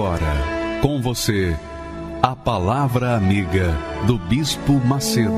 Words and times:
agora, 0.00 0.80
com 0.80 0.98
você, 0.98 1.54
a 2.22 2.34
Palavra 2.34 3.14
Amiga 3.16 3.76
do 4.06 4.16
Bispo 4.16 4.72
Macedo. 4.72 5.30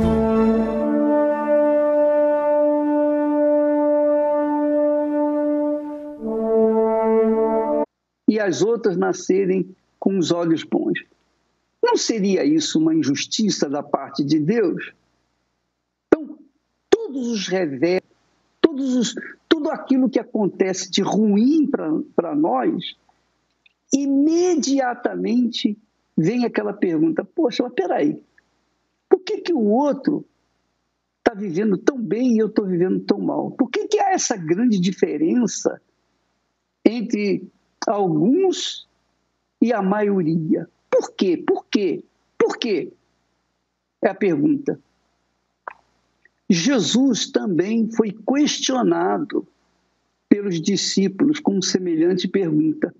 E 8.28 8.38
as 8.38 8.62
outras 8.62 8.96
nascerem 8.96 9.74
com 9.98 10.16
os 10.16 10.30
olhos 10.30 10.62
bons. 10.62 11.04
Não 11.82 11.96
seria 11.96 12.44
isso 12.44 12.78
uma 12.78 12.94
injustiça 12.94 13.68
da 13.68 13.82
parte 13.82 14.22
de 14.22 14.38
Deus? 14.38 14.92
Então, 16.06 16.38
todos 16.88 17.26
os 17.26 17.48
revés, 17.48 18.00
todos 18.60 18.94
os, 18.94 19.14
tudo 19.48 19.70
aquilo 19.70 20.08
que 20.08 20.20
acontece 20.20 20.88
de 20.88 21.02
ruim 21.02 21.68
para 22.14 22.36
nós, 22.36 22.94
imediatamente 23.92 25.78
vem 26.16 26.44
aquela 26.44 26.72
pergunta: 26.72 27.24
poxa, 27.24 27.62
mas 27.62 27.72
peraí, 27.74 28.22
por 29.08 29.20
que, 29.20 29.38
que 29.38 29.52
o 29.52 29.64
outro 29.64 30.24
está 31.18 31.34
vivendo 31.34 31.76
tão 31.76 31.98
bem 31.98 32.34
e 32.34 32.38
eu 32.38 32.46
estou 32.46 32.66
vivendo 32.66 33.00
tão 33.00 33.18
mal? 33.18 33.50
Por 33.52 33.70
que, 33.70 33.86
que 33.86 33.98
há 34.00 34.12
essa 34.12 34.36
grande 34.36 34.78
diferença 34.78 35.80
entre 36.84 37.48
alguns 37.86 38.88
e 39.60 39.72
a 39.72 39.82
maioria? 39.82 40.68
Por 40.90 41.12
quê? 41.12 41.36
Por 41.36 41.66
quê? 41.66 42.04
Por 42.38 42.56
quê? 42.56 42.92
É 44.02 44.08
a 44.08 44.14
pergunta. 44.14 44.80
Jesus 46.50 47.30
também 47.30 47.90
foi 47.90 48.12
questionado 48.12 49.46
pelos 50.28 50.60
discípulos 50.60 51.40
com 51.40 51.62
semelhante 51.62 52.26
pergunta. 52.26 52.94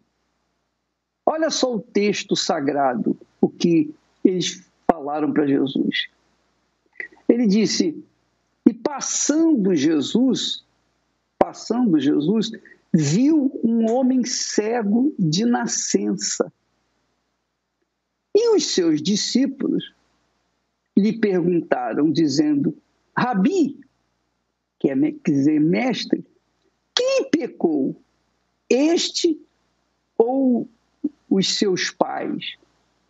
Olha 1.32 1.48
só 1.48 1.76
o 1.76 1.80
texto 1.80 2.36
sagrado, 2.36 3.18
o 3.40 3.48
que 3.48 3.90
eles 4.22 4.68
falaram 4.86 5.32
para 5.32 5.46
Jesus. 5.46 6.10
Ele 7.26 7.46
disse: 7.46 8.04
E 8.68 8.74
passando 8.74 9.74
Jesus, 9.74 10.62
passando 11.38 11.98
Jesus, 11.98 12.52
viu 12.92 13.50
um 13.64 13.90
homem 13.90 14.26
cego 14.26 15.14
de 15.18 15.46
nascença. 15.46 16.52
E 18.36 18.54
os 18.54 18.66
seus 18.66 19.00
discípulos 19.00 19.90
lhe 20.94 21.18
perguntaram, 21.18 22.12
dizendo: 22.12 22.76
Rabi, 23.16 23.80
que 24.78 24.90
é, 24.90 24.96
quer 24.96 25.32
dizer 25.32 25.58
mestre, 25.58 26.26
quem 26.94 27.24
pecou, 27.30 27.96
este 28.68 29.40
ou 30.18 30.68
os 31.34 31.56
seus 31.56 31.90
pais 31.90 32.56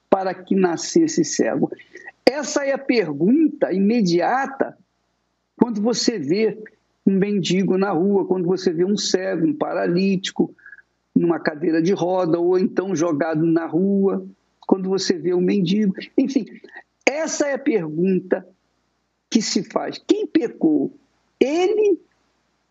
para 0.08 0.34
que 0.34 0.54
nascesse 0.54 1.24
cego? 1.24 1.70
Essa 2.24 2.64
é 2.64 2.72
a 2.72 2.78
pergunta 2.78 3.72
imediata 3.72 4.76
quando 5.56 5.80
você 5.80 6.18
vê 6.18 6.58
um 7.06 7.12
mendigo 7.12 7.76
na 7.76 7.90
rua, 7.90 8.26
quando 8.26 8.46
você 8.46 8.72
vê 8.72 8.84
um 8.84 8.96
cego, 8.96 9.46
um 9.46 9.54
paralítico, 9.54 10.54
numa 11.14 11.38
cadeira 11.38 11.82
de 11.82 11.92
roda, 11.92 12.38
ou 12.38 12.58
então 12.58 12.94
jogado 12.94 13.44
na 13.44 13.66
rua, 13.66 14.26
quando 14.60 14.88
você 14.88 15.14
vê 15.18 15.34
um 15.34 15.40
mendigo. 15.40 15.94
Enfim, 16.16 16.46
essa 17.04 17.48
é 17.48 17.54
a 17.54 17.58
pergunta 17.58 18.46
que 19.28 19.42
se 19.42 19.62
faz. 19.64 20.00
Quem 20.06 20.26
pecou? 20.26 20.94
Ele 21.38 21.98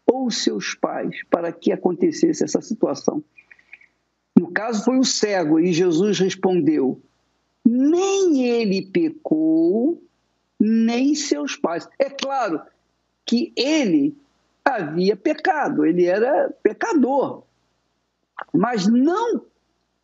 ou 0.05 0.31
seus 0.31 0.73
pais 0.73 1.22
para 1.29 1.52
que 1.52 1.72
acontecesse 1.72 2.44
essa 2.44 2.61
situação? 2.61 3.23
Caso, 4.53 4.83
foi 4.83 4.97
o 4.97 5.03
cego, 5.03 5.59
e 5.59 5.72
Jesus 5.72 6.19
respondeu: 6.19 7.01
nem 7.66 8.44
ele 8.44 8.81
pecou, 8.81 10.01
nem 10.59 11.16
seus 11.16 11.56
pais. 11.56 11.88
É 11.97 12.09
claro 12.09 12.62
que 13.25 13.53
ele 13.56 14.16
havia 14.63 15.16
pecado, 15.16 15.85
ele 15.85 16.06
era 16.06 16.50
pecador, 16.62 17.44
mas 18.53 18.88
não 18.88 19.45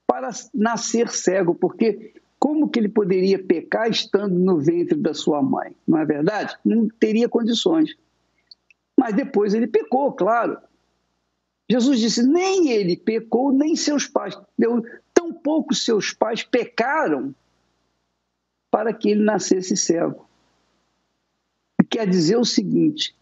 para 0.06 0.30
nascer 0.54 1.10
cego, 1.10 1.54
porque 1.54 2.14
como 2.40 2.70
que 2.70 2.80
ele 2.80 2.90
poderia 2.90 3.44
pecar 3.44 3.90
estando 3.90 4.34
no 4.34 4.58
ventre 4.60 4.98
da 4.98 5.14
sua 5.14 5.42
mãe? 5.42 5.76
Não 5.88 5.98
é 6.00 6.06
verdade? 6.06 6.56
Não 6.64 6.88
teria 6.88 7.28
condições. 7.28 7.96
Mas 8.96 9.16
depois 9.16 9.54
ele 9.54 9.68
pecou, 9.68 10.14
claro. 10.14 10.58
Jesus 11.70 12.00
disse: 12.00 12.24
nem 12.24 12.70
ele 12.70 12.96
pecou, 12.96 13.52
nem 13.52 13.76
seus 13.76 14.08
pais. 14.08 14.38
Deu, 14.58 14.84
tampouco 15.14 15.76
seus 15.76 16.14
pais 16.14 16.44
pecaram 16.44 17.36
para 18.72 18.94
que 18.94 19.10
ele 19.10 19.24
nascesse 19.24 19.76
cego. 19.76 20.26
E 21.82 21.84
quer 21.84 22.08
dizer 22.08 22.38
o 22.38 22.46
seguinte: 22.46 23.14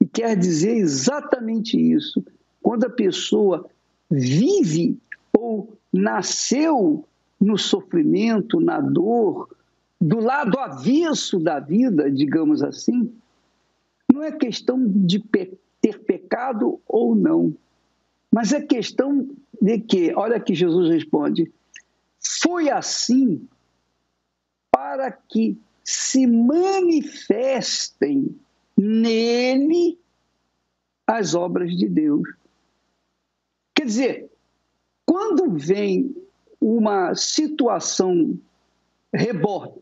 e 0.00 0.06
quer 0.06 0.36
dizer 0.36 0.76
exatamente 0.76 1.76
isso. 1.76 2.24
Quando 2.62 2.84
a 2.84 2.90
pessoa 2.90 3.68
vive 4.08 4.98
ou 5.36 5.76
nasceu 5.92 7.04
no 7.40 7.58
sofrimento, 7.58 8.60
na 8.60 8.80
dor, 8.80 9.48
do 10.00 10.20
lado 10.20 10.58
avesso 10.58 11.40
da 11.40 11.58
vida, 11.58 12.10
digamos 12.10 12.62
assim, 12.62 13.12
não 14.12 14.22
é 14.22 14.30
questão 14.30 14.82
de 14.86 15.18
pecar 15.18 15.58
ter 15.80 15.98
pecado 16.00 16.80
ou 16.86 17.14
não. 17.14 17.54
Mas 18.30 18.52
é 18.52 18.60
questão 18.60 19.28
de 19.60 19.78
que, 19.80 20.14
olha 20.14 20.38
que 20.40 20.54
Jesus 20.54 20.90
responde, 20.90 21.52
foi 22.20 22.70
assim 22.70 23.48
para 24.70 25.10
que 25.10 25.58
se 25.84 26.26
manifestem 26.26 27.58
nele 28.76 29.98
as 31.06 31.34
obras 31.34 31.76
de 31.76 31.88
Deus. 31.88 32.22
Quer 33.74 33.86
dizer, 33.86 34.30
quando 35.04 35.50
vem 35.56 36.14
uma 36.60 37.14
situação 37.14 38.38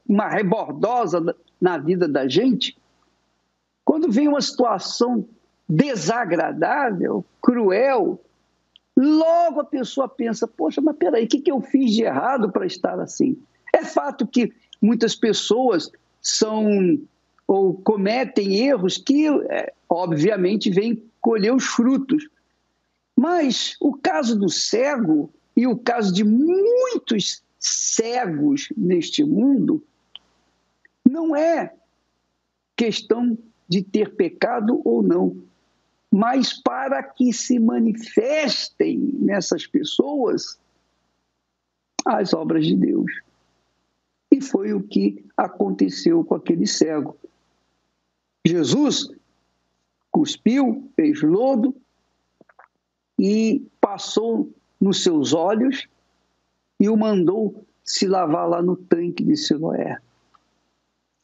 uma 0.08 0.28
rebordosa 0.28 1.36
na 1.60 1.76
vida 1.76 2.08
da 2.08 2.26
gente, 2.26 2.78
quando 3.84 4.10
vem 4.10 4.26
uma 4.26 4.40
situação 4.40 5.28
desagradável, 5.68 7.24
cruel, 7.42 8.22
logo 8.96 9.60
a 9.60 9.64
pessoa 9.64 10.08
pensa: 10.08 10.46
poxa, 10.46 10.80
mas 10.80 10.96
peraí, 10.96 11.24
o 11.24 11.28
que, 11.28 11.40
que 11.40 11.50
eu 11.50 11.60
fiz 11.60 11.92
de 11.92 12.02
errado 12.02 12.50
para 12.50 12.66
estar 12.66 12.98
assim? 12.98 13.36
É 13.74 13.84
fato 13.84 14.26
que 14.26 14.52
muitas 14.80 15.14
pessoas 15.14 15.90
são 16.20 16.98
ou 17.46 17.74
cometem 17.74 18.58
erros 18.58 18.98
que, 18.98 19.26
é, 19.26 19.72
obviamente, 19.88 20.70
vêm 20.70 21.02
colher 21.20 21.54
os 21.54 21.64
frutos. 21.64 22.28
Mas 23.16 23.74
o 23.80 23.94
caso 23.94 24.38
do 24.38 24.48
cego 24.48 25.32
e 25.56 25.66
o 25.66 25.76
caso 25.76 26.12
de 26.12 26.22
muitos 26.22 27.42
cegos 27.58 28.68
neste 28.76 29.24
mundo 29.24 29.82
não 31.04 31.34
é 31.34 31.72
questão 32.76 33.36
de 33.68 33.82
ter 33.82 34.14
pecado 34.14 34.80
ou 34.84 35.02
não 35.02 35.36
mas 36.12 36.52
para 36.54 37.02
que 37.02 37.32
se 37.32 37.58
manifestem 37.58 38.98
nessas 39.20 39.66
pessoas 39.66 40.58
as 42.04 42.32
obras 42.32 42.66
de 42.66 42.74
Deus. 42.76 43.10
E 44.30 44.40
foi 44.40 44.72
o 44.72 44.82
que 44.82 45.24
aconteceu 45.36 46.24
com 46.24 46.34
aquele 46.34 46.66
cego. 46.66 47.16
Jesus 48.46 49.10
cuspiu, 50.10 50.90
fez 50.96 51.22
lodo 51.22 51.74
e 53.18 53.66
passou 53.80 54.50
nos 54.80 55.02
seus 55.02 55.34
olhos 55.34 55.88
e 56.80 56.88
o 56.88 56.96
mandou 56.96 57.66
se 57.84 58.06
lavar 58.06 58.48
lá 58.48 58.62
no 58.62 58.76
tanque 58.76 59.24
de 59.24 59.36
Siloé. 59.36 59.98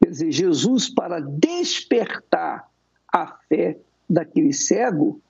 Quer 0.03 0.11
dizer, 0.11 0.33
Jesus, 0.33 0.89
para 0.89 1.21
despertar 1.21 2.69
a 3.13 3.27
fé 3.49 3.79
daquele 4.09 4.53
cego 4.53 5.21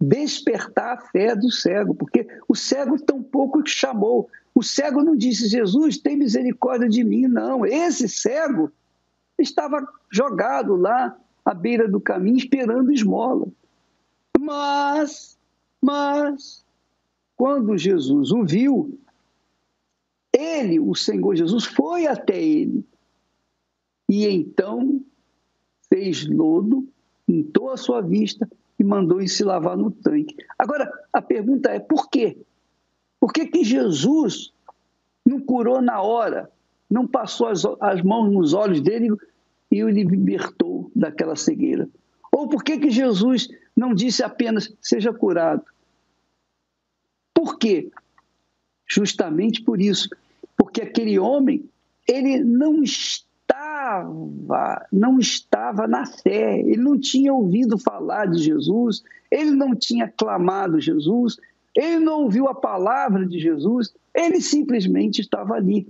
despertar 0.00 0.94
a 0.94 1.00
fé 1.00 1.34
do 1.34 1.50
cego, 1.50 1.94
porque 1.94 2.26
o 2.48 2.54
cego 2.54 3.00
tampouco 3.00 3.62
te 3.62 3.70
chamou. 3.70 4.28
O 4.54 4.62
cego 4.62 5.02
não 5.02 5.16
disse, 5.16 5.48
Jesus, 5.48 5.98
tem 5.98 6.16
misericórdia 6.16 6.88
de 6.88 7.02
mim, 7.02 7.26
não. 7.26 7.64
Esse 7.64 8.08
cego 8.08 8.70
estava 9.38 9.86
jogado 10.10 10.76
lá 10.76 11.16
à 11.44 11.54
beira 11.54 11.88
do 11.88 12.00
caminho 12.00 12.36
esperando 12.36 12.92
esmola. 12.92 13.46
Mas, 14.38 15.38
mas, 15.80 16.64
quando 17.36 17.78
Jesus 17.78 18.30
o 18.30 18.44
viu, 18.44 18.98
ele, 20.32 20.78
o 20.80 20.94
Senhor 20.94 21.34
Jesus, 21.34 21.64
foi 21.64 22.06
até 22.06 22.40
ele 22.40 22.84
e 24.08 24.26
então 24.26 25.00
fez 25.88 26.26
lodo 26.28 26.86
pintou 27.26 27.70
a 27.70 27.76
sua 27.76 28.00
vista 28.00 28.48
e 28.78 28.84
mandou 28.84 29.26
se 29.26 29.44
lavar 29.44 29.76
no 29.76 29.90
tanque. 29.90 30.36
Agora, 30.58 30.90
a 31.12 31.22
pergunta 31.22 31.70
é 31.70 31.78
por 31.78 32.08
quê? 32.08 32.36
Por 33.20 33.32
que, 33.32 33.46
que 33.46 33.64
Jesus 33.64 34.52
não 35.24 35.40
curou 35.40 35.80
na 35.80 36.02
hora, 36.02 36.50
não 36.90 37.06
passou 37.06 37.46
as, 37.48 37.64
as 37.80 38.02
mãos 38.02 38.30
nos 38.30 38.52
olhos 38.52 38.80
dele 38.80 39.08
e 39.70 39.82
o 39.82 39.88
libertou 39.88 40.90
daquela 40.94 41.36
cegueira? 41.36 41.88
Ou 42.30 42.48
por 42.48 42.62
que, 42.62 42.78
que 42.78 42.90
Jesus 42.90 43.48
não 43.76 43.94
disse 43.94 44.22
apenas 44.22 44.74
seja 44.80 45.12
curado? 45.12 45.64
Por 47.32 47.58
quê? 47.58 47.90
Justamente 48.86 49.62
por 49.62 49.80
isso, 49.80 50.08
porque 50.56 50.82
aquele 50.82 51.18
homem, 51.18 51.64
ele 52.06 52.42
não 52.42 52.82
estava, 53.84 54.86
não 54.90 55.18
estava 55.18 55.86
na 55.86 56.06
fé, 56.06 56.58
ele 56.58 56.78
não 56.78 56.98
tinha 56.98 57.32
ouvido 57.32 57.78
falar 57.78 58.26
de 58.26 58.42
Jesus, 58.42 59.02
ele 59.30 59.50
não 59.50 59.74
tinha 59.74 60.08
clamado 60.08 60.80
Jesus, 60.80 61.36
ele 61.74 61.98
não 61.98 62.22
ouviu 62.22 62.48
a 62.48 62.54
palavra 62.54 63.26
de 63.26 63.38
Jesus, 63.38 63.94
ele 64.14 64.40
simplesmente 64.40 65.20
estava 65.20 65.54
ali. 65.54 65.86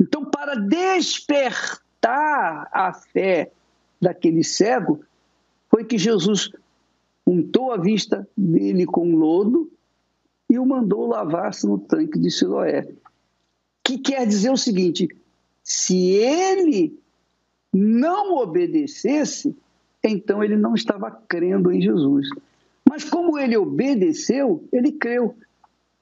Então, 0.00 0.24
para 0.24 0.54
despertar 0.54 1.78
a 2.72 2.92
fé 2.92 3.52
daquele 4.00 4.42
cego, 4.42 5.00
foi 5.68 5.84
que 5.84 5.98
Jesus 5.98 6.50
untou 7.26 7.72
a 7.72 7.76
vista 7.76 8.26
dele 8.36 8.86
com 8.86 9.14
lodo 9.14 9.70
e 10.48 10.58
o 10.58 10.66
mandou 10.66 11.06
lavar-se 11.06 11.66
no 11.66 11.78
tanque 11.78 12.18
de 12.18 12.30
Siloé. 12.30 12.88
Que 13.84 13.98
quer 13.98 14.26
dizer 14.26 14.50
o 14.50 14.56
seguinte: 14.56 15.08
se 15.62 15.96
ele 16.08 16.99
não 17.72 18.36
obedecesse, 18.36 19.56
então 20.02 20.42
ele 20.42 20.56
não 20.56 20.74
estava 20.74 21.10
crendo 21.10 21.70
em 21.70 21.80
Jesus. 21.80 22.28
Mas 22.88 23.04
como 23.04 23.38
ele 23.38 23.56
obedeceu, 23.56 24.66
ele 24.72 24.92
creu. 24.92 25.36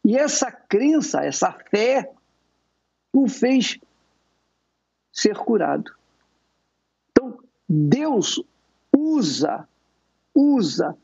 E 0.04 0.16
essa 0.16 0.50
crença, 0.50 1.24
essa 1.24 1.52
fé, 1.70 2.10
o 3.12 3.28
fez 3.28 3.78
ser 5.12 5.36
curado. 5.36 5.92
Então, 7.10 7.38
Deus 7.68 8.42
usa, 8.96 9.68
usa 10.34 10.96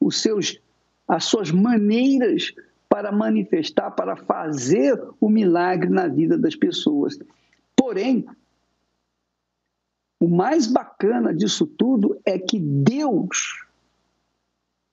os 0.00 0.22
seus, 0.22 0.60
as 1.06 1.24
suas 1.24 1.50
maneiras 1.50 2.54
para 2.88 3.12
manifestar, 3.12 3.90
para 3.90 4.16
fazer 4.16 4.98
o 5.20 5.28
milagre 5.28 5.90
na 5.90 6.06
vida 6.06 6.38
das 6.38 6.56
pessoas. 6.56 7.18
Porém, 7.76 8.26
o 10.20 10.28
mais 10.28 10.66
bacana 10.66 11.34
disso 11.34 11.66
tudo 11.66 12.20
é 12.24 12.38
que 12.38 12.58
Deus 12.58 13.64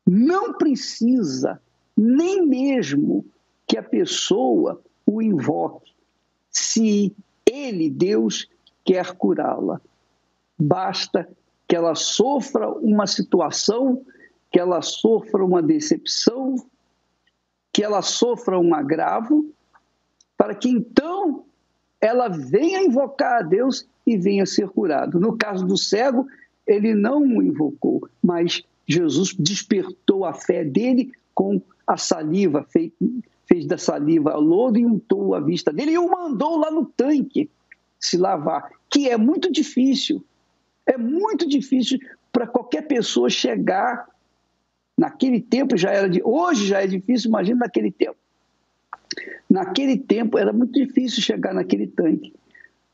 não 0.05 0.53
precisa 0.53 1.59
nem 1.97 2.45
mesmo 2.45 3.25
que 3.67 3.77
a 3.77 3.83
pessoa 3.83 4.81
o 5.05 5.21
invoque, 5.21 5.93
se 6.49 7.15
ele, 7.45 7.89
Deus, 7.89 8.47
quer 8.83 9.13
curá-la. 9.13 9.81
Basta 10.57 11.27
que 11.67 11.75
ela 11.75 11.95
sofra 11.95 12.69
uma 12.69 13.07
situação, 13.07 14.03
que 14.51 14.59
ela 14.59 14.81
sofra 14.81 15.43
uma 15.43 15.61
decepção, 15.61 16.55
que 17.73 17.83
ela 17.83 18.01
sofra 18.01 18.59
um 18.59 18.73
agravo, 18.73 19.49
para 20.37 20.53
que 20.53 20.69
então 20.69 21.45
ela 21.99 22.27
venha 22.27 22.83
invocar 22.83 23.39
a 23.39 23.43
Deus 23.43 23.87
e 24.05 24.17
venha 24.17 24.45
ser 24.45 24.69
curado. 24.69 25.19
No 25.19 25.37
caso 25.37 25.65
do 25.65 25.77
cego, 25.77 26.27
ele 26.65 26.93
não 26.93 27.21
o 27.21 27.43
invocou, 27.43 28.07
mas 28.23 28.63
Jesus 28.87 29.33
despertou 29.33 30.25
a 30.25 30.33
fé 30.33 30.63
dele 30.63 31.11
com 31.33 31.61
a 31.87 31.97
saliva, 31.97 32.65
fez, 32.69 32.91
fez 33.47 33.65
da 33.65 33.77
saliva 33.77 34.35
lodo 34.35 34.79
e 34.79 34.85
untou 34.85 35.35
a 35.35 35.39
vista 35.39 35.71
dele 35.71 35.91
e 35.91 35.97
o 35.97 36.09
mandou 36.09 36.57
lá 36.57 36.71
no 36.71 36.85
tanque 36.85 37.49
se 37.99 38.17
lavar, 38.17 38.69
que 38.89 39.09
é 39.09 39.17
muito 39.17 39.51
difícil. 39.51 40.23
É 40.85 40.97
muito 40.97 41.47
difícil 41.47 41.99
para 42.31 42.45
qualquer 42.45 42.83
pessoa 42.83 43.29
chegar 43.29 44.07
naquele 44.97 45.41
tempo 45.41 45.75
já 45.75 45.91
era 45.91 46.09
de 46.09 46.21
hoje 46.23 46.67
já 46.67 46.81
é 46.81 46.87
difícil, 46.87 47.29
imagina 47.29 47.59
naquele 47.59 47.91
tempo. 47.91 48.17
Naquele 49.49 49.97
tempo 49.97 50.37
era 50.37 50.51
muito 50.51 50.73
difícil 50.73 51.21
chegar 51.21 51.53
naquele 51.53 51.87
tanque. 51.87 52.33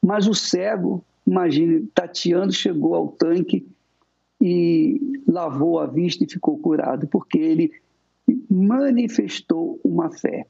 Mas 0.04 0.28
o 0.28 0.34
cego, 0.34 1.04
imagine, 1.26 1.88
tateando, 1.94 2.52
chegou 2.52 2.96
ao 2.96 3.10
tanque 3.10 3.68
e 4.42 5.22
lavou 5.28 5.80
a 5.80 5.86
vista 5.86 6.24
e 6.24 6.30
ficou 6.30 6.58
curado, 6.58 7.08
porque 7.08 7.38
ele 7.38 7.72
manifestou 8.50 9.80
uma 9.84 10.10
fé. 10.10 10.48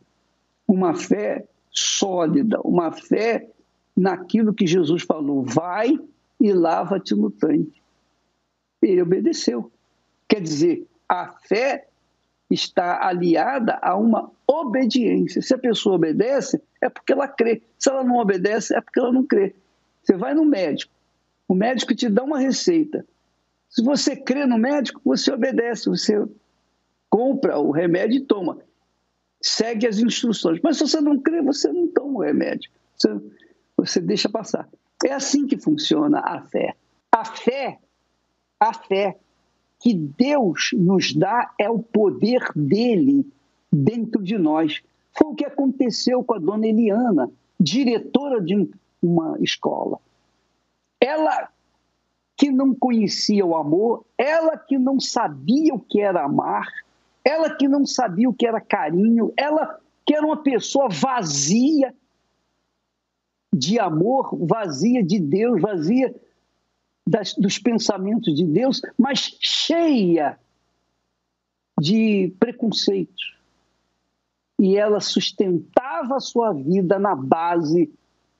Uma 0.67 0.93
fé 0.93 1.45
sólida, 1.69 2.59
uma 2.63 2.91
fé 2.91 3.49
naquilo 3.95 4.53
que 4.53 4.65
Jesus 4.65 5.03
falou: 5.03 5.43
vai 5.43 5.99
e 6.39 6.53
lava-te 6.53 7.13
no 7.13 7.29
tanque. 7.29 7.81
Ele 8.81 9.01
obedeceu. 9.01 9.69
Quer 10.27 10.41
dizer, 10.41 10.87
a 11.07 11.27
fé 11.27 11.87
está 12.49 13.05
aliada 13.05 13.77
a 13.81 13.95
uma 13.95 14.31
obediência. 14.47 15.41
Se 15.41 15.53
a 15.53 15.57
pessoa 15.57 15.95
obedece, 15.95 16.61
é 16.81 16.89
porque 16.89 17.13
ela 17.13 17.27
crê. 17.27 17.61
Se 17.77 17.89
ela 17.89 18.03
não 18.03 18.17
obedece, 18.17 18.75
é 18.75 18.81
porque 18.81 18.99
ela 18.99 19.11
não 19.11 19.25
crê. 19.25 19.55
Você 20.03 20.15
vai 20.15 20.33
no 20.33 20.43
médico, 20.43 20.91
o 21.47 21.53
médico 21.53 21.93
te 21.93 22.09
dá 22.09 22.23
uma 22.23 22.39
receita. 22.39 23.05
Se 23.69 23.83
você 23.83 24.15
crê 24.15 24.45
no 24.45 24.57
médico, 24.57 25.01
você 25.05 25.31
obedece, 25.31 25.89
você 25.89 26.25
compra 27.09 27.59
o 27.59 27.71
remédio 27.71 28.17
e 28.17 28.25
toma. 28.25 28.59
Segue 29.41 29.87
as 29.87 29.99
instruções. 29.99 30.59
Mas 30.63 30.77
se 30.77 30.87
você 30.87 30.99
não 30.99 31.19
crê, 31.19 31.41
você 31.41 31.71
não 31.71 31.87
toma 31.87 32.19
o 32.19 32.21
remédio. 32.21 32.69
Você, 32.95 33.09
você 33.77 33.99
deixa 34.01 34.29
passar. 34.29 34.67
É 35.05 35.13
assim 35.13 35.47
que 35.47 35.57
funciona 35.57 36.19
a 36.19 36.41
fé. 36.41 36.75
A 37.11 37.25
fé, 37.25 37.79
a 38.59 38.73
fé 38.73 39.17
que 39.79 39.93
Deus 39.93 40.69
nos 40.73 41.13
dá 41.13 41.53
é 41.59 41.69
o 41.69 41.79
poder 41.79 42.41
dele 42.55 43.25
dentro 43.71 44.21
de 44.21 44.37
nós. 44.37 44.81
Foi 45.13 45.27
o 45.27 45.35
que 45.35 45.45
aconteceu 45.45 46.23
com 46.23 46.35
a 46.35 46.39
dona 46.39 46.67
Eliana, 46.67 47.29
diretora 47.59 48.41
de 48.41 48.69
uma 49.01 49.37
escola. 49.39 49.99
Ela 50.99 51.49
que 52.37 52.51
não 52.51 52.73
conhecia 52.73 53.45
o 53.45 53.55
amor, 53.55 54.05
ela 54.17 54.57
que 54.57 54.77
não 54.77 54.99
sabia 54.99 55.73
o 55.73 55.79
que 55.79 56.01
era 56.01 56.23
amar, 56.23 56.67
ela 57.23 57.55
que 57.55 57.67
não 57.67 57.85
sabia 57.85 58.29
o 58.29 58.33
que 58.33 58.47
era 58.47 58.59
carinho, 58.59 59.31
ela 59.37 59.79
que 60.05 60.15
era 60.15 60.25
uma 60.25 60.37
pessoa 60.37 60.87
vazia 60.89 61.93
de 63.53 63.79
amor, 63.79 64.35
vazia 64.45 65.03
de 65.03 65.19
Deus, 65.19 65.61
vazia 65.61 66.15
das, 67.05 67.33
dos 67.35 67.59
pensamentos 67.59 68.33
de 68.33 68.45
Deus, 68.45 68.81
mas 68.97 69.37
cheia 69.39 70.39
de 71.79 72.33
preconceitos. 72.39 73.40
E 74.61 74.77
ela 74.77 74.99
sustentava 74.99 76.17
a 76.17 76.19
sua 76.19 76.53
vida 76.53 76.99
na 76.99 77.15
base 77.15 77.91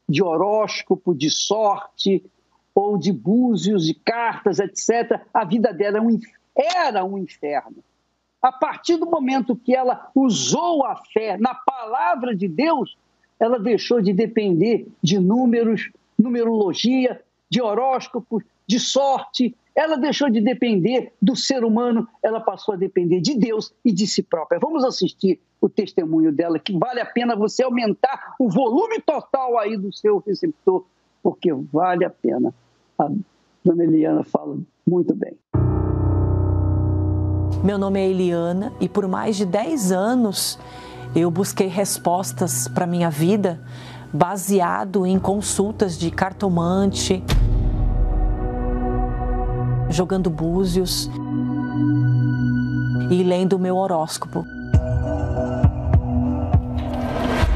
de 0.07 0.21
horóscopo, 0.21 1.15
de 1.15 1.31
sorte, 1.31 2.23
ou 2.75 2.95
de 2.95 3.11
búzios, 3.11 3.87
de 3.87 3.95
cartas, 3.95 4.59
etc., 4.59 5.19
a 5.33 5.43
vida 5.43 5.73
dela 5.73 5.97
é 5.97 6.77
era 6.85 7.03
um 7.03 7.17
inferno. 7.17 7.83
A 8.39 8.51
partir 8.51 8.97
do 8.97 9.09
momento 9.09 9.55
que 9.55 9.75
ela 9.75 10.11
usou 10.13 10.85
a 10.85 10.95
fé 11.11 11.37
na 11.39 11.55
palavra 11.55 12.35
de 12.35 12.47
Deus, 12.47 12.95
ela 13.39 13.59
deixou 13.59 13.99
de 13.99 14.13
depender 14.13 14.87
de 15.01 15.17
números, 15.17 15.89
numerologia, 16.19 17.19
de 17.49 17.59
horóscopos, 17.59 18.43
de 18.67 18.79
sorte. 18.79 19.55
Ela 19.73 19.95
deixou 19.95 20.29
de 20.29 20.41
depender 20.41 21.13
do 21.21 21.35
ser 21.35 21.63
humano, 21.63 22.07
ela 22.21 22.41
passou 22.41 22.73
a 22.73 22.77
depender 22.77 23.21
de 23.21 23.35
Deus 23.35 23.73
e 23.85 23.91
de 23.91 24.05
si 24.05 24.21
própria. 24.21 24.59
Vamos 24.59 24.83
assistir 24.83 25.39
o 25.61 25.69
testemunho 25.69 26.31
dela, 26.31 26.59
que 26.59 26.77
vale 26.77 26.99
a 26.99 27.05
pena 27.05 27.35
você 27.35 27.63
aumentar 27.63 28.35
o 28.39 28.49
volume 28.49 28.99
total 28.99 29.57
aí 29.57 29.77
do 29.77 29.93
seu 29.93 30.21
receptor 30.25 30.85
porque 31.23 31.53
vale 31.53 32.03
a 32.03 32.09
pena. 32.09 32.53
A 32.97 33.09
dona 33.63 33.83
Eliana 33.83 34.23
fala 34.23 34.57
muito 34.85 35.15
bem. 35.15 35.37
Meu 37.63 37.77
nome 37.77 37.99
é 37.99 38.09
Eliana 38.09 38.73
e 38.81 38.89
por 38.89 39.07
mais 39.07 39.37
de 39.37 39.45
10 39.45 39.91
anos 39.91 40.59
eu 41.15 41.29
busquei 41.29 41.67
respostas 41.67 42.67
para 42.67 42.87
minha 42.87 43.09
vida 43.09 43.63
baseado 44.11 45.05
em 45.05 45.19
consultas 45.19 45.97
de 45.97 46.09
cartomante, 46.09 47.23
jogando 49.91 50.29
búzios 50.29 51.09
e 53.09 53.23
lendo 53.23 53.53
o 53.53 53.59
meu 53.59 53.77
horóscopo. 53.77 54.45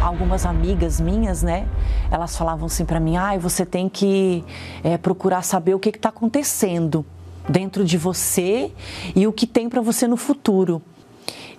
algumas 0.02 0.46
amigas 0.46 1.02
minhas, 1.02 1.44
né? 1.44 1.68
Elas 2.10 2.38
falavam 2.38 2.68
assim 2.68 2.86
para 2.86 3.00
mim: 3.00 3.18
ah, 3.18 3.38
você 3.38 3.66
tem 3.66 3.90
que 3.90 4.46
é, 4.84 4.98
procurar 4.98 5.42
saber 5.42 5.74
o 5.74 5.80
que 5.80 5.90
está 5.90 6.10
acontecendo 6.10 7.06
dentro 7.50 7.84
de 7.84 7.98
você 7.98 8.72
e 9.16 9.28
o 9.28 9.34
que 9.34 9.46
tem 9.46 9.68
para 9.68 9.82
você 9.82 10.08
no 10.08 10.16
futuro. 10.16 10.82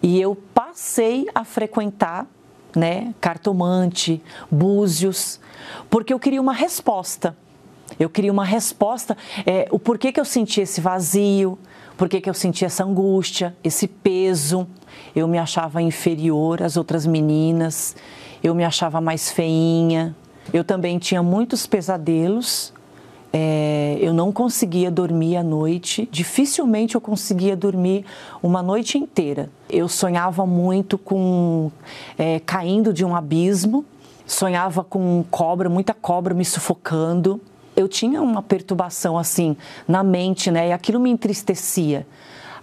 E 0.02 0.21
eu 0.21 0.35
passei 0.54 1.26
a 1.35 1.45
frequentar 1.45 2.26
né? 2.76 3.14
Cartomante, 3.21 4.23
búzios, 4.50 5.40
porque 5.88 6.12
eu 6.12 6.21
queria 6.21 6.40
uma 6.40 6.52
resposta. 6.52 7.37
Eu 7.99 8.11
queria 8.11 8.33
uma 8.33 8.45
resposta, 8.45 9.17
é, 9.45 9.69
o 9.71 9.79
porquê 9.79 10.12
que 10.12 10.21
eu 10.21 10.25
senti 10.25 10.61
esse 10.61 10.81
vazio, 10.81 11.59
porquê 11.97 12.21
que 12.21 12.29
eu 12.29 12.35
senti 12.35 12.65
essa 12.65 12.85
angústia, 12.85 13.57
esse 13.62 13.87
peso. 13.88 14.67
Eu 15.15 15.26
me 15.26 15.38
achava 15.38 15.81
inferior 15.81 16.62
às 16.62 16.76
outras 16.76 17.07
meninas, 17.07 17.97
eu 18.43 18.55
me 18.55 18.65
achava 18.65 19.00
mais 19.00 19.31
feinha. 19.31 20.15
Eu 20.53 20.62
também 20.62 20.99
tinha 20.99 21.23
muitos 21.23 21.67
pesadelos 21.67 22.73
é, 23.38 23.99
eu 24.00 24.15
não 24.15 24.33
conseguia 24.33 24.91
dormir 24.91 25.37
à 25.37 25.43
noite, 25.43 26.09
dificilmente 26.11 26.95
eu 26.95 27.00
conseguia 27.03 27.55
dormir 27.55 28.03
uma 28.43 28.62
noite 28.62 28.97
inteira. 28.97 29.50
Eu 29.69 29.88
sonhava 29.88 30.47
muito 30.47 30.97
com 30.97 31.71
é, 32.17 32.41
caindo 32.41 32.95
de 32.95 33.05
um 33.05 33.15
abismo, 33.15 33.85
sonhava 34.26 34.83
com 34.83 35.23
cobra, 35.31 35.69
muita 35.69 35.93
cobra 35.93 36.33
me 36.33 36.47
sufocando. 36.47 37.38
Eu 37.76 37.87
tinha 37.87 38.23
uma 38.23 38.42
perturbação 38.42 39.18
assim 39.18 39.56
na 39.87 40.02
mente, 40.02 40.50
né? 40.50 40.68
E 40.68 40.73
aquilo 40.73 40.99
me 40.99 41.11
entristecia 41.11 42.06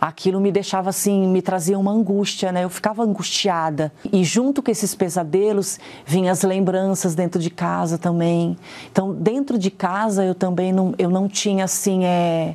aquilo 0.08 0.42
me 0.42 0.52
deixava 0.52 0.90
assim, 0.90 1.28
me 1.28 1.42
trazia 1.42 1.80
uma 1.80 1.92
angústia, 1.92 2.52
né? 2.52 2.66
Eu 2.66 2.70
ficava 2.70 3.04
angustiada. 3.04 3.90
E 4.12 4.22
junto 4.26 4.62
com 4.62 4.70
esses 4.70 4.94
pesadelos 4.94 5.80
vinham 6.06 6.30
as 6.30 6.44
lembranças 6.44 7.16
dentro 7.16 7.42
de 7.42 7.50
casa 7.50 7.98
também. 7.98 8.58
Então, 8.92 9.14
dentro 9.14 9.58
de 9.58 9.72
casa 9.72 10.26
eu 10.26 10.36
também 10.36 10.74
não, 10.74 10.94
eu 10.98 11.10
não 11.10 11.30
tinha 11.30 11.64
assim, 11.64 12.04
é 12.04 12.54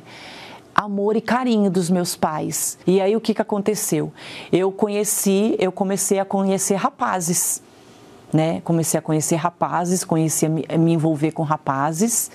amor 0.75 1.15
e 1.15 1.21
carinho 1.21 1.71
dos 1.71 1.89
meus 1.89 2.15
pais. 2.15 2.77
E 2.85 3.01
aí 3.01 3.15
o 3.15 3.19
que 3.19 3.33
que 3.33 3.41
aconteceu? 3.41 4.13
Eu 4.51 4.71
conheci, 4.71 5.55
eu 5.57 5.71
comecei 5.71 6.19
a 6.19 6.25
conhecer 6.25 6.75
rapazes, 6.75 7.63
né? 8.31 8.61
Comecei 8.63 8.97
a 8.97 9.01
conhecer 9.01 9.35
rapazes, 9.35 10.05
me, 10.05 10.65
a 10.67 10.77
me 10.77 10.93
envolver 10.93 11.31
com 11.31 11.43
rapazes, 11.43 12.29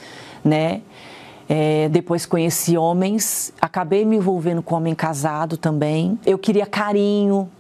né? 0.45 0.83
É, 1.49 1.89
depois 1.91 2.25
conheci 2.25 2.77
homens, 2.77 3.53
acabei 3.61 4.05
me 4.05 4.17
envolvendo 4.17 4.63
com 4.63 4.75
homem 4.75 4.95
casado 4.95 5.57
também. 5.57 6.19
Eu 6.25 6.39
queria 6.39 6.65
carinho, 6.65 7.51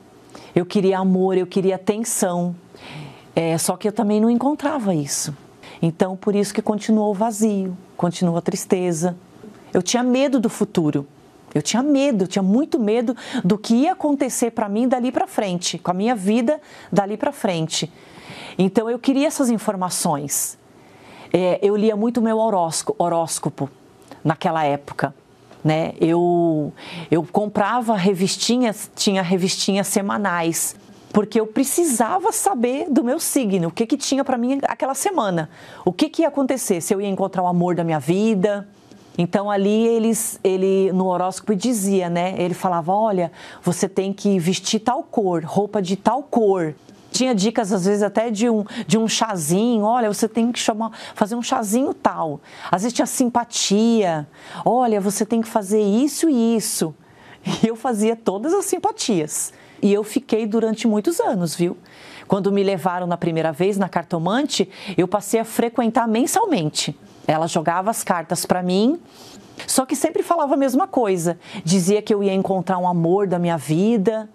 eu 0.54 0.64
queria 0.64 0.98
amor, 0.98 1.36
eu 1.36 1.46
queria 1.46 1.74
atenção. 1.74 2.54
É, 3.36 3.58
só 3.58 3.76
que 3.76 3.86
eu 3.86 3.92
também 3.92 4.20
não 4.20 4.30
encontrava 4.30 4.94
isso. 4.94 5.36
Então, 5.82 6.16
por 6.16 6.34
isso 6.34 6.54
que 6.54 6.62
continuou 6.62 7.10
o 7.10 7.14
vazio, 7.14 7.76
continuou 7.96 8.38
a 8.38 8.40
tristeza. 8.40 9.16
Eu 9.72 9.82
tinha 9.82 10.02
medo 10.02 10.40
do 10.40 10.48
futuro. 10.48 11.06
Eu 11.54 11.62
tinha 11.62 11.82
medo, 11.82 12.24
eu 12.24 12.28
tinha 12.28 12.42
muito 12.42 12.80
medo 12.80 13.16
do 13.44 13.56
que 13.56 13.74
ia 13.74 13.92
acontecer 13.92 14.50
para 14.50 14.68
mim 14.68 14.88
dali 14.88 15.12
para 15.12 15.26
frente, 15.26 15.78
com 15.78 15.90
a 15.90 15.94
minha 15.94 16.14
vida 16.14 16.60
dali 16.90 17.16
para 17.16 17.30
frente. 17.30 17.92
Então 18.58 18.88
eu 18.88 18.98
queria 18.98 19.26
essas 19.26 19.50
informações 19.50 20.58
é, 21.34 21.58
eu 21.60 21.74
lia 21.74 21.96
muito 21.96 22.22
meu 22.22 22.38
horóscopo 22.38 23.68
naquela 24.22 24.64
época. 24.64 25.12
Né? 25.64 25.94
Eu, 26.00 26.72
eu 27.10 27.24
comprava 27.24 27.96
revistinhas, 27.96 28.88
tinha 28.94 29.20
revistinhas 29.20 29.88
semanais, 29.88 30.76
porque 31.12 31.40
eu 31.40 31.46
precisava 31.46 32.30
saber 32.30 32.86
do 32.88 33.02
meu 33.02 33.18
signo, 33.18 33.66
o 33.68 33.70
que, 33.72 33.84
que 33.84 33.96
tinha 33.96 34.22
para 34.22 34.38
mim 34.38 34.60
aquela 34.62 34.94
semana, 34.94 35.50
o 35.84 35.92
que, 35.92 36.08
que 36.08 36.22
ia 36.22 36.28
acontecer, 36.28 36.80
se 36.80 36.94
eu 36.94 37.00
ia 37.00 37.08
encontrar 37.08 37.42
o 37.42 37.48
amor 37.48 37.74
da 37.74 37.82
minha 37.82 37.98
vida. 37.98 38.68
Então 39.18 39.50
ali 39.50 39.88
eles, 39.88 40.38
ele 40.44 40.92
no 40.92 41.06
horóscopo 41.06 41.54
dizia, 41.56 42.08
né? 42.08 42.34
Ele 42.38 42.54
falava, 42.54 42.92
olha, 42.92 43.32
você 43.60 43.88
tem 43.88 44.12
que 44.12 44.38
vestir 44.38 44.80
tal 44.80 45.02
cor, 45.02 45.42
roupa 45.44 45.82
de 45.82 45.96
tal 45.96 46.22
cor, 46.22 46.74
tinha 47.14 47.32
dicas, 47.32 47.72
às 47.72 47.84
vezes, 47.84 48.02
até 48.02 48.28
de 48.28 48.50
um, 48.50 48.64
de 48.88 48.98
um 48.98 49.06
chazinho. 49.06 49.84
Olha, 49.84 50.12
você 50.12 50.28
tem 50.28 50.50
que 50.50 50.58
chamar, 50.58 50.90
fazer 51.14 51.36
um 51.36 51.42
chazinho 51.42 51.94
tal. 51.94 52.40
Às 52.70 52.82
vezes 52.82 52.92
tinha 52.92 53.06
simpatia. 53.06 54.26
Olha, 54.64 55.00
você 55.00 55.24
tem 55.24 55.40
que 55.40 55.48
fazer 55.48 55.80
isso 55.80 56.28
e 56.28 56.56
isso. 56.56 56.94
E 57.62 57.68
eu 57.68 57.76
fazia 57.76 58.16
todas 58.16 58.54
as 58.54 58.64
simpatias. 58.64 59.52
E 59.82 59.92
eu 59.92 60.02
fiquei 60.02 60.46
durante 60.46 60.88
muitos 60.88 61.20
anos, 61.20 61.54
viu? 61.54 61.76
Quando 62.26 62.50
me 62.50 62.62
levaram 62.62 63.06
na 63.06 63.18
primeira 63.18 63.52
vez 63.52 63.76
na 63.76 63.86
cartomante, 63.86 64.68
eu 64.96 65.06
passei 65.06 65.38
a 65.38 65.44
frequentar 65.44 66.08
mensalmente. 66.08 66.98
Ela 67.26 67.46
jogava 67.46 67.90
as 67.90 68.02
cartas 68.02 68.46
para 68.46 68.62
mim, 68.62 68.98
só 69.66 69.84
que 69.84 69.94
sempre 69.94 70.22
falava 70.22 70.54
a 70.54 70.56
mesma 70.56 70.86
coisa. 70.86 71.38
Dizia 71.62 72.00
que 72.00 72.14
eu 72.14 72.22
ia 72.22 72.32
encontrar 72.32 72.78
um 72.78 72.88
amor 72.88 73.26
da 73.26 73.38
minha 73.38 73.58
vida, 73.58 74.26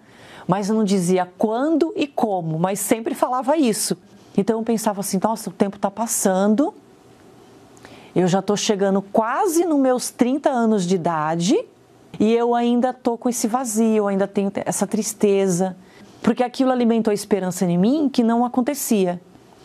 mas 0.50 0.68
não 0.68 0.82
dizia 0.82 1.32
quando 1.38 1.92
e 1.94 2.08
como, 2.08 2.58
mas 2.58 2.80
sempre 2.80 3.14
falava 3.14 3.56
isso. 3.56 3.96
Então 4.36 4.58
eu 4.58 4.64
pensava 4.64 4.98
assim: 4.98 5.20
nossa, 5.22 5.48
o 5.48 5.52
tempo 5.52 5.76
está 5.76 5.88
passando, 5.88 6.74
eu 8.16 8.26
já 8.26 8.40
estou 8.40 8.56
chegando 8.56 9.00
quase 9.00 9.64
nos 9.64 9.78
meus 9.78 10.10
30 10.10 10.50
anos 10.50 10.84
de 10.84 10.96
idade 10.96 11.56
e 12.18 12.32
eu 12.32 12.52
ainda 12.52 12.90
estou 12.90 13.16
com 13.16 13.28
esse 13.28 13.46
vazio, 13.46 14.08
ainda 14.08 14.26
tenho 14.26 14.50
essa 14.64 14.88
tristeza, 14.88 15.76
porque 16.20 16.42
aquilo 16.42 16.72
alimentou 16.72 17.12
a 17.12 17.14
esperança 17.14 17.64
em 17.64 17.78
mim 17.78 18.10
que 18.12 18.24
não 18.24 18.44
acontecia. 18.44 19.20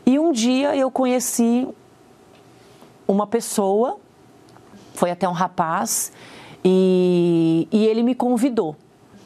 E 0.06 0.20
um 0.20 0.32
dia 0.32 0.76
eu 0.76 0.92
conheci 0.92 1.68
uma 3.08 3.26
pessoa, 3.26 3.98
foi 4.94 5.10
até 5.10 5.28
um 5.28 5.34
rapaz, 5.34 6.12
e, 6.64 7.68
e 7.72 7.88
ele 7.88 8.04
me 8.04 8.14
convidou 8.14 8.76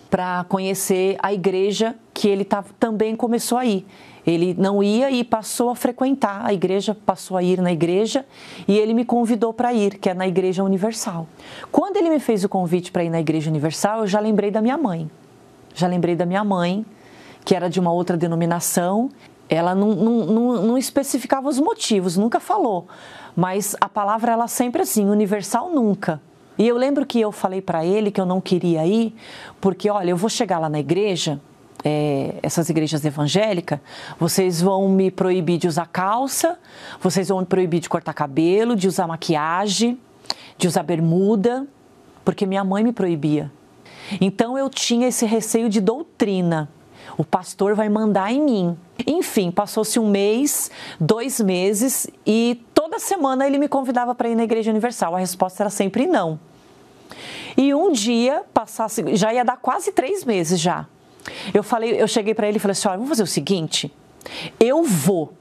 para 0.10 0.44
conhecer 0.50 1.18
a 1.22 1.34
igreja 1.34 1.96
que 2.14 2.28
ele 2.28 2.44
tá, 2.44 2.64
também 2.80 3.16
começou 3.16 3.58
a 3.58 3.66
ir. 3.66 3.86
Ele 4.26 4.54
não 4.58 4.84
ia 4.84 5.10
e 5.10 5.24
passou 5.24 5.70
a 5.70 5.76
frequentar 5.76 6.46
a 6.46 6.54
igreja, 6.54 6.96
passou 7.06 7.38
a 7.38 7.44
ir 7.44 7.62
na 7.62 7.72
igreja 7.72 8.26
e 8.68 8.78
ele 8.78 8.94
me 8.94 9.06
convidou 9.06 9.54
para 9.54 9.74
ir, 9.74 9.98
que 9.98 10.10
é 10.10 10.14
na 10.14 10.28
Igreja 10.28 10.64
Universal. 10.64 11.28
Quando 11.72 11.98
ele 11.98 12.10
me 12.10 12.20
fez 12.20 12.44
o 12.44 12.50
convite 12.50 12.92
para 12.92 13.04
ir 13.04 13.10
na 13.10 13.20
Igreja 13.20 13.50
Universal, 13.50 14.02
eu 14.02 14.08
já 14.08 14.20
lembrei 14.20 14.52
da 14.52 14.62
minha 14.62 14.78
mãe. 14.78 15.10
Já 15.74 15.88
lembrei 15.88 16.16
da 16.16 16.26
minha 16.26 16.44
mãe, 16.44 16.86
que 17.46 17.56
era 17.56 17.70
de 17.70 17.80
uma 17.80 17.92
outra 17.92 18.18
denominação. 18.18 19.10
Ela 19.50 19.74
não, 19.74 19.96
não, 19.96 20.26
não, 20.26 20.62
não 20.64 20.78
especificava 20.78 21.48
os 21.48 21.60
motivos, 21.60 22.18
nunca 22.18 22.40
falou. 22.40 22.88
Mas 23.36 23.76
a 23.80 23.88
palavra 23.88 24.34
ela 24.34 24.48
sempre 24.48 24.82
assim, 24.82 25.10
universal 25.10 25.72
nunca. 25.72 26.22
E 26.60 26.68
eu 26.68 26.78
lembro 26.78 27.06
que 27.06 27.22
eu 27.22 27.32
falei 27.32 27.62
para 27.62 27.86
ele 27.86 28.12
que 28.12 28.20
eu 28.20 28.26
não 28.26 28.42
queria 28.42 28.86
ir, 28.86 29.16
porque 29.62 29.90
olha, 29.90 30.10
eu 30.10 30.18
vou 30.18 30.30
chegar 30.30 30.60
lá 30.60 30.68
na 30.68 30.78
igreja, 30.78 31.40
é, 31.86 32.36
essas 32.44 32.70
igrejas 32.70 33.06
evangélicas, 33.06 33.80
vocês 34.20 34.62
vão 34.62 34.90
me 34.90 35.10
proibir 35.10 35.58
de 35.58 35.70
usar 35.70 35.88
calça, 35.88 36.60
vocês 37.00 37.30
vão 37.30 37.40
me 37.40 37.46
proibir 37.46 37.80
de 37.80 37.88
cortar 37.88 38.14
cabelo, 38.14 38.76
de 38.76 38.90
usar 38.90 39.08
maquiagem, 39.08 39.98
de 40.58 40.68
usar 40.68 40.84
bermuda, 40.84 41.66
porque 42.26 42.46
minha 42.46 42.66
mãe 42.66 42.84
me 42.84 42.92
proibia. 42.92 43.50
Então 44.20 44.58
eu 44.58 44.70
tinha 44.70 45.08
esse 45.08 45.26
receio 45.26 45.70
de 45.70 45.80
doutrina. 45.80 46.68
O 47.18 47.24
pastor 47.24 47.76
vai 47.76 47.90
mandar 47.90 48.32
em 48.32 48.42
mim. 48.42 48.78
Enfim, 49.06 49.52
passou-se 49.52 50.00
um 50.00 50.10
mês, 50.10 50.70
dois 51.00 51.40
meses 51.40 52.08
e 52.26 52.64
toda 52.74 53.00
semana 53.00 53.46
ele 53.46 53.58
me 53.58 53.68
convidava 53.68 54.14
para 54.14 54.30
ir 54.30 54.36
na 54.36 54.44
Igreja 54.44 54.72
Universal. 54.72 55.16
A 55.16 55.20
resposta 55.20 55.64
era 55.64 55.70
sempre 55.70 56.08
não. 56.08 56.40
E 57.58 57.74
um 57.74 57.92
dia, 57.92 58.44
passasse, 58.54 59.16
já 59.16 59.34
ia 59.34 59.44
dar 59.44 59.58
quase 59.58 59.92
três 59.92 60.24
meses 60.24 60.60
já. 60.60 60.86
Eu 61.54 61.64
falei, 61.64 62.02
eu 62.02 62.08
cheguei 62.08 62.34
para 62.34 62.48
ele 62.48 62.58
e 62.58 62.60
falei 62.60 62.72
assim: 62.72 62.88
olha, 62.88 62.98
vamos 62.98 63.10
fazer 63.10 63.24
o 63.24 63.28
seguinte, 63.28 63.94
eu 64.60 64.84
vou, 64.84 65.34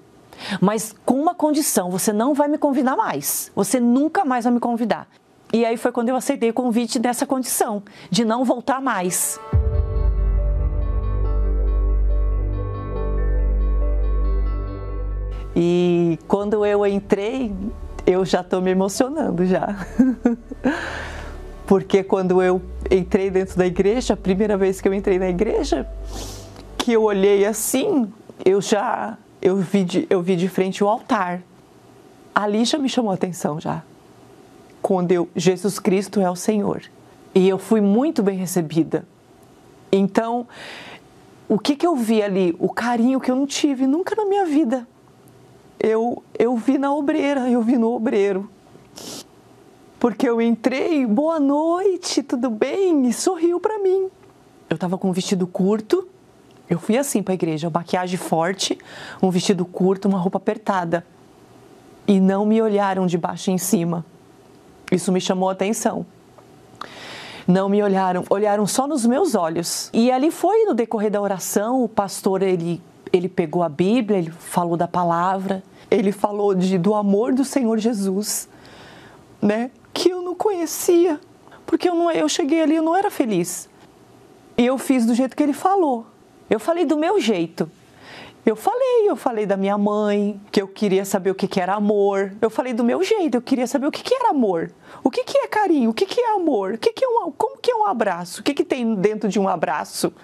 mas 0.61 0.95
com 1.05 1.15
uma 1.15 1.35
condição, 1.35 1.91
você 1.91 2.13
não 2.13 2.35
vai 2.35 2.49
me 2.49 2.59
convidar 2.59 2.97
mais. 2.97 3.51
Você 3.55 3.81
nunca 3.81 4.25
mais 4.25 4.45
vai 4.45 4.53
me 4.53 4.61
convidar. 4.61 5.09
E 5.53 5.65
aí 5.65 5.77
foi 5.77 5.93
quando 5.93 6.11
eu 6.11 6.17
aceitei 6.17 6.51
o 6.51 6.55
convite 6.55 6.99
dessa 6.99 7.27
condição, 7.27 7.83
de 8.11 8.25
não 8.25 8.45
voltar 8.45 8.81
mais. 8.81 9.41
E 15.55 16.19
quando 16.29 16.65
eu 16.65 16.87
entrei, 16.87 17.55
eu 18.07 18.25
já 18.25 18.41
estou 18.41 18.61
me 18.61 18.71
emocionando 18.71 19.45
já. 19.45 19.87
Porque 21.67 22.03
quando 22.03 22.43
eu 22.43 22.63
entrei 22.91 23.31
dentro 23.31 23.59
da 23.59 23.67
igreja, 23.67 24.15
a 24.15 24.17
primeira 24.17 24.57
vez 24.57 24.81
que 24.81 24.89
eu 24.89 24.95
entrei 24.95 25.19
na 25.19 25.29
igreja, 25.29 25.87
que 26.79 26.93
eu 26.93 27.03
olhei 27.03 27.45
assim, 27.45 28.11
eu 28.45 28.61
já 28.63 29.19
eu 29.41 29.57
vi 29.57 29.85
de, 29.85 30.07
eu 30.11 30.21
vi 30.21 30.37
de 30.37 30.49
frente 30.49 30.83
o 30.83 30.89
altar. 30.89 31.43
Ali 32.35 32.65
já 32.65 32.79
me 32.79 32.89
chamou 32.89 33.11
a 33.11 33.15
atenção 33.15 33.61
já. 33.61 33.83
Quando 34.81 35.13
eu 35.13 35.29
Jesus 35.35 35.79
Cristo 35.79 36.21
é 36.21 36.31
o 36.31 36.37
Senhor. 36.37 36.83
E 37.35 37.49
eu 37.49 37.59
fui 37.59 37.81
muito 37.81 38.23
bem 38.23 38.39
recebida. 38.39 39.07
Então, 39.93 40.47
o 41.49 41.59
que 41.59 41.77
que 41.77 41.87
eu 41.87 41.95
vi 41.95 42.23
ali? 42.23 42.55
O 42.59 42.69
carinho 42.69 43.21
que 43.21 43.31
eu 43.31 43.37
não 43.37 43.47
tive 43.47 43.87
nunca 43.87 44.15
na 44.17 44.25
minha 44.25 44.45
vida. 44.47 44.87
Eu 45.79 46.23
eu 46.39 46.57
vi 46.57 46.79
na 46.79 46.93
obreira, 46.93 47.49
eu 47.51 47.63
vi 47.63 47.77
no 47.77 47.93
obreiro 47.93 48.49
porque 49.99 50.29
eu 50.29 50.41
entrei, 50.41 51.05
boa 51.05 51.41
noite, 51.41 52.23
tudo 52.23 52.49
bem? 52.51 53.09
E 53.09 53.13
sorriu 53.13 53.59
para 53.59 53.79
mim. 53.81 54.09
Eu 54.71 54.77
estava 54.77 54.97
com 54.97 55.11
um 55.11 55.13
vestido 55.13 55.47
curto, 55.47 56.07
Eu 56.71 56.79
fui 56.79 56.99
assim 56.99 57.23
para 57.23 57.33
a 57.33 57.35
igreja, 57.35 57.71
maquiagem 57.71 58.19
forte, 58.19 58.79
um 59.23 59.31
vestido 59.31 59.65
curto, 59.65 60.07
uma 60.07 60.19
roupa 60.19 60.37
apertada. 60.37 61.05
E 62.07 62.21
não 62.21 62.45
me 62.45 62.61
olharam 62.61 63.07
de 63.07 63.17
baixo 63.17 63.51
em 63.51 63.57
cima. 63.57 64.05
Isso 64.93 65.11
me 65.11 65.21
chamou 65.21 65.49
a 65.49 65.53
atenção. 65.53 66.05
Não 67.47 67.71
me 67.71 67.83
olharam, 67.83 68.23
olharam 68.29 68.67
só 68.67 68.87
nos 68.87 69.07
meus 69.07 69.35
olhos. 69.35 69.89
E 69.95 70.13
ali 70.13 70.31
foi 70.31 70.65
no 70.67 70.75
decorrer 70.75 71.11
da 71.11 71.21
oração, 71.21 71.83
o 71.83 71.89
pastor 71.89 72.43
ele 72.43 72.83
ele 73.13 73.29
pegou 73.29 73.63
a 73.63 73.69
Bíblia, 73.69 74.19
ele 74.19 74.31
falou 74.31 74.77
da 74.77 74.89
palavra, 74.89 75.63
ele 75.91 76.13
falou 76.13 76.55
de, 76.55 76.79
do 76.79 76.95
amor 76.95 77.33
do 77.33 77.45
Senhor 77.45 77.79
Jesus, 77.79 78.49
né? 79.41 79.71
Que 79.93 80.11
eu 80.11 80.23
não 80.23 80.35
conhecia, 80.35 81.21
porque 81.67 81.89
eu 81.89 81.95
não 81.95 82.11
eu 82.11 82.29
cheguei 82.29 82.63
ali 82.63 82.77
eu 82.77 82.83
não 82.83 82.97
era 82.97 83.11
feliz. 83.11 83.69
E 84.57 84.67
eu 84.67 84.77
fiz 84.77 85.07
do 85.07 85.15
jeito 85.15 85.37
que 85.37 85.43
ele 85.43 85.53
falou. 85.53 86.07
Eu 86.51 86.59
falei 86.59 86.85
do 86.85 86.97
meu 86.97 87.21
jeito. 87.21 87.71
Eu 88.45 88.57
falei, 88.57 89.09
eu 89.09 89.15
falei 89.15 89.45
da 89.45 89.59
minha 89.59 89.77
mãe, 89.77 90.41
que 90.51 90.63
eu 90.63 90.67
queria 90.67 91.05
saber 91.05 91.31
o 91.31 91.35
que, 91.35 91.47
que 91.47 91.61
era 91.61 91.75
amor. 91.75 92.33
Eu 92.41 92.49
falei 92.49 92.73
do 92.73 92.83
meu 92.83 93.03
jeito, 93.03 93.35
eu 93.37 93.43
queria 93.43 93.67
saber 93.67 93.87
o 93.87 93.91
que, 93.93 94.03
que 94.03 94.15
era 94.15 94.31
amor. 94.31 94.73
O 95.05 95.11
que, 95.11 95.23
que 95.23 95.37
é 95.37 95.47
carinho? 95.47 95.91
O 95.91 95.95
que, 95.95 96.07
que 96.07 96.19
é 96.19 96.35
amor? 96.35 96.73
O 96.73 96.79
que, 96.79 96.93
que 96.93 97.05
é 97.05 97.09
um, 97.09 97.31
como 97.31 97.59
que 97.59 97.71
é 97.71 97.75
um 97.75 97.85
abraço? 97.85 98.41
O 98.41 98.43
que, 98.43 98.55
que 98.55 98.65
tem 98.65 98.95
dentro 98.95 99.29
de 99.29 99.39
um 99.39 99.47
abraço? 99.47 100.15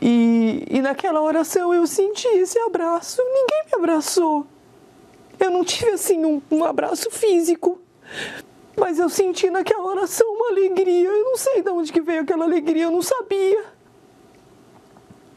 E, 0.00 0.64
e 0.70 0.80
naquela 0.80 1.20
oração 1.20 1.74
eu 1.74 1.86
senti 1.86 2.28
esse 2.28 2.58
abraço. 2.58 3.20
Ninguém 3.22 3.64
me 3.66 3.74
abraçou. 3.74 4.46
Eu 5.38 5.50
não 5.50 5.64
tive 5.64 5.90
assim 5.90 6.24
um, 6.24 6.40
um 6.50 6.64
abraço 6.64 7.10
físico. 7.10 7.80
Mas 8.76 8.98
eu 8.98 9.08
senti 9.08 9.50
naquela 9.50 9.84
oração 9.84 10.26
uma 10.32 10.48
alegria. 10.50 11.08
Eu 11.08 11.24
não 11.24 11.36
sei 11.36 11.62
de 11.62 11.70
onde 11.70 11.92
que 11.92 12.00
veio 12.00 12.22
aquela 12.22 12.44
alegria, 12.44 12.84
eu 12.84 12.90
não 12.90 13.02
sabia. 13.02 13.64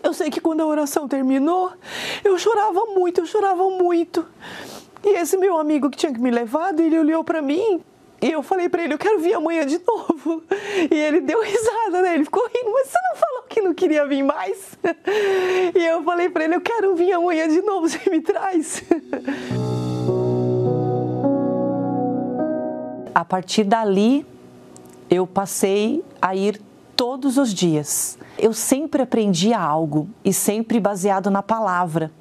Eu 0.03 0.13
sei 0.13 0.29
que 0.29 0.41
quando 0.41 0.61
a 0.61 0.65
oração 0.65 1.07
terminou, 1.07 1.71
eu 2.23 2.37
chorava 2.37 2.85
muito, 2.87 3.21
eu 3.21 3.25
chorava 3.25 3.69
muito. 3.69 4.25
E 5.03 5.09
esse 5.09 5.37
meu 5.37 5.57
amigo 5.57 5.89
que 5.89 5.97
tinha 5.97 6.13
que 6.13 6.19
me 6.19 6.31
levado, 6.31 6.79
ele 6.79 6.97
olhou 6.97 7.23
para 7.23 7.41
mim 7.41 7.83
e 8.21 8.31
eu 8.31 8.43
falei 8.43 8.69
para 8.69 8.83
ele, 8.83 8.93
eu 8.93 8.99
quero 8.99 9.19
vir 9.19 9.33
amanhã 9.33 9.65
de 9.65 9.81
novo. 9.85 10.43
E 10.91 10.95
ele 10.95 11.21
deu 11.21 11.41
risada, 11.41 12.03
né? 12.03 12.13
Ele 12.13 12.23
ficou 12.23 12.45
rindo, 12.47 12.71
mas 12.71 12.87
você 12.87 12.97
não 13.09 13.19
falou 13.19 13.43
que 13.49 13.61
não 13.61 13.73
queria 13.73 14.05
vir 14.05 14.23
mais? 14.23 14.77
E 15.75 15.83
eu 15.83 16.03
falei 16.03 16.29
para 16.29 16.43
ele, 16.43 16.55
eu 16.55 16.61
quero 16.61 16.95
vir 16.95 17.11
amanhã 17.13 17.47
de 17.47 17.61
novo, 17.61 17.89
você 17.89 18.09
me 18.09 18.21
traz. 18.21 18.83
A 23.13 23.25
partir 23.25 23.63
dali, 23.63 24.25
eu 25.09 25.25
passei 25.25 26.03
a 26.21 26.35
ir 26.35 26.61
todos 26.95 27.37
os 27.39 27.51
dias. 27.51 28.19
Eu 28.37 28.53
sempre 28.53 29.01
aprendia 29.01 29.59
algo 29.59 30.07
e 30.23 30.31
sempre 30.31 30.79
baseado 30.79 31.31
na 31.31 31.41
palavra. 31.41 32.11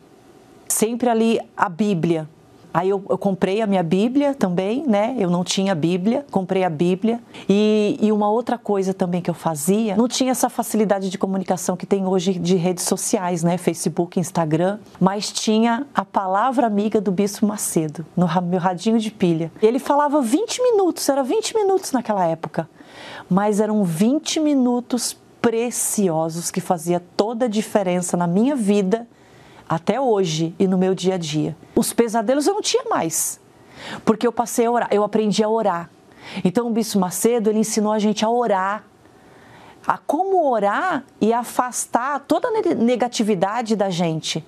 Sempre 0.67 1.11
ali 1.11 1.39
a 1.55 1.69
Bíblia. 1.69 2.27
Aí 2.73 2.89
eu, 2.89 3.03
eu, 3.09 3.19
comprei 3.19 3.61
a 3.61 3.67
minha 3.67 3.83
Bíblia 3.83 4.35
também, 4.35 4.85
né? 4.87 5.17
Eu 5.19 5.29
não 5.31 5.43
tinha 5.43 5.75
Bíblia, 5.75 6.25
comprei 6.31 6.65
a 6.65 6.71
Bíblia. 6.71 7.21
E, 7.49 7.99
e, 8.01 8.13
uma 8.13 8.31
outra 8.31 8.57
coisa 8.57 8.95
também 8.95 9.21
que 9.21 9.31
eu 9.31 9.35
fazia, 9.35 9.97
não 9.97 10.09
tinha 10.09 10.31
essa 10.31 10.49
facilidade 10.49 11.11
de 11.11 11.19
comunicação 11.19 11.77
que 11.77 11.87
tem 11.87 12.07
hoje 12.07 12.35
de 12.35 12.57
redes 12.57 12.85
sociais, 12.85 13.43
né? 13.43 13.59
Facebook, 13.59 14.19
Instagram, 14.19 14.79
mas 15.01 15.33
tinha 15.33 15.87
a 15.95 16.05
palavra 16.05 16.67
amiga 16.67 17.01
do 17.01 17.11
Bispo 17.11 17.47
Macedo 17.47 18.07
no 18.17 18.29
meu 18.43 18.61
radinho 18.61 18.99
de 18.99 19.11
pilha. 19.11 19.51
Ele 19.63 19.79
falava 19.79 20.21
20 20.21 20.63
minutos, 20.63 21.09
era 21.09 21.23
20 21.23 21.55
minutos 21.55 21.93
naquela 21.93 22.25
época 22.27 22.69
mas 23.29 23.61
eram 23.61 23.85
20 23.85 24.41
minutos 24.41 25.17
preciosos 25.41 26.51
que 26.51 26.61
fazia 26.61 27.01
toda 27.17 27.47
a 27.47 27.49
diferença 27.49 28.17
na 28.17 28.27
minha 28.27 28.55
vida 28.55 29.07
até 29.71 30.01
hoje 30.01 30.53
e 30.59 30.67
no 30.67 30.77
meu 30.77 30.97
dia 30.97 31.15
a 31.15 31.17
dia. 31.17 31.57
Os 31.77 31.93
pesadelos 31.93 32.49
eu 32.49 32.55
não 32.55 32.61
tinha 32.61 32.83
mais, 32.91 33.39
porque 34.05 34.27
eu 34.27 34.33
passei 34.33 34.67
a 34.67 34.71
orar, 34.71 34.89
eu 34.91 35.05
aprendi 35.05 35.45
a 35.45 35.49
orar. 35.49 35.89
Então 36.45 36.67
o 36.67 36.71
Bispo 36.71 36.99
Macedo, 36.99 37.49
ele 37.49 37.61
ensinou 37.61 37.93
a 37.93 37.99
gente 38.01 38.25
a 38.25 38.29
orar, 38.29 38.83
a 39.87 39.97
como 39.97 40.51
orar 40.51 41.05
e 41.21 41.33
afastar 41.33 42.19
toda 42.27 42.49
a 42.49 42.75
negatividade 42.75 43.77
da 43.77 43.89
gente. 43.91 44.45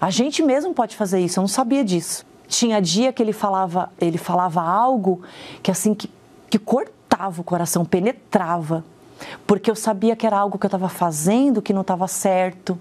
A 0.00 0.08
gente 0.08 0.40
mesmo 0.40 0.72
pode 0.72 0.94
fazer 0.94 1.18
isso, 1.18 1.40
eu 1.40 1.42
não 1.42 1.48
sabia 1.48 1.82
disso. 1.82 2.24
Tinha 2.46 2.80
dia 2.80 3.12
que 3.12 3.20
ele 3.20 3.32
falava, 3.32 3.90
ele 4.00 4.18
falava 4.18 4.62
algo 4.62 5.20
que 5.64 5.70
assim 5.72 5.94
que, 5.94 6.08
que 6.48 6.60
cortava 6.60 7.40
o 7.40 7.44
coração, 7.44 7.84
penetrava, 7.84 8.84
porque 9.48 9.68
eu 9.68 9.74
sabia 9.74 10.14
que 10.14 10.28
era 10.28 10.38
algo 10.38 10.58
que 10.58 10.64
eu 10.64 10.68
estava 10.68 10.88
fazendo 10.88 11.60
que 11.60 11.72
não 11.72 11.80
estava 11.80 12.06
certo. 12.06 12.78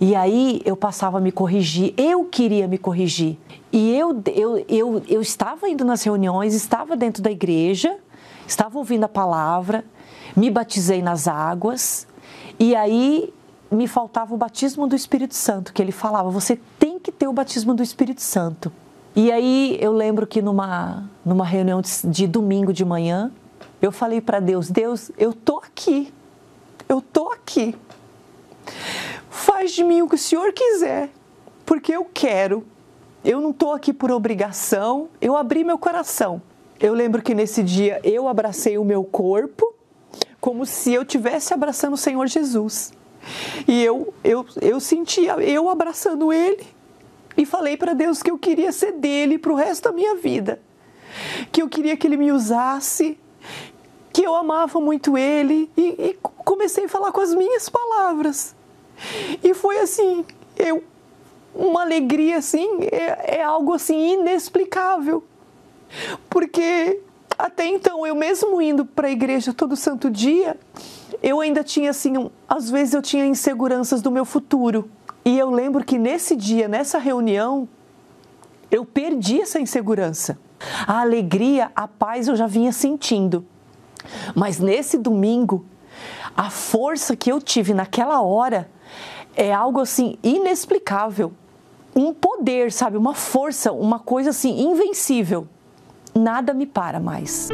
E 0.00 0.14
aí 0.14 0.60
eu 0.64 0.76
passava 0.76 1.18
a 1.18 1.20
me 1.20 1.32
corrigir, 1.32 1.94
eu 1.96 2.24
queria 2.24 2.66
me 2.68 2.78
corrigir. 2.78 3.38
E 3.72 3.96
eu, 3.96 4.22
eu, 4.34 4.64
eu, 4.68 5.02
eu 5.08 5.20
estava 5.20 5.68
indo 5.68 5.84
nas 5.84 6.02
reuniões, 6.02 6.54
estava 6.54 6.96
dentro 6.96 7.22
da 7.22 7.30
igreja, 7.30 7.96
estava 8.46 8.78
ouvindo 8.78 9.04
a 9.04 9.08
palavra, 9.08 9.84
me 10.36 10.50
batizei 10.50 11.02
nas 11.02 11.28
águas, 11.28 12.06
e 12.58 12.74
aí 12.74 13.32
me 13.70 13.86
faltava 13.86 14.34
o 14.34 14.36
batismo 14.36 14.86
do 14.86 14.96
Espírito 14.96 15.34
Santo, 15.34 15.72
que 15.72 15.80
ele 15.80 15.92
falava: 15.92 16.30
você 16.30 16.58
tem 16.78 16.98
que 16.98 17.12
ter 17.12 17.28
o 17.28 17.32
batismo 17.32 17.74
do 17.74 17.82
Espírito 17.82 18.22
Santo. 18.22 18.72
E 19.14 19.30
aí 19.30 19.76
eu 19.80 19.92
lembro 19.92 20.26
que 20.26 20.42
numa, 20.42 21.08
numa 21.24 21.44
reunião 21.44 21.80
de, 21.80 21.90
de 22.04 22.26
domingo 22.26 22.72
de 22.72 22.84
manhã, 22.84 23.30
eu 23.80 23.92
falei 23.92 24.20
para 24.20 24.40
Deus: 24.40 24.68
Deus, 24.68 25.10
eu 25.16 25.32
tô 25.32 25.58
aqui, 25.58 26.12
eu 26.88 27.00
tô 27.00 27.28
aqui. 27.28 27.74
Faz 29.30 29.70
de 29.72 29.82
mim 29.82 30.02
o 30.02 30.08
que 30.08 30.16
o 30.16 30.18
Senhor 30.18 30.52
quiser, 30.52 31.08
porque 31.64 31.94
eu 31.94 32.04
quero. 32.12 32.66
Eu 33.24 33.40
não 33.40 33.50
estou 33.50 33.72
aqui 33.72 33.92
por 33.92 34.10
obrigação, 34.10 35.08
eu 35.20 35.36
abri 35.36 35.64
meu 35.64 35.78
coração. 35.78 36.42
Eu 36.78 36.92
lembro 36.92 37.22
que 37.22 37.34
nesse 37.34 37.62
dia 37.62 38.00
eu 38.04 38.28
abracei 38.28 38.76
o 38.76 38.84
meu 38.84 39.04
corpo 39.04 39.74
como 40.40 40.66
se 40.66 40.92
eu 40.92 41.04
tivesse 41.04 41.54
abraçando 41.54 41.94
o 41.94 41.98
Senhor 41.98 42.26
Jesus. 42.26 42.92
E 43.68 43.82
eu, 43.82 44.12
eu, 44.24 44.44
eu 44.60 44.80
sentia 44.80 45.34
eu 45.34 45.68
abraçando 45.68 46.32
Ele 46.32 46.66
e 47.36 47.46
falei 47.46 47.76
para 47.76 47.94
Deus 47.94 48.22
que 48.22 48.30
eu 48.30 48.38
queria 48.38 48.72
ser 48.72 48.92
dele 48.92 49.38
para 49.38 49.52
o 49.52 49.56
resto 49.56 49.84
da 49.84 49.92
minha 49.92 50.16
vida. 50.16 50.60
Que 51.52 51.62
eu 51.62 51.68
queria 51.68 51.96
que 51.96 52.06
Ele 52.06 52.16
me 52.16 52.32
usasse 52.32 53.18
que 54.12 54.22
eu 54.22 54.34
amava 54.34 54.80
muito 54.80 55.16
ele 55.16 55.70
e, 55.76 55.94
e 55.98 56.18
comecei 56.44 56.84
a 56.84 56.88
falar 56.88 57.12
com 57.12 57.20
as 57.20 57.34
minhas 57.34 57.68
palavras. 57.68 58.54
E 59.42 59.54
foi 59.54 59.78
assim, 59.78 60.24
eu 60.56 60.84
uma 61.54 61.82
alegria 61.82 62.38
assim, 62.38 62.84
é, 62.84 63.38
é, 63.38 63.42
algo 63.42 63.74
assim 63.74 64.14
inexplicável. 64.14 65.24
Porque 66.28 67.00
até 67.36 67.66
então, 67.66 68.06
eu 68.06 68.14
mesmo 68.14 68.60
indo 68.60 68.84
para 68.84 69.08
a 69.08 69.10
igreja 69.10 69.52
todo 69.52 69.74
santo 69.74 70.10
dia, 70.10 70.56
eu 71.22 71.40
ainda 71.40 71.64
tinha 71.64 71.90
assim, 71.90 72.16
um, 72.16 72.30
às 72.48 72.70
vezes 72.70 72.94
eu 72.94 73.02
tinha 73.02 73.26
inseguranças 73.26 74.00
do 74.00 74.10
meu 74.10 74.24
futuro. 74.24 74.90
E 75.24 75.38
eu 75.38 75.50
lembro 75.50 75.84
que 75.84 75.98
nesse 75.98 76.36
dia, 76.36 76.68
nessa 76.68 76.98
reunião, 76.98 77.68
eu 78.70 78.84
perdi 78.84 79.40
essa 79.40 79.58
insegurança. 79.58 80.38
A 80.86 81.00
alegria, 81.00 81.70
a 81.74 81.88
paz 81.88 82.28
eu 82.28 82.36
já 82.36 82.46
vinha 82.46 82.72
sentindo. 82.72 83.44
Mas 84.34 84.58
nesse 84.58 84.96
domingo, 84.96 85.64
a 86.36 86.50
força 86.50 87.16
que 87.16 87.30
eu 87.30 87.40
tive 87.40 87.74
naquela 87.74 88.20
hora 88.20 88.70
é 89.36 89.52
algo 89.52 89.80
assim 89.80 90.16
inexplicável. 90.22 91.32
Um 91.94 92.12
poder, 92.12 92.70
sabe? 92.70 92.96
Uma 92.96 93.14
força, 93.14 93.72
uma 93.72 93.98
coisa 93.98 94.30
assim 94.30 94.62
invencível. 94.62 95.46
Nada 96.14 96.54
me 96.54 96.66
para 96.66 97.00
mais. 97.00 97.48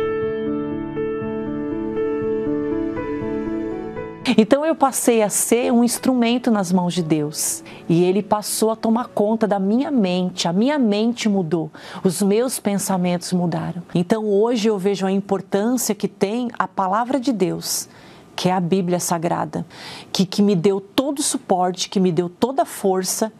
Então 4.36 4.66
eu 4.66 4.74
passei 4.74 5.22
a 5.22 5.28
ser 5.28 5.72
um 5.72 5.84
instrumento 5.84 6.50
nas 6.50 6.72
mãos 6.72 6.92
de 6.92 7.02
Deus 7.02 7.62
e 7.88 8.02
Ele 8.02 8.22
passou 8.22 8.70
a 8.72 8.76
tomar 8.76 9.06
conta 9.06 9.46
da 9.46 9.58
minha 9.58 9.90
mente. 9.90 10.48
A 10.48 10.52
minha 10.52 10.78
mente 10.78 11.28
mudou, 11.28 11.70
os 12.02 12.20
meus 12.20 12.58
pensamentos 12.58 13.32
mudaram. 13.32 13.82
Então 13.94 14.26
hoje 14.26 14.68
eu 14.68 14.76
vejo 14.76 15.06
a 15.06 15.12
importância 15.12 15.94
que 15.94 16.08
tem 16.08 16.50
a 16.58 16.66
palavra 16.66 17.20
de 17.20 17.32
Deus 17.32 17.88
que 18.36 18.50
é 18.50 18.52
a 18.52 18.60
Bíblia 18.60 19.00
Sagrada, 19.00 19.66
que, 20.12 20.26
que 20.26 20.42
me 20.42 20.54
deu 20.54 20.78
todo 20.78 21.20
o 21.20 21.22
suporte, 21.22 21.88
que 21.88 21.98
me 21.98 22.12
deu 22.12 22.28
toda 22.28 22.62
a 22.62 22.66
força 22.66 23.32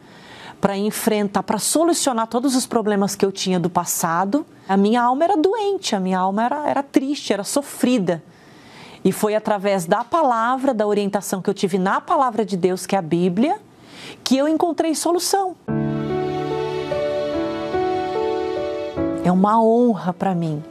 para 0.59 0.75
enfrentar, 0.75 1.43
para 1.43 1.59
solucionar 1.59 2.25
todos 2.25 2.55
os 2.55 2.65
problemas 2.65 3.15
que 3.15 3.23
eu 3.23 3.31
tinha 3.31 3.59
do 3.59 3.69
passado. 3.69 4.43
A 4.67 4.75
minha 4.75 5.03
alma 5.03 5.23
era 5.23 5.37
doente, 5.37 5.95
a 5.95 5.99
minha 5.99 6.17
alma 6.17 6.45
era, 6.45 6.67
era 6.67 6.83
triste, 6.83 7.31
era 7.31 7.43
sofrida. 7.43 8.23
E 9.05 9.11
foi 9.11 9.35
através 9.35 9.85
da 9.85 10.03
palavra, 10.03 10.73
da 10.73 10.87
orientação 10.87 11.43
que 11.43 11.49
eu 11.49 11.53
tive 11.53 11.77
na 11.77 12.01
palavra 12.01 12.43
de 12.43 12.57
Deus, 12.57 12.87
que 12.87 12.95
é 12.95 12.99
a 12.99 13.01
Bíblia, 13.03 13.59
que 14.23 14.35
eu 14.35 14.47
encontrei 14.47 14.95
solução. 14.95 15.55
É 19.23 19.31
uma 19.31 19.61
honra 19.61 20.11
para 20.11 20.33
mim 20.33 20.63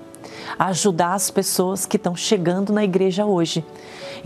ajudar 0.59 1.15
as 1.15 1.31
pessoas 1.31 1.87
que 1.87 1.97
estão 1.97 2.17
chegando 2.17 2.73
na 2.73 2.83
igreja 2.83 3.25
hoje. 3.25 3.65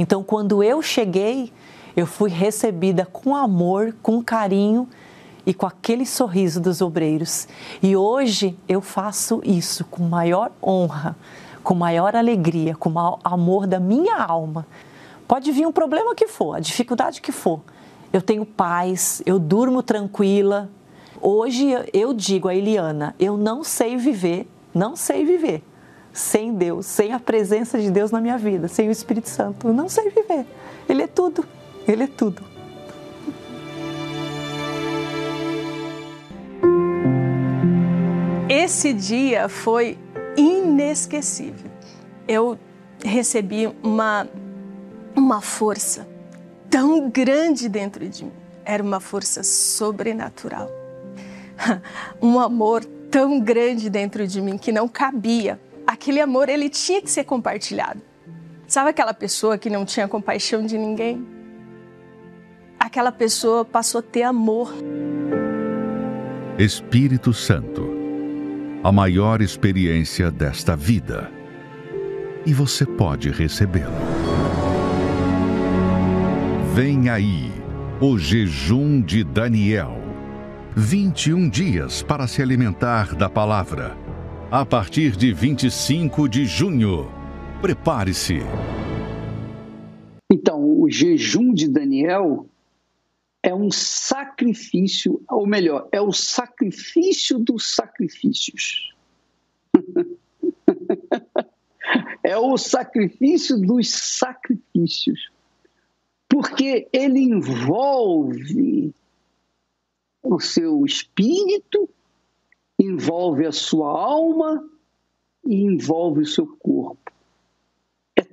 Então, 0.01 0.23
quando 0.23 0.63
eu 0.65 0.81
cheguei, 0.81 1.53
eu 1.95 2.07
fui 2.07 2.31
recebida 2.31 3.05
com 3.05 3.37
amor, 3.37 3.95
com 4.03 4.25
carinho 4.25 4.89
e 5.45 5.53
com 5.53 5.67
aquele 5.67 6.07
sorriso 6.07 6.59
dos 6.59 6.81
obreiros. 6.81 7.47
E 7.83 7.95
hoje 7.95 8.57
eu 8.67 8.81
faço 8.81 9.43
isso 9.45 9.85
com 9.85 10.03
maior 10.03 10.53
honra, 10.63 11.15
com 11.63 11.75
maior 11.75 12.17
alegria, 12.17 12.75
com 12.75 12.89
maior 12.89 13.19
amor 13.23 13.67
da 13.67 13.79
minha 13.79 14.17
alma. 14.17 14.67
Pode 15.29 15.53
vir 15.53 15.67
um 15.67 15.73
problema 15.73 16.15
que 16.15 16.27
for, 16.27 16.55
a 16.57 16.61
dificuldade 16.61 17.21
que 17.21 17.31
for. 17.31 17.61
Eu 18.11 18.23
tenho 18.23 18.47
paz, 18.47 19.21
eu 19.27 19.39
durmo 19.39 19.83
tranquila. 19.83 20.71
Hoje 21.21 21.75
eu 21.93 22.15
digo 22.15 22.49
a 22.49 22.55
Eliana, 22.55 23.15
eu 23.21 23.37
não 23.37 23.63
sei 23.63 23.99
viver, 23.99 24.49
não 24.73 24.97
sei 24.97 25.27
viver 25.27 25.63
sem 26.13 26.55
Deus, 26.55 26.87
sem 26.87 27.13
a 27.13 27.21
presença 27.21 27.79
de 27.79 27.91
Deus 27.91 28.11
na 28.11 28.21
minha 28.21 28.39
vida, 28.39 28.69
sem 28.69 28.89
o 28.89 28.93
Espírito 28.93 29.29
Santo. 29.29 29.69
Eu 29.69 29.75
não 29.75 29.89
sei 29.89 30.11
viver. 30.11 30.47
Ele 30.89 31.03
é 31.03 31.07
tudo. 31.07 31.45
Ele 31.87 32.05
é 32.05 32.07
tudo. 32.07 32.43
Esse 38.49 38.93
dia 38.93 39.49
foi 39.49 39.97
inesquecível. 40.37 41.71
Eu 42.27 42.59
recebi 43.03 43.69
uma, 43.83 44.29
uma 45.15 45.41
força 45.41 46.07
tão 46.69 47.09
grande 47.09 47.69
dentro 47.69 48.09
de 48.09 48.25
mim. 48.25 48.33
Era 48.65 48.83
uma 48.83 49.01
força 49.01 49.43
sobrenatural. 49.43 50.69
Um 52.23 52.39
amor 52.39 52.85
tão 53.11 53.41
grande 53.41 53.91
dentro 53.91 54.27
de 54.27 54.41
mim 54.41 54.57
que 54.57 54.73
não 54.73 54.89
cabia. 54.89 55.61
Aquele 55.91 56.21
amor, 56.21 56.49
ele 56.49 56.69
tinha 56.69 57.03
que 57.03 57.11
ser 57.11 57.25
compartilhado. 57.25 58.01
Sabe 58.69 58.91
aquela 58.91 59.13
pessoa 59.13 59.59
que 59.59 59.69
não 59.69 59.85
tinha 59.85 60.07
compaixão 60.07 60.65
de 60.65 60.79
ninguém? 60.79 61.27
Aquela 62.79 63.11
pessoa 63.11 63.65
passou 63.65 63.99
a 63.99 64.03
ter 64.03 64.23
amor. 64.23 64.73
Espírito 66.57 67.33
Santo 67.33 67.99
a 68.85 68.91
maior 68.91 69.43
experiência 69.43 70.31
desta 70.31 70.75
vida. 70.75 71.31
E 72.47 72.55
você 72.55 72.87
pode 72.87 73.31
recebê-lo. 73.31 73.93
Vem 76.73 77.11
aí 77.11 77.53
o 78.01 78.17
jejum 78.17 79.03
de 79.03 79.23
Daniel. 79.23 79.99
21 80.75 81.49
dias 81.51 82.01
para 82.01 82.27
se 82.27 82.41
alimentar 82.41 83.15
da 83.15 83.29
palavra. 83.29 84.00
A 84.53 84.67
partir 84.67 85.17
de 85.17 85.33
25 85.33 86.29
de 86.29 86.45
junho. 86.45 87.09
Prepare-se. 87.63 88.39
Então, 90.29 90.81
o 90.81 90.91
jejum 90.91 91.55
de 91.55 91.69
Daniel 91.69 92.49
é 93.45 93.55
um 93.55 93.71
sacrifício, 93.71 95.23
ou 95.31 95.47
melhor, 95.47 95.89
é 95.93 96.01
o 96.01 96.13
sacrifício 96.13 97.39
dos 97.39 97.77
sacrifícios. 97.77 98.93
é 102.25 102.37
o 102.37 102.59
sacrifício 102.59 103.57
dos 103.57 103.89
sacrifícios. 103.89 105.31
Porque 106.29 106.89
ele 106.93 107.21
envolve 107.21 108.93
o 110.21 110.41
seu 110.41 110.85
espírito, 110.85 111.89
envolve 112.81 113.47
a 113.47 113.53
sua 113.53 113.89
alma 113.89 114.67
e 115.45 115.63
envolve 115.63 116.23
o 116.23 116.27
seu 116.27 116.47
corpo. 116.47 117.13
É 118.17 118.27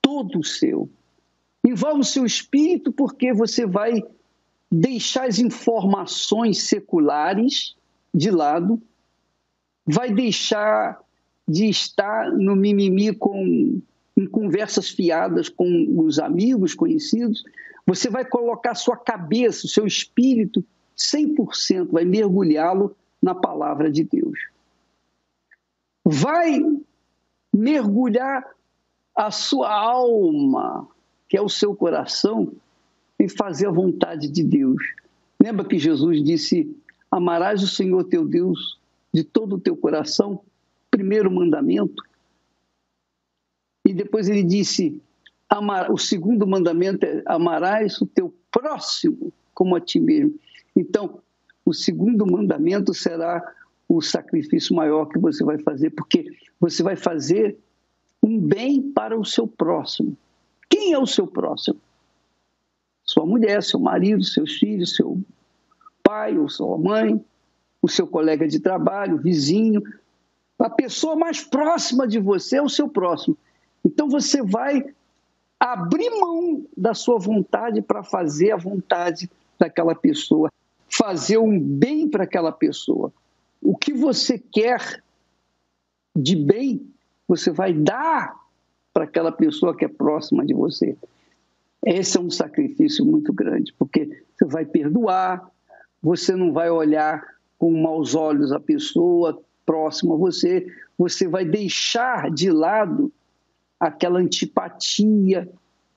todo 0.00 0.42
seu. 0.42 0.88
Envolve 1.64 2.00
o 2.00 2.04
seu 2.04 2.24
espírito 2.24 2.90
porque 2.90 3.32
você 3.32 3.66
vai 3.66 4.02
deixar 4.70 5.28
as 5.28 5.38
informações 5.38 6.62
seculares 6.62 7.76
de 8.14 8.30
lado, 8.30 8.80
vai 9.84 10.12
deixar 10.12 11.00
de 11.46 11.68
estar 11.68 12.32
no 12.32 12.56
mimimi 12.56 13.14
com 13.14 13.80
em 14.16 14.26
conversas 14.26 14.88
fiadas 14.88 15.50
com 15.50 15.86
os 15.98 16.18
amigos, 16.18 16.74
conhecidos, 16.74 17.44
você 17.86 18.08
vai 18.08 18.24
colocar 18.24 18.74
sua 18.74 18.96
cabeça, 18.96 19.66
o 19.66 19.68
seu 19.68 19.86
espírito 19.86 20.64
100%, 20.96 21.90
vai 21.90 22.06
mergulhá-lo 22.06 22.96
na 23.26 23.34
palavra 23.34 23.90
de 23.90 24.04
Deus. 24.04 24.38
Vai 26.04 26.62
mergulhar 27.52 28.48
a 29.16 29.32
sua 29.32 29.68
alma, 29.68 30.86
que 31.28 31.36
é 31.36 31.42
o 31.42 31.48
seu 31.48 31.74
coração, 31.74 32.52
em 33.18 33.28
fazer 33.28 33.66
a 33.66 33.72
vontade 33.72 34.28
de 34.28 34.44
Deus. 34.44 34.80
Lembra 35.42 35.64
que 35.64 35.76
Jesus 35.76 36.22
disse: 36.22 36.72
Amarás 37.10 37.64
o 37.64 37.66
Senhor 37.66 38.04
teu 38.04 38.24
Deus 38.24 38.78
de 39.12 39.24
todo 39.24 39.56
o 39.56 39.60
teu 39.60 39.76
coração, 39.76 40.40
primeiro 40.88 41.28
mandamento. 41.28 42.04
E 43.84 43.92
depois 43.92 44.28
ele 44.28 44.44
disse: 44.44 45.02
amar, 45.48 45.90
o 45.90 45.98
segundo 45.98 46.46
mandamento 46.46 47.04
é: 47.04 47.22
amarás 47.26 48.00
o 48.00 48.06
teu 48.06 48.32
próximo 48.52 49.32
como 49.52 49.74
a 49.74 49.80
ti 49.80 49.98
mesmo. 49.98 50.38
Então, 50.76 51.20
o 51.66 51.74
segundo 51.74 52.24
mandamento 52.24 52.94
será 52.94 53.42
o 53.86 54.00
sacrifício 54.00 54.74
maior 54.74 55.06
que 55.06 55.18
você 55.18 55.44
vai 55.44 55.58
fazer, 55.58 55.90
porque 55.90 56.24
você 56.58 56.82
vai 56.82 56.96
fazer 56.96 57.58
um 58.22 58.40
bem 58.40 58.80
para 58.80 59.18
o 59.18 59.24
seu 59.24 59.46
próximo. 59.46 60.16
Quem 60.70 60.94
é 60.94 60.98
o 60.98 61.06
seu 61.06 61.26
próximo? 61.26 61.78
sua 63.06 63.24
mulher, 63.24 63.62
seu 63.62 63.78
marido, 63.78 64.24
seus 64.24 64.56
filhos, 64.56 64.96
seu 64.96 65.18
pai 66.02 66.36
ou 66.36 66.48
sua 66.48 66.76
mãe, 66.76 67.24
o 67.80 67.88
seu 67.88 68.06
colega 68.06 68.48
de 68.48 68.58
trabalho, 68.58 69.18
vizinho. 69.18 69.82
A 70.58 70.68
pessoa 70.68 71.14
mais 71.14 71.42
próxima 71.42 72.06
de 72.06 72.18
você 72.18 72.56
é 72.56 72.62
o 72.62 72.68
seu 72.68 72.88
próximo. 72.88 73.36
Então 73.84 74.08
você 74.08 74.42
vai 74.42 74.84
abrir 75.58 76.10
mão 76.10 76.66
da 76.76 76.92
sua 76.92 77.18
vontade 77.18 77.80
para 77.80 78.02
fazer 78.02 78.50
a 78.50 78.56
vontade 78.56 79.30
daquela 79.58 79.94
pessoa, 79.94 80.50
fazer 80.88 81.38
um 81.38 81.58
bem 81.58 82.08
para 82.08 82.24
aquela 82.24 82.52
pessoa. 82.52 83.12
O 83.62 83.76
que 83.76 83.92
você 83.92 84.38
quer 84.38 85.02
de 86.14 86.36
bem, 86.36 86.88
você 87.28 87.50
vai 87.50 87.72
dar 87.72 88.34
para 88.92 89.04
aquela 89.04 89.30
pessoa 89.30 89.76
que 89.76 89.84
é 89.84 89.88
próxima 89.88 90.44
de 90.46 90.54
você. 90.54 90.96
Esse 91.84 92.16
é 92.16 92.20
um 92.20 92.30
sacrifício 92.30 93.04
muito 93.04 93.32
grande, 93.32 93.74
porque 93.78 94.24
você 94.34 94.44
vai 94.46 94.64
perdoar, 94.64 95.50
você 96.02 96.34
não 96.34 96.52
vai 96.52 96.70
olhar 96.70 97.22
com 97.58 97.70
maus 97.80 98.14
olhos 98.14 98.52
a 98.52 98.60
pessoa 98.60 99.40
próxima 99.64 100.14
a 100.14 100.18
você, 100.18 100.66
você 100.96 101.28
vai 101.28 101.44
deixar 101.44 102.30
de 102.30 102.50
lado 102.50 103.12
aquela 103.78 104.18
antipatia 104.18 105.48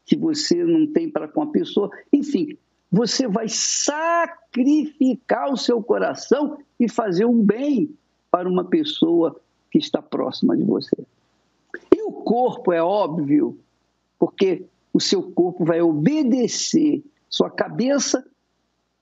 que 0.05 0.17
você 0.17 0.63
não 0.63 0.87
tem 0.87 1.09
para 1.09 1.27
com 1.27 1.43
a 1.43 1.47
pessoa. 1.47 1.89
Enfim, 2.11 2.57
você 2.91 3.27
vai 3.27 3.47
sacrificar 3.47 5.51
o 5.51 5.57
seu 5.57 5.81
coração 5.81 6.57
e 6.79 6.89
fazer 6.89 7.25
um 7.25 7.43
bem 7.43 7.95
para 8.31 8.49
uma 8.49 8.65
pessoa 8.65 9.39
que 9.71 9.77
está 9.77 10.01
próxima 10.01 10.57
de 10.57 10.63
você. 10.63 10.97
E 11.95 12.01
o 12.01 12.11
corpo 12.11 12.73
é 12.73 12.81
óbvio, 12.81 13.57
porque 14.17 14.65
o 14.91 14.99
seu 14.99 15.31
corpo 15.31 15.63
vai 15.63 15.81
obedecer 15.81 17.03
sua 17.29 17.49
cabeça, 17.49 18.25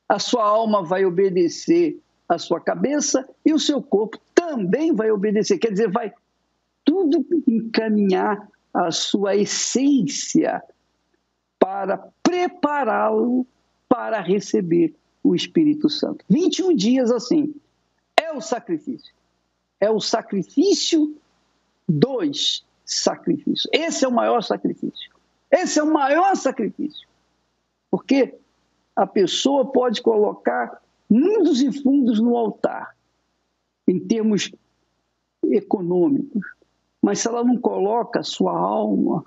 a 0.07 0.19
sua 0.19 0.45
alma 0.45 0.83
vai 0.83 1.05
obedecer 1.05 1.99
a 2.27 2.37
sua 2.37 2.59
cabeça 2.59 3.27
e 3.45 3.53
o 3.53 3.59
seu 3.59 3.81
corpo 3.81 4.19
também 4.35 4.93
vai 4.93 5.11
obedecer. 5.11 5.57
Quer 5.57 5.71
dizer, 5.71 5.89
vai 5.89 6.11
tudo 6.83 7.25
encaminhar 7.47 8.49
a 8.73 8.91
sua 8.91 9.35
essência 9.35 10.61
para 11.57 11.97
prepará-lo 12.21 13.47
para 13.97 14.21
receber 14.21 14.93
o 15.23 15.33
Espírito 15.33 15.89
Santo. 15.89 16.23
21 16.29 16.75
dias 16.75 17.09
assim. 17.09 17.55
É 18.15 18.31
o 18.31 18.39
sacrifício. 18.39 19.11
É 19.79 19.89
o 19.89 19.99
sacrifício 19.99 21.17
dos 21.89 22.63
sacrifícios. 22.85 23.67
Esse 23.73 24.05
é 24.05 24.07
o 24.07 24.11
maior 24.11 24.43
sacrifício. 24.43 25.11
Esse 25.49 25.79
é 25.79 25.83
o 25.83 25.91
maior 25.91 26.35
sacrifício. 26.35 27.07
Porque 27.89 28.35
a 28.95 29.07
pessoa 29.07 29.65
pode 29.71 29.99
colocar 30.03 30.79
mundos 31.09 31.59
e 31.63 31.71
fundos 31.81 32.19
no 32.19 32.37
altar, 32.37 32.95
em 33.87 33.99
termos 33.99 34.51
econômicos, 35.43 36.45
mas 37.01 37.17
se 37.17 37.27
ela 37.27 37.43
não 37.43 37.57
coloca 37.57 38.21
sua 38.21 38.55
alma, 38.55 39.25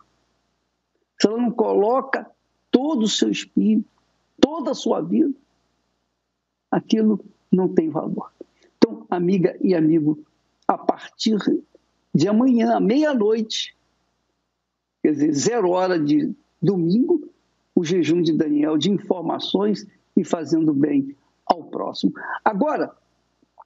se 1.19 1.27
ela 1.27 1.39
não 1.39 1.51
coloca 1.51 2.31
todo 2.71 3.03
o 3.03 3.09
seu 3.09 3.31
espírito, 3.33 3.90
toda 4.61 4.73
a 4.73 4.75
sua 4.75 5.01
vida, 5.01 5.35
aquilo 6.71 7.19
não 7.51 7.67
tem 7.67 7.89
valor. 7.89 8.31
Então, 8.77 9.07
amiga 9.11 9.57
e 9.61 9.75
amigo, 9.75 10.23
a 10.69 10.77
partir 10.77 11.39
de 12.15 12.29
amanhã, 12.29 12.79
meia-noite, 12.79 13.75
quer 15.03 15.13
dizer, 15.13 15.33
zero 15.33 15.71
hora 15.71 15.99
de 15.99 16.35
domingo, 16.61 17.27
o 17.75 17.83
jejum 17.83 18.21
de 18.21 18.35
Daniel 18.35 18.77
de 18.77 18.91
informações 18.91 19.87
e 20.15 20.23
fazendo 20.23 20.75
bem 20.75 21.17
ao 21.47 21.65
próximo. 21.65 22.13
Agora, 22.45 22.95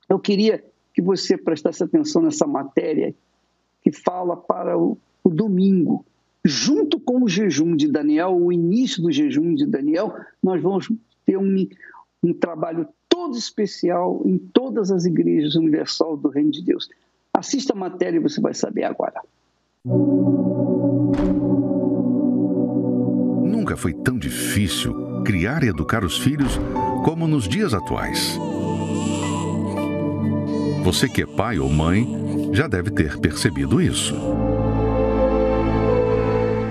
eu 0.09 0.20
queria 0.20 0.64
que 0.92 1.02
você 1.02 1.37
prestasse 1.37 1.83
atenção 1.83 2.22
nessa 2.22 2.46
matéria 2.46 3.12
que 3.83 3.90
fala 3.90 4.37
para 4.37 4.78
o, 4.78 4.96
o 5.24 5.28
domingo. 5.28 6.07
Junto 6.44 7.00
com 7.00 7.22
o 7.22 7.28
jejum 7.28 7.74
de 7.74 7.88
Daniel, 7.88 8.37
o 8.37 8.52
início 8.52 9.02
do 9.02 9.11
jejum 9.11 9.54
de 9.54 9.64
Daniel, 9.64 10.14
nós 10.42 10.61
vamos 10.62 10.90
ter 11.24 11.38
um, 11.38 11.66
um 12.22 12.35
trabalho 12.35 12.87
todo 13.09 13.37
especial 13.37 14.20
em 14.26 14.37
todas 14.37 14.90
as 14.90 15.07
igrejas 15.07 15.54
universal 15.54 16.16
do 16.16 16.28
Reino 16.28 16.50
de 16.50 16.62
Deus. 16.62 16.88
Assista 17.33 17.72
a 17.72 17.76
matéria 17.76 18.18
e 18.18 18.22
você 18.22 18.40
vai 18.40 18.52
saber 18.52 18.85
agora. 18.85 19.20
Nunca 23.42 23.76
foi 23.76 23.94
tão 23.94 24.18
difícil 24.18 25.22
criar 25.24 25.64
e 25.64 25.68
educar 25.68 26.04
os 26.04 26.18
filhos 26.18 26.59
como 27.04 27.26
nos 27.26 27.48
dias 27.48 27.72
atuais. 27.72 28.38
Você 30.83 31.09
que 31.09 31.22
é 31.22 31.26
pai 31.26 31.59
ou 31.59 31.70
mãe 31.70 32.07
já 32.52 32.68
deve 32.68 32.90
ter 32.90 33.18
percebido 33.18 33.80
isso. 33.80 34.14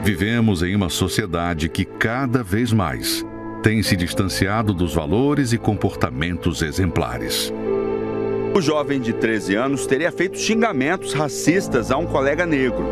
Vivemos 0.04 0.62
em 0.62 0.76
uma 0.76 0.89
sociedade 0.89 1.70
que 1.70 1.86
cada 1.86 2.44
vez 2.44 2.74
mais 2.74 3.26
tem 3.63 3.82
se 3.82 3.96
distanciado 3.96 4.74
dos 4.74 4.94
valores 4.94 5.54
e 5.54 5.58
comportamentos 5.58 6.62
exemplares. 6.62 7.54
O 8.54 8.60
jovem 8.62 9.00
de 9.00 9.13
13 9.13 9.56
anos 9.56 9.86
teria 9.86 10.12
feito 10.12 10.38
xingamentos 10.38 11.13
racistas 11.13 11.89
a 11.89 11.96
um 11.96 12.06
colega 12.06 12.46
negro. 12.46 12.86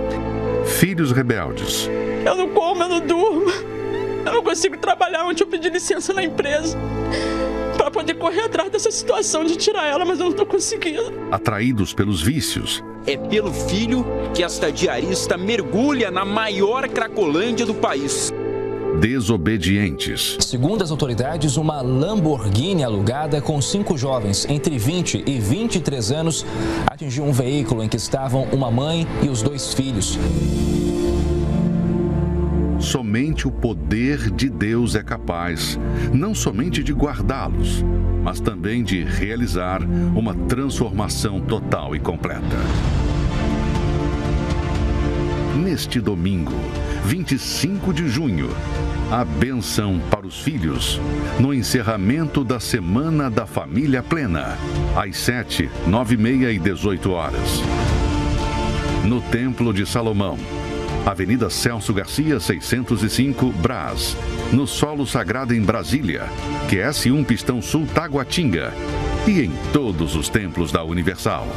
Filhos 0.65 1.11
rebeldes. 1.11 1.89
Eu 2.25 2.33
não 2.33 2.47
como, 2.47 2.81
eu 2.81 2.87
não 2.87 3.05
durmo. 3.05 3.51
Eu 4.25 4.31
não 4.31 4.41
consigo 4.41 4.77
trabalhar 4.77 5.25
onde 5.25 5.43
eu 5.43 5.47
pedi 5.47 5.69
licença 5.69 6.13
na 6.13 6.23
empresa 6.23 6.77
poder 8.01 8.15
correr 8.15 8.41
atrás 8.41 8.71
dessa 8.71 8.91
situação 8.91 9.43
de 9.45 9.55
tirar 9.55 9.87
ela, 9.87 10.03
mas 10.03 10.19
eu 10.19 10.25
não 10.25 10.31
estou 10.31 10.45
conseguindo. 10.45 11.13
Atraídos 11.31 11.93
pelos 11.93 12.21
vícios. 12.21 12.83
É 13.05 13.15
pelo 13.15 13.53
filho 13.53 14.05
que 14.33 14.43
esta 14.43 14.71
diarista 14.71 15.37
mergulha 15.37 16.11
na 16.11 16.25
maior 16.25 16.87
cracolândia 16.87 17.65
do 17.65 17.73
país. 17.73 18.31
Desobedientes. 18.99 20.37
Segundo 20.39 20.83
as 20.83 20.91
autoridades, 20.91 21.57
uma 21.57 21.81
Lamborghini 21.81 22.83
alugada 22.83 23.39
com 23.39 23.61
cinco 23.61 23.97
jovens 23.97 24.45
entre 24.49 24.77
20 24.77 25.23
e 25.25 25.39
23 25.39 26.11
anos 26.11 26.45
atingiu 26.87 27.23
um 27.23 27.31
veículo 27.31 27.83
em 27.83 27.87
que 27.87 27.97
estavam 27.97 28.47
uma 28.51 28.69
mãe 28.69 29.07
e 29.23 29.29
os 29.29 29.41
dois 29.41 29.73
filhos. 29.73 30.19
Somente 32.91 33.47
o 33.47 33.51
poder 33.51 34.29
de 34.29 34.49
Deus 34.49 34.95
é 34.95 35.01
capaz, 35.01 35.79
não 36.11 36.35
somente 36.35 36.83
de 36.83 36.91
guardá-los, 36.91 37.85
mas 38.21 38.41
também 38.41 38.83
de 38.83 39.01
realizar 39.01 39.81
uma 40.13 40.35
transformação 40.35 41.39
total 41.39 41.95
e 41.95 42.01
completa. 42.01 42.57
Neste 45.55 46.01
domingo, 46.01 46.51
25 47.05 47.93
de 47.93 48.09
junho, 48.09 48.49
a 49.09 49.23
benção 49.23 49.97
para 50.11 50.27
os 50.27 50.41
filhos, 50.41 50.99
no 51.39 51.53
encerramento 51.53 52.43
da 52.43 52.59
Semana 52.59 53.31
da 53.31 53.45
Família 53.45 54.03
Plena, 54.03 54.57
às 54.97 55.15
7, 55.15 55.69
9 55.87 56.15
e 56.15 56.17
meia 56.17 56.51
e 56.51 56.59
18 56.59 57.09
horas. 57.09 57.61
No 59.05 59.21
Templo 59.21 59.73
de 59.73 59.85
Salomão, 59.85 60.37
Avenida 61.05 61.49
Celso 61.49 61.93
Garcia, 61.95 62.39
605, 62.39 63.51
Brás. 63.53 64.15
No 64.53 64.67
Solo 64.67 65.07
Sagrado 65.07 65.51
em 65.51 65.61
Brasília, 65.61 66.25
QS1 66.69 67.25
Pistão 67.25 67.59
Sul 67.59 67.87
Taguatinga. 67.87 68.71
E 69.27 69.41
em 69.41 69.51
todos 69.73 70.15
os 70.15 70.29
templos 70.29 70.71
da 70.71 70.83
Universal. 70.83 71.47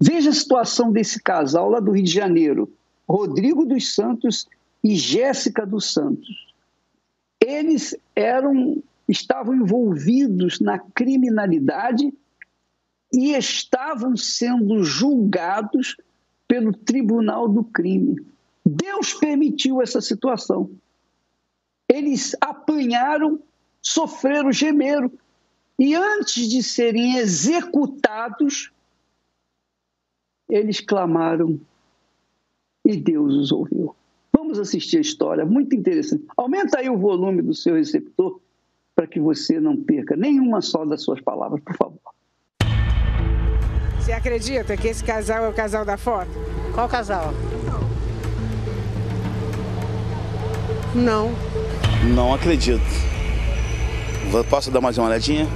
Veja 0.00 0.30
a 0.30 0.32
situação 0.32 0.92
desse 0.92 1.20
casal 1.20 1.70
lá 1.70 1.80
do 1.80 1.90
Rio 1.90 2.04
de 2.04 2.12
Janeiro, 2.12 2.70
Rodrigo 3.08 3.64
dos 3.64 3.94
Santos 3.94 4.46
e 4.82 4.94
Jéssica 4.94 5.66
dos 5.66 5.92
Santos. 5.92 6.54
Eles 7.40 7.96
eram 8.14 8.80
estavam 9.08 9.54
envolvidos 9.54 10.60
na 10.60 10.78
criminalidade 10.78 12.12
e 13.14 13.32
estavam 13.32 14.16
sendo 14.16 14.82
julgados 14.82 15.96
pelo 16.48 16.72
tribunal 16.72 17.48
do 17.48 17.62
crime. 17.62 18.20
Deus 18.66 19.14
permitiu 19.14 19.80
essa 19.80 20.00
situação. 20.00 20.70
Eles 21.88 22.34
apanharam, 22.40 23.40
sofreram, 23.80 24.50
gemeram, 24.50 25.10
e 25.78 25.94
antes 25.94 26.48
de 26.48 26.62
serem 26.62 27.16
executados, 27.16 28.72
eles 30.48 30.80
clamaram 30.80 31.60
e 32.84 32.96
Deus 32.96 33.34
os 33.34 33.52
ouviu. 33.52 33.94
Vamos 34.36 34.58
assistir 34.58 34.98
a 34.98 35.00
história, 35.00 35.44
muito 35.44 35.74
interessante. 35.74 36.24
Aumenta 36.36 36.78
aí 36.78 36.90
o 36.90 36.98
volume 36.98 37.42
do 37.42 37.54
seu 37.54 37.74
receptor 37.74 38.40
para 38.94 39.06
que 39.06 39.20
você 39.20 39.60
não 39.60 39.76
perca 39.76 40.16
nenhuma 40.16 40.60
só 40.60 40.84
das 40.84 41.02
suas 41.02 41.20
palavras, 41.20 41.60
por 41.62 41.76
favor. 41.76 41.93
Você 44.04 44.12
acredita 44.12 44.76
que 44.76 44.86
esse 44.86 45.02
casal 45.02 45.46
é 45.46 45.48
o 45.48 45.52
casal 45.54 45.82
da 45.82 45.96
foto? 45.96 46.28
Qual 46.74 46.86
casal? 46.86 47.32
Não. 50.94 51.32
Não 52.14 52.34
acredito. 52.34 52.84
Posso 54.50 54.70
dar 54.70 54.82
mais 54.82 54.98
uma 54.98 55.08
olhadinha? 55.08 55.48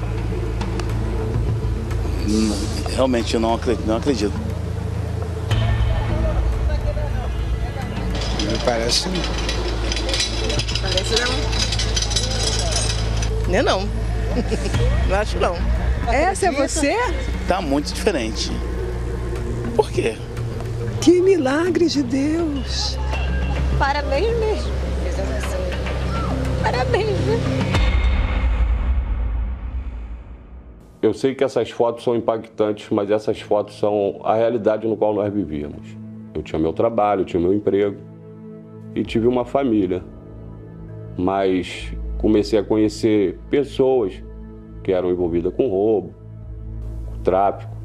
Realmente 2.97 3.35
eu 3.35 3.41
não 3.41 3.53
acredito. 3.55 3.87
Não 3.87 3.99
acredito. 3.99 4.33
Me 8.51 8.59
parece. 8.65 9.11
Parece 10.81 11.21
não. 11.21 11.33
Não, 13.53 13.63
não. 13.63 13.89
não 15.07 15.17
acho 15.17 15.39
não. 15.39 15.78
Essa 16.12 16.47
é 16.47 16.51
você? 16.51 16.94
Tá 17.47 17.61
muito 17.61 17.92
diferente. 17.92 18.51
Por 19.77 19.90
quê? 19.90 20.16
Que 21.03 21.21
milagre 21.21 21.87
de 21.87 22.03
Deus! 22.03 22.99
Parabéns 23.79 24.37
mesmo. 24.38 24.73
Parabéns, 26.62 27.07
né? 27.07 27.38
Eu 31.01 31.14
sei 31.14 31.35
que 31.35 31.44
essas 31.44 31.71
fotos 31.71 32.03
são 32.03 32.16
impactantes, 32.16 32.88
mas 32.90 33.11
essas 33.11 33.40
fotos 33.40 33.79
são 33.79 34.21
a 34.25 34.35
realidade 34.35 34.88
no 34.88 34.97
qual 34.97 35.14
nós 35.14 35.33
vivíamos. 35.33 35.97
Eu 36.35 36.42
tinha 36.42 36.59
meu 36.59 36.73
trabalho, 36.73 37.25
tinha 37.25 37.40
meu 37.40 37.53
emprego 37.53 37.99
e 38.94 39.05
tive 39.05 39.27
uma 39.27 39.44
família. 39.44 40.03
Mas 41.16 41.92
comecei 42.18 42.59
a 42.59 42.64
conhecer 42.64 43.38
pessoas 43.49 44.23
que 44.88 44.92
eram 44.94 45.11
envolvidas 45.11 45.53
com 45.53 45.68
roubo, 45.68 46.14
com 47.05 47.22
tráfico. 47.22 47.77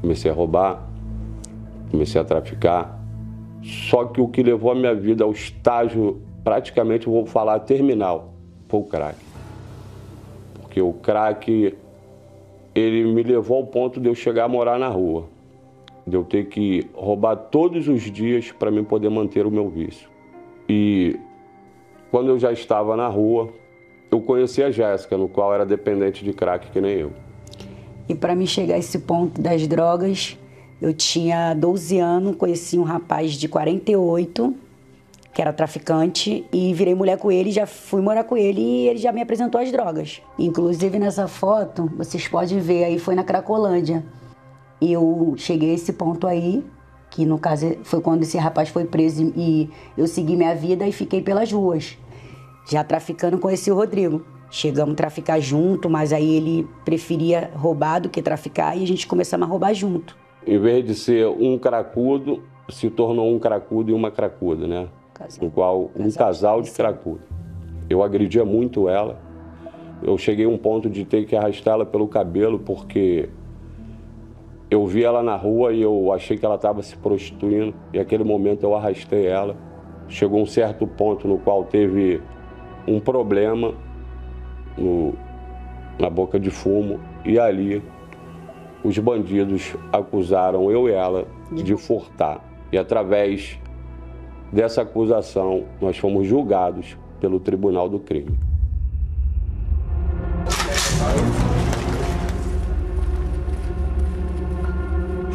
Comecei 0.00 0.28
a 0.28 0.34
roubar, 0.34 0.88
comecei 1.88 2.20
a 2.20 2.24
traficar. 2.24 3.00
Só 3.62 4.06
que 4.06 4.20
o 4.20 4.26
que 4.26 4.42
levou 4.42 4.72
a 4.72 4.74
minha 4.74 4.92
vida 4.92 5.22
ao 5.22 5.30
estágio, 5.30 6.20
praticamente 6.42 7.06
vou 7.06 7.24
falar 7.26 7.60
terminal, 7.60 8.34
foi 8.66 8.80
o 8.80 8.82
crack. 8.82 9.16
Porque 10.54 10.82
o 10.82 10.92
crack, 10.94 11.78
ele 12.74 13.04
me 13.04 13.22
levou 13.22 13.58
ao 13.58 13.66
ponto 13.68 14.00
de 14.00 14.08
eu 14.08 14.14
chegar 14.16 14.46
a 14.46 14.48
morar 14.48 14.80
na 14.80 14.88
rua. 14.88 15.26
De 16.04 16.16
eu 16.16 16.24
ter 16.24 16.46
que 16.46 16.90
roubar 16.92 17.36
todos 17.36 17.86
os 17.86 18.02
dias 18.10 18.50
para 18.50 18.68
mim 18.68 18.82
poder 18.82 19.10
manter 19.10 19.46
o 19.46 19.50
meu 19.52 19.68
vício. 19.68 20.08
E 20.68 21.20
quando 22.10 22.30
eu 22.30 22.38
já 22.40 22.50
estava 22.50 22.96
na 22.96 23.06
rua, 23.06 23.61
eu 24.12 24.20
conheci 24.20 24.62
a 24.62 24.70
Jéssica, 24.70 25.16
no 25.16 25.26
qual 25.26 25.54
era 25.54 25.64
dependente 25.64 26.22
de 26.22 26.34
crack 26.34 26.70
que 26.70 26.80
nem 26.80 26.98
eu. 26.98 27.12
E 28.06 28.14
para 28.14 28.34
mim 28.34 28.44
chegar 28.44 28.74
a 28.74 28.78
esse 28.78 28.98
ponto 28.98 29.40
das 29.40 29.66
drogas, 29.66 30.38
eu 30.82 30.92
tinha 30.92 31.54
12 31.54 31.98
anos, 31.98 32.36
conheci 32.36 32.78
um 32.78 32.82
rapaz 32.82 33.32
de 33.32 33.48
48, 33.48 34.54
que 35.32 35.40
era 35.40 35.50
traficante, 35.50 36.44
e 36.52 36.74
virei 36.74 36.94
mulher 36.94 37.16
com 37.16 37.32
ele, 37.32 37.50
já 37.50 37.64
fui 37.64 38.02
morar 38.02 38.24
com 38.24 38.36
ele 38.36 38.60
e 38.60 38.88
ele 38.88 38.98
já 38.98 39.12
me 39.12 39.22
apresentou 39.22 39.58
as 39.58 39.72
drogas. 39.72 40.20
Inclusive 40.38 40.98
nessa 40.98 41.26
foto, 41.26 41.90
vocês 41.96 42.28
podem 42.28 42.58
ver 42.58 42.84
aí, 42.84 42.98
foi 42.98 43.14
na 43.14 43.24
Cracolândia. 43.24 44.04
E 44.78 44.92
eu 44.92 45.34
cheguei 45.38 45.70
a 45.70 45.74
esse 45.74 45.92
ponto 45.94 46.26
aí, 46.26 46.62
que 47.08 47.24
no 47.24 47.38
caso 47.38 47.78
foi 47.84 48.02
quando 48.02 48.24
esse 48.24 48.36
rapaz 48.36 48.68
foi 48.68 48.84
preso 48.84 49.32
e 49.34 49.70
eu 49.96 50.06
segui 50.06 50.36
minha 50.36 50.54
vida 50.54 50.86
e 50.86 50.92
fiquei 50.92 51.22
pelas 51.22 51.50
ruas. 51.50 51.96
Já 52.68 52.84
traficando, 52.84 53.38
conheci 53.38 53.70
o 53.70 53.74
Rodrigo. 53.74 54.24
Chegamos 54.50 54.92
a 54.92 54.96
traficar 54.96 55.40
junto, 55.40 55.88
mas 55.88 56.12
aí 56.12 56.36
ele 56.36 56.68
preferia 56.84 57.50
roubar 57.54 58.00
do 58.00 58.10
que 58.10 58.20
traficar 58.20 58.76
e 58.76 58.82
a 58.82 58.86
gente 58.86 59.06
começamos 59.06 59.46
a 59.46 59.50
roubar 59.50 59.72
junto. 59.72 60.16
Em 60.46 60.58
vez 60.58 60.84
de 60.84 60.94
ser 60.94 61.26
um 61.26 61.58
cracudo, 61.58 62.42
se 62.68 62.90
tornou 62.90 63.34
um 63.34 63.38
cracudo 63.38 63.90
e 63.90 63.94
uma 63.94 64.10
cracuda, 64.10 64.66
né? 64.66 64.88
No 65.40 65.50
qual 65.50 65.90
um 65.96 66.10
casal 66.10 66.60
de 66.60 66.70
cracudo. 66.70 67.20
Eu 67.88 68.02
agredia 68.02 68.44
muito 68.44 68.88
ela. 68.88 69.20
Eu 70.02 70.18
cheguei 70.18 70.44
a 70.44 70.48
um 70.48 70.58
ponto 70.58 70.90
de 70.90 71.04
ter 71.04 71.24
que 71.24 71.36
arrastá-la 71.36 71.86
pelo 71.86 72.08
cabelo 72.08 72.58
porque 72.58 73.28
eu 74.68 74.86
vi 74.86 75.04
ela 75.04 75.22
na 75.22 75.36
rua 75.36 75.72
e 75.72 75.80
eu 75.80 76.12
achei 76.12 76.36
que 76.36 76.44
ela 76.44 76.56
estava 76.56 76.82
se 76.82 76.96
prostituindo. 76.96 77.74
E 77.92 77.98
naquele 77.98 78.24
momento 78.24 78.64
eu 78.64 78.74
arrastei 78.74 79.26
ela. 79.26 79.56
Chegou 80.08 80.40
um 80.40 80.46
certo 80.46 80.86
ponto 80.86 81.28
no 81.28 81.38
qual 81.38 81.64
teve 81.64 82.20
um 82.86 83.00
problema 83.00 83.74
no, 84.76 85.14
na 85.98 86.10
boca 86.10 86.38
de 86.38 86.50
fumo 86.50 87.00
e 87.24 87.38
ali 87.38 87.82
os 88.82 88.98
bandidos 88.98 89.74
acusaram 89.92 90.70
eu 90.70 90.88
e 90.88 90.92
ela 90.92 91.26
de 91.52 91.76
furtar. 91.76 92.40
E 92.72 92.78
através 92.78 93.58
dessa 94.52 94.82
acusação 94.82 95.64
nós 95.80 95.96
fomos 95.96 96.26
julgados 96.26 96.96
pelo 97.20 97.38
Tribunal 97.38 97.88
do 97.88 98.00
Crime. 98.00 98.36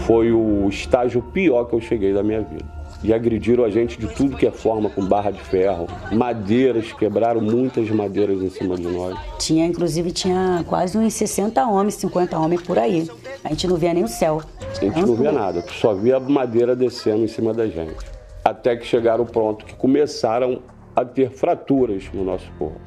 Foi 0.05 0.31
o 0.31 0.67
estágio 0.69 1.21
pior 1.21 1.65
que 1.65 1.75
eu 1.75 1.81
cheguei 1.81 2.13
da 2.13 2.23
minha 2.23 2.41
vida. 2.41 2.76
E 3.03 3.13
agrediram 3.13 3.63
a 3.63 3.69
gente 3.69 3.99
de 3.99 4.07
tudo 4.07 4.35
que 4.35 4.47
é 4.47 4.51
forma, 4.51 4.89
com 4.89 5.05
barra 5.05 5.29
de 5.29 5.39
ferro, 5.39 5.87
madeiras, 6.11 6.91
quebraram 6.93 7.39
muitas 7.39 7.89
madeiras 7.91 8.41
em 8.41 8.49
cima 8.49 8.75
de 8.75 8.87
nós. 8.87 9.15
Tinha, 9.37 9.65
inclusive, 9.65 10.11
tinha 10.11 10.63
quase 10.67 10.97
uns 10.97 11.13
60 11.13 11.63
homens, 11.67 11.95
50 11.95 12.37
homens 12.37 12.61
por 12.63 12.79
aí. 12.79 13.07
A 13.43 13.49
gente 13.49 13.67
não 13.67 13.77
via 13.77 13.93
nem 13.93 14.03
o 14.03 14.07
céu. 14.07 14.41
A 14.59 14.83
gente 14.83 15.01
não 15.01 15.15
via 15.15 15.31
nada, 15.31 15.63
só 15.69 15.93
via 15.93 16.19
madeira 16.19 16.75
descendo 16.75 17.23
em 17.23 17.27
cima 17.27 17.53
da 17.53 17.67
gente. 17.67 18.05
Até 18.43 18.75
que 18.75 18.85
chegaram 18.85 19.25
pronto, 19.25 19.65
que 19.65 19.75
começaram 19.75 20.61
a 20.95 21.05
ter 21.05 21.29
fraturas 21.29 22.03
no 22.11 22.23
nosso 22.23 22.49
corpo. 22.57 22.79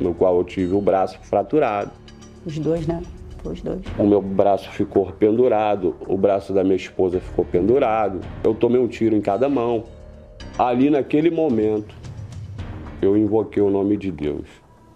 No 0.00 0.14
qual 0.14 0.38
eu 0.38 0.44
tive 0.44 0.74
o 0.74 0.80
braço 0.80 1.18
fraturado. 1.22 1.90
Os 2.46 2.58
dois, 2.58 2.86
né? 2.86 3.02
Os 3.44 3.62
dois. 3.62 3.80
O 3.98 4.04
meu 4.04 4.20
braço 4.20 4.70
ficou 4.70 5.06
pendurado, 5.12 5.96
o 6.06 6.16
braço 6.16 6.52
da 6.52 6.62
minha 6.62 6.76
esposa 6.76 7.20
ficou 7.20 7.44
pendurado. 7.44 8.20
Eu 8.44 8.54
tomei 8.54 8.80
um 8.80 8.86
tiro 8.86 9.16
em 9.16 9.20
cada 9.20 9.48
mão. 9.48 9.84
Ali 10.58 10.90
naquele 10.90 11.30
momento, 11.30 11.94
eu 13.00 13.16
invoquei 13.16 13.62
o 13.62 13.70
nome 13.70 13.96
de 13.96 14.10
Deus. 14.10 14.46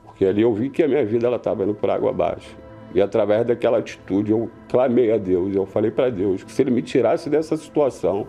Porque 0.05 0.25
ali 0.25 0.43
eu 0.43 0.53
vi 0.53 0.69
que 0.69 0.83
a 0.83 0.89
minha 0.89 1.05
vida 1.05 1.27
ela 1.27 1.37
estava 1.37 1.65
indo 1.65 1.75
por 1.75 1.89
água 1.91 2.11
abaixo. 2.11 2.57
E 2.95 3.01
através 3.01 3.45
daquela 3.45 3.79
atitude 3.79 4.31
eu 4.31 4.49
clamei 4.69 5.11
a 5.11 5.19
Deus, 5.19 5.55
eu 5.57 5.67
falei 5.67 5.91
para 5.91 6.11
Deus 6.11 6.45
que 6.45 6.53
se 6.53 6.63
ele 6.63 6.71
me 6.71 6.83
tirasse 6.83 7.29
dessa 7.29 7.57
situação, 7.57 8.27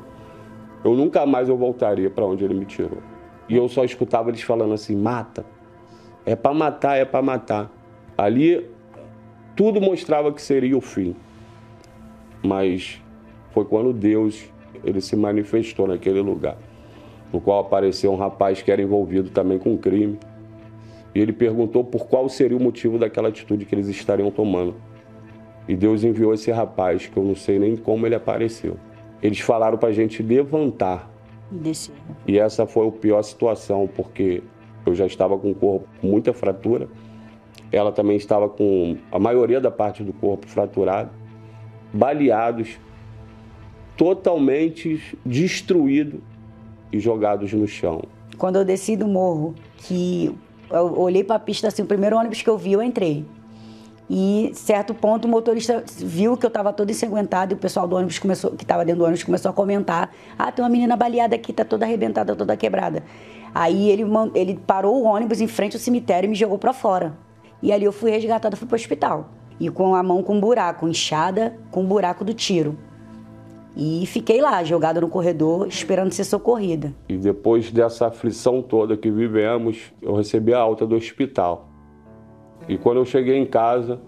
eu 0.83 0.95
nunca 0.95 1.25
mais 1.25 1.49
eu 1.49 1.57
voltaria 1.57 2.09
para 2.09 2.25
onde 2.25 2.43
ele 2.43 2.55
me 2.55 2.65
tirou. 2.65 2.97
E 3.47 3.55
eu 3.55 3.67
só 3.67 3.83
escutava 3.83 4.29
eles 4.29 4.41
falando 4.41 4.73
assim: 4.73 4.95
"Mata. 4.95 5.45
É 6.25 6.35
para 6.35 6.53
matar, 6.53 6.97
é 6.97 7.05
para 7.05 7.21
matar". 7.21 7.71
Ali 8.17 8.65
tudo 9.55 9.79
mostrava 9.79 10.31
que 10.31 10.41
seria 10.41 10.77
o 10.77 10.81
fim. 10.81 11.15
Mas 12.43 13.01
foi 13.51 13.65
quando 13.65 13.93
Deus 13.93 14.51
ele 14.83 15.01
se 15.01 15.15
manifestou 15.15 15.87
naquele 15.87 16.19
lugar, 16.19 16.57
no 17.31 17.41
qual 17.41 17.59
apareceu 17.59 18.11
um 18.11 18.15
rapaz 18.15 18.61
que 18.61 18.71
era 18.71 18.81
envolvido 18.81 19.29
também 19.29 19.57
com 19.57 19.77
crime. 19.77 20.19
E 21.13 21.19
ele 21.19 21.31
perguntou 21.31 21.83
por 21.83 22.07
qual 22.07 22.27
seria 22.27 22.57
o 22.57 22.61
motivo 22.61 22.99
daquela 22.99 23.29
atitude 23.29 23.65
que 23.65 23.73
eles 23.73 23.87
estariam 23.87 24.29
tomando. 24.29 24.75
E 25.67 25.75
Deus 25.75 26.03
enviou 26.03 26.33
esse 26.33 26.51
rapaz, 26.51 27.07
que 27.07 27.17
eu 27.17 27.23
não 27.23 27.35
sei 27.35 27.57
nem 27.57 27.75
como 27.75 28.05
ele 28.05 28.13
apareceu. 28.13 28.77
Eles 29.23 29.39
falaram 29.39 29.77
para 29.77 29.89
a 29.89 29.93
gente 29.93 30.21
levantar. 30.21 31.09
Descer. 31.49 31.95
E 32.27 32.37
essa 32.37 32.67
foi 32.67 32.87
a 32.87 32.91
pior 32.91 33.21
situação, 33.23 33.89
porque 33.95 34.43
eu 34.85 34.93
já 34.93 35.05
estava 35.05 35.37
com 35.37 35.51
o 35.51 35.55
corpo 35.55 35.87
com 35.99 36.07
muita 36.07 36.33
fratura. 36.33 36.87
Ela 37.75 37.91
também 37.91 38.15
estava 38.15 38.47
com 38.47 38.95
a 39.11 39.19
maioria 39.19 39.59
da 39.59 39.69
parte 39.69 40.01
do 40.01 40.13
corpo 40.13 40.47
fraturada, 40.47 41.11
baleados, 41.91 42.79
totalmente 43.97 45.17
destruídos 45.25 46.21
e 46.89 47.01
jogados 47.01 47.51
no 47.51 47.67
chão. 47.67 48.01
Quando 48.37 48.55
eu 48.55 48.63
desci 48.63 48.95
do 48.95 49.05
morro, 49.05 49.53
que 49.77 50.33
eu 50.71 50.97
olhei 50.97 51.21
para 51.21 51.35
a 51.35 51.39
pista 51.39 51.67
assim, 51.67 51.81
o 51.81 51.85
primeiro 51.85 52.15
ônibus 52.15 52.41
que 52.41 52.49
eu 52.49 52.57
vi, 52.57 52.71
eu 52.71 52.81
entrei. 52.81 53.25
E 54.09 54.51
certo 54.53 54.93
ponto 54.93 55.25
o 55.25 55.27
motorista 55.27 55.83
viu 55.97 56.37
que 56.37 56.45
eu 56.45 56.49
estava 56.49 56.71
todo 56.71 56.89
ensanguentado 56.89 57.53
e 57.53 57.55
o 57.55 57.57
pessoal 57.57 57.85
do 57.89 57.97
ônibus 57.97 58.17
começou, 58.19 58.51
que 58.51 58.63
estava 58.63 58.85
dentro 58.85 58.99
do 58.99 59.03
ônibus 59.03 59.23
começou 59.25 59.51
a 59.51 59.53
comentar: 59.53 60.13
"Ah, 60.39 60.49
tem 60.49 60.63
uma 60.63 60.69
menina 60.69 60.95
baleada 60.95 61.35
aqui, 61.35 61.51
tá 61.51 61.65
toda 61.65 61.85
arrebentada, 61.85 62.37
toda 62.37 62.55
quebrada". 62.55 63.03
Aí 63.53 63.89
ele 63.89 64.03
ele 64.33 64.57
parou 64.65 65.01
o 65.01 65.03
ônibus 65.03 65.41
em 65.41 65.47
frente 65.47 65.75
ao 65.75 65.79
cemitério 65.81 66.27
e 66.27 66.29
me 66.29 66.35
jogou 66.35 66.57
para 66.57 66.71
fora. 66.71 67.25
E 67.61 67.71
ali 67.71 67.85
eu 67.85 67.91
fui 67.91 68.11
resgatada, 68.11 68.55
fui 68.55 68.67
para 68.67 68.75
o 68.75 68.79
hospital. 68.79 69.29
E 69.59 69.69
com 69.69 69.95
a 69.95 70.03
mão 70.03 70.21
com 70.21 70.35
um 70.35 70.39
buraco, 70.39 70.87
inchada 70.87 71.57
com 71.71 71.81
um 71.81 71.85
buraco 71.85 72.23
do 72.23 72.33
tiro. 72.33 72.77
E 73.77 74.05
fiquei 74.05 74.41
lá, 74.41 74.63
jogada 74.63 75.01
no 75.01 75.09
corredor, 75.09 75.67
esperando 75.67 76.13
ser 76.13 76.23
socorrida. 76.23 76.93
E 77.09 77.17
depois 77.17 77.71
dessa 77.71 78.07
aflição 78.07 78.61
toda 78.61 78.95
que 78.95 79.11
vivemos, 79.11 79.93
eu 80.01 80.15
recebi 80.15 80.53
a 80.53 80.59
alta 80.59 80.85
do 80.87 80.95
hospital. 80.95 81.67
E 82.69 82.77
quando 82.77 82.97
eu 82.97 83.05
cheguei 83.05 83.37
em 83.37 83.45
casa, 83.45 83.99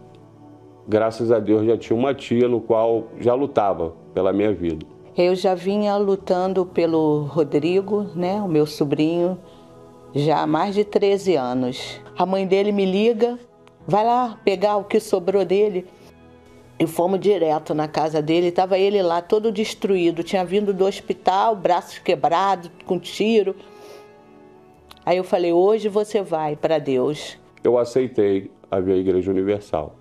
graças 0.87 1.31
a 1.31 1.39
Deus 1.39 1.65
já 1.65 1.77
tinha 1.77 1.97
uma 1.97 2.13
tia 2.13 2.47
no 2.47 2.61
qual 2.61 3.07
já 3.19 3.33
lutava 3.33 3.93
pela 4.13 4.31
minha 4.31 4.53
vida. 4.53 4.85
Eu 5.17 5.35
já 5.35 5.53
vinha 5.53 5.97
lutando 5.97 6.65
pelo 6.65 7.23
Rodrigo, 7.23 8.05
né, 8.15 8.41
o 8.41 8.47
meu 8.47 8.65
sobrinho, 8.65 9.37
já 10.13 10.41
há 10.41 10.47
mais 10.47 10.75
de 10.75 10.83
13 10.83 11.35
anos. 11.35 12.01
A 12.17 12.25
mãe 12.25 12.47
dele 12.47 12.71
me 12.71 12.85
liga, 12.85 13.37
vai 13.87 14.05
lá 14.05 14.39
pegar 14.43 14.77
o 14.77 14.83
que 14.83 14.99
sobrou 14.99 15.45
dele. 15.45 15.85
E 16.79 16.85
fomos 16.85 17.19
direto 17.19 17.73
na 17.73 17.87
casa 17.87 18.21
dele, 18.21 18.47
estava 18.47 18.77
ele 18.77 19.01
lá 19.01 19.19
todo 19.19 19.51
destruído, 19.51 20.23
tinha 20.23 20.45
vindo 20.45 20.71
do 20.71 20.85
hospital, 20.85 21.55
braços 21.55 21.97
quebrados, 21.97 22.69
com 22.85 22.99
tiro. 22.99 23.55
Aí 25.03 25.17
eu 25.17 25.23
falei: 25.23 25.51
hoje 25.51 25.89
você 25.89 26.21
vai 26.21 26.55
para 26.55 26.77
Deus. 26.77 27.39
Eu 27.63 27.79
aceitei 27.79 28.51
a 28.69 28.79
Igreja 28.79 29.31
Universal, 29.31 29.95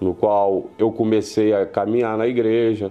no 0.00 0.14
qual 0.14 0.64
eu 0.76 0.90
comecei 0.90 1.54
a 1.54 1.64
caminhar 1.64 2.18
na 2.18 2.26
igreja. 2.26 2.90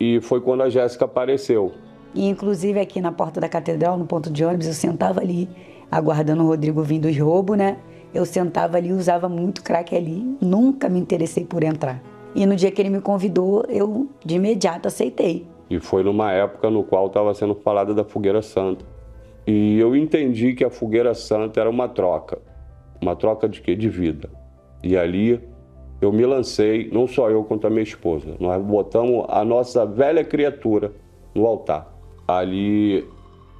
E 0.00 0.20
foi 0.20 0.40
quando 0.40 0.62
a 0.62 0.68
Jéssica 0.68 1.04
apareceu. 1.04 1.72
E 2.14 2.28
inclusive 2.28 2.78
aqui 2.78 3.00
na 3.00 3.10
porta 3.10 3.40
da 3.40 3.48
catedral, 3.48 3.98
no 3.98 4.06
ponto 4.06 4.30
de 4.30 4.44
ônibus, 4.44 4.66
eu 4.66 4.72
sentava 4.72 5.20
ali, 5.20 5.48
aguardando 5.90 6.44
o 6.44 6.46
Rodrigo 6.46 6.82
vindo 6.82 7.08
dos 7.08 7.18
roubos, 7.18 7.58
né? 7.58 7.78
Eu 8.14 8.24
sentava 8.24 8.76
ali, 8.76 8.92
usava 8.92 9.28
muito 9.28 9.62
crack 9.62 9.94
ali, 9.94 10.36
nunca 10.40 10.88
me 10.88 11.00
interessei 11.00 11.44
por 11.44 11.64
entrar. 11.64 12.00
E 12.34 12.46
no 12.46 12.54
dia 12.54 12.70
que 12.70 12.80
ele 12.80 12.90
me 12.90 13.00
convidou, 13.00 13.64
eu 13.68 14.08
de 14.24 14.36
imediato 14.36 14.86
aceitei. 14.86 15.46
E 15.68 15.80
foi 15.80 16.04
numa 16.04 16.30
época 16.30 16.70
no 16.70 16.84
qual 16.84 17.06
estava 17.08 17.34
sendo 17.34 17.54
falada 17.54 17.92
da 17.92 18.04
fogueira 18.04 18.42
santa. 18.42 18.84
E 19.46 19.78
eu 19.78 19.96
entendi 19.96 20.54
que 20.54 20.64
a 20.64 20.70
fogueira 20.70 21.14
santa 21.14 21.60
era 21.60 21.68
uma 21.68 21.88
troca. 21.88 22.38
Uma 23.00 23.16
troca 23.16 23.48
de 23.48 23.60
quê? 23.60 23.74
De 23.74 23.88
vida. 23.88 24.30
E 24.82 24.96
ali 24.96 25.40
eu 26.00 26.12
me 26.12 26.24
lancei, 26.24 26.90
não 26.92 27.06
só 27.06 27.30
eu 27.30 27.44
quanto 27.44 27.66
a 27.66 27.70
minha 27.70 27.82
esposa. 27.82 28.36
Nós 28.38 28.62
botamos 28.62 29.24
a 29.28 29.44
nossa 29.44 29.84
velha 29.84 30.24
criatura 30.24 30.92
no 31.34 31.46
altar. 31.46 31.93
Ali 32.26 33.06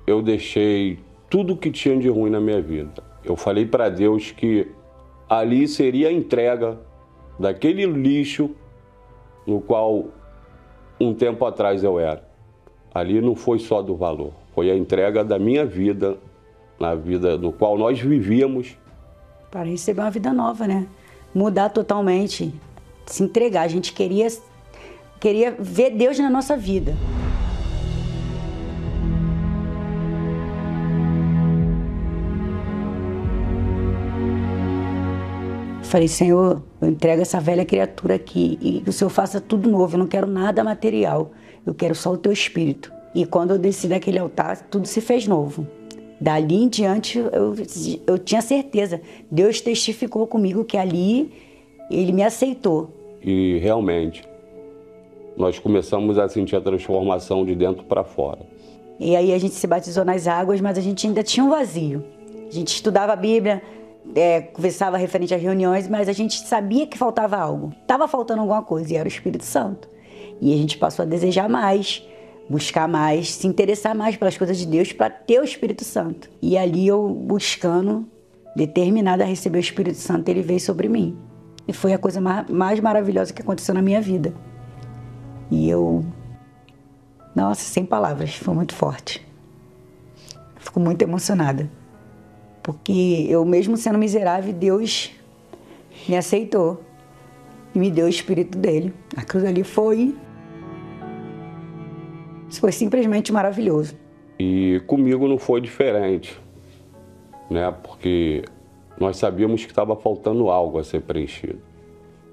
eu 0.07 0.23
deixei 0.23 0.99
tudo 1.29 1.57
que 1.57 1.71
tinha 1.71 1.97
de 1.99 2.09
ruim 2.09 2.31
na 2.31 2.41
minha 2.41 2.61
vida. 2.61 3.03
Eu 3.25 3.37
falei 3.37 3.67
para 3.67 3.89
Deus 3.89 4.31
que 4.31 4.69
ali 5.29 5.67
seria 5.67 6.09
a 6.09 6.13
entrega 6.13 6.79
daquele 7.39 7.87
lixo 7.87 8.51
no 9.47 9.61
qual 9.61 10.07
um 11.01 11.15
tempo 11.15 11.45
atrás 11.45 11.83
eu 11.83 11.99
era. 11.99 12.23
Ali 12.95 13.21
não 13.21 13.35
foi 13.35 13.59
só 13.59 13.83
do 13.83 13.97
valor, 13.97 14.33
foi 14.55 14.71
a 14.71 14.77
entrega 14.77 15.25
da 15.25 15.39
minha 15.39 15.67
vida, 15.67 16.17
na 16.79 16.95
vida 16.95 17.37
no 17.37 17.53
qual 17.53 17.77
nós 17.77 18.01
vivíamos. 18.01 18.79
Para 19.51 19.65
receber 19.65 20.03
uma 20.03 20.11
vida 20.11 20.33
nova, 20.33 20.67
né? 20.67 20.87
Mudar 21.35 21.71
totalmente, 21.71 22.55
se 23.07 23.23
entregar. 23.23 23.63
A 23.63 23.69
gente 23.69 23.93
queria, 23.93 24.29
queria 25.21 25.57
ver 25.59 25.91
Deus 25.91 26.19
na 26.19 26.31
nossa 26.31 26.57
vida. 26.57 26.95
Falei, 35.95 36.09
Senhor, 36.09 36.61
eu 36.81 36.89
entrego 36.89 37.23
essa 37.23 37.39
velha 37.39 37.65
criatura 37.65 38.17
aqui 38.17 38.59
e 38.61 38.81
que 38.81 38.91
o 38.91 38.93
Senhor 38.93 39.09
faça 39.09 39.41
tudo 39.41 39.71
novo. 39.71 39.95
Eu 39.95 40.01
não 40.01 40.09
quero 40.09 40.27
nada 40.27 40.65
material, 40.65 41.31
eu 41.65 41.73
quero 41.73 41.95
só 41.95 42.11
o 42.11 42.19
teu 42.19 42.33
espírito. 42.33 42.93
E 43.15 43.25
quando 43.25 43.53
eu 43.53 43.59
desci 43.59 43.87
daquele 43.87 44.19
altar, 44.19 44.61
tudo 44.63 44.89
se 44.89 45.01
fez 45.01 45.29
novo. 45.29 45.65
Dali 46.21 46.57
em 46.57 46.69
diante, 46.69 47.19
eu, 47.19 47.55
eu 48.09 48.19
tinha 48.19 48.43
certeza. 48.43 49.01
Deus 49.31 49.61
testificou 49.61 50.27
comigo 50.27 50.65
que 50.65 50.77
ali 50.77 51.33
ele 51.89 52.11
me 52.11 52.25
aceitou. 52.25 52.91
E 53.23 53.59
realmente, 53.59 54.25
nós 55.37 55.61
começamos 55.61 56.19
a 56.19 56.29
sentir 56.29 56.57
a 56.57 56.61
transformação 56.61 57.45
de 57.45 57.55
dentro 57.55 57.85
para 57.85 58.03
fora. 58.03 58.41
E 58.99 59.15
aí 59.15 59.33
a 59.33 59.39
gente 59.39 59.55
se 59.55 59.67
batizou 59.69 60.05
nas 60.05 60.27
águas, 60.27 60.61
mas 60.61 60.77
a 60.77 60.81
gente 60.81 61.07
ainda 61.07 61.23
tinha 61.23 61.47
um 61.47 61.51
vazio. 61.51 62.05
A 62.49 62.53
gente 62.53 62.75
estudava 62.75 63.13
a 63.13 63.17
Bíblia, 63.17 63.63
é, 64.15 64.41
conversava 64.41 64.97
referente 64.97 65.35
às 65.35 65.41
reuniões, 65.41 65.89
mas 65.89 66.09
a 66.09 66.13
gente 66.13 66.47
sabia 66.47 66.87
que 66.87 66.99
faltava 66.99 67.37
algo. 67.37 67.73
Estava 67.83 68.07
faltando 68.09 68.41
alguma 68.41 68.63
coisa 68.63 68.93
e 68.93 68.97
era 68.97 69.07
o 69.07 69.09
Espírito 69.09 69.45
Santo. 69.45 69.89
E 70.41 70.53
a 70.53 70.57
gente 70.57 70.77
passou 70.77 71.05
a 71.05 71.07
desejar 71.07 71.49
mais, 71.49 72.07
buscar 72.49 72.89
mais, 72.89 73.33
se 73.33 73.47
interessar 73.47 73.95
mais 73.95 74.17
pelas 74.17 74.37
coisas 74.37 74.59
de 74.59 74.67
Deus 74.67 74.93
para 74.93 75.09
ter 75.09 75.41
o 75.41 75.45
Espírito 75.45 75.85
Santo. 75.85 76.31
E 76.43 76.59
ali 76.59 76.87
eu 76.87 77.09
buscando, 77.09 78.07
determinada 78.55 79.25
a 79.25 79.27
receber 79.27 79.59
o 79.59 79.61
Espírito 79.61 79.99
Santo, 79.99 80.29
ele 80.29 80.43
veio 80.43 80.61
sobre 80.61 80.89
mim. 80.89 81.17
E 81.67 81.73
foi 81.73 81.95
a 81.95 81.99
coisa 81.99 82.21
mais 82.21 82.81
maravilhosa 82.81 83.33
que 83.33 83.41
aconteceu 83.41 83.75
na 83.75 83.81
minha 83.81 84.01
vida. 84.01 84.35
E 85.51 85.69
eu. 85.69 86.05
Nossa, 87.35 87.63
sem 87.63 87.85
palavras, 87.85 88.35
foi 88.35 88.55
muito 88.55 88.75
forte. 88.75 89.27
Fico 90.57 90.79
muito 90.79 91.03
emocionada. 91.03 91.71
Porque 92.65 93.27
eu, 93.29 93.45
mesmo 93.45 93.77
sendo 93.77 93.99
miserável, 93.99 94.51
Deus 94.51 95.13
me 96.09 96.17
aceitou 96.17 96.81
e 97.75 97.79
me 97.79 97.91
deu 97.91 98.07
o 98.07 98.09
espírito 98.09 98.57
dele. 98.57 98.95
Aquilo 99.15 99.47
ali 99.47 99.63
foi. 99.63 100.17
Foi 102.59 102.73
simplesmente 102.73 103.31
maravilhoso. 103.31 103.95
E 104.39 104.81
comigo 104.87 105.29
não 105.29 105.37
foi 105.37 105.61
diferente, 105.61 106.41
né? 107.51 107.71
Porque 107.83 108.43
nós 108.99 109.19
sabíamos 109.19 109.63
que 109.63 109.71
estava 109.71 109.95
faltando 109.95 110.49
algo 110.49 110.79
a 110.79 110.85
ser 110.85 111.03
preenchido. 111.03 111.61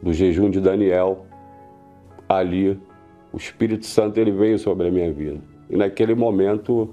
Do 0.01 0.13
jejum 0.13 0.49
de 0.49 0.61
Daniel, 0.61 1.25
ali, 2.29 2.79
o 3.33 3.37
Espírito 3.37 3.85
Santo 3.85 4.17
ele 4.17 4.31
veio 4.31 4.57
sobre 4.57 4.87
a 4.87 4.91
minha 4.91 5.11
vida. 5.11 5.41
E 5.69 5.75
naquele 5.75 6.15
momento 6.15 6.89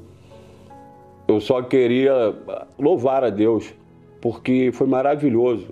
eu 1.28 1.42
só 1.42 1.60
queria 1.60 2.34
louvar 2.78 3.22
a 3.22 3.28
Deus, 3.28 3.74
porque 4.18 4.70
foi 4.72 4.86
maravilhoso, 4.86 5.68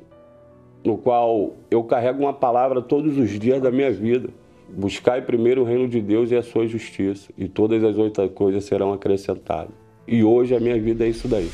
no 0.84 0.98
qual 0.98 1.54
eu 1.70 1.82
carrego 1.82 2.20
uma 2.20 2.34
palavra 2.34 2.82
todos 2.82 3.16
os 3.16 3.30
dias 3.30 3.62
da 3.62 3.70
minha 3.70 3.90
vida. 3.90 4.28
Buscai 4.68 5.22
primeiro 5.22 5.62
o 5.62 5.64
reino 5.64 5.88
de 5.88 6.00
Deus 6.00 6.30
e 6.30 6.36
a 6.36 6.42
sua 6.42 6.66
justiça, 6.66 7.32
e 7.38 7.48
todas 7.48 7.82
as 7.82 7.96
outras 7.96 8.30
coisas 8.32 8.64
serão 8.64 8.92
acrescentadas. 8.92 9.72
E 10.06 10.22
hoje 10.22 10.54
a 10.54 10.60
minha 10.60 10.78
vida 10.78 11.06
é 11.06 11.08
isso 11.08 11.26
daí. 11.26 11.50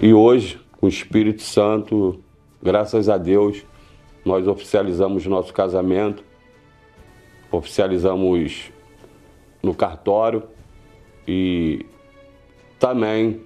E 0.00 0.14
hoje, 0.14 0.58
com 0.78 0.86
o 0.86 0.88
Espírito 0.88 1.42
Santo, 1.42 2.22
graças 2.62 3.08
a 3.08 3.16
Deus, 3.16 3.64
nós 4.24 4.46
oficializamos 4.46 5.26
nosso 5.26 5.52
casamento, 5.52 6.24
oficializamos 7.50 8.70
no 9.62 9.74
cartório 9.74 10.44
e 11.26 11.84
também 12.78 13.42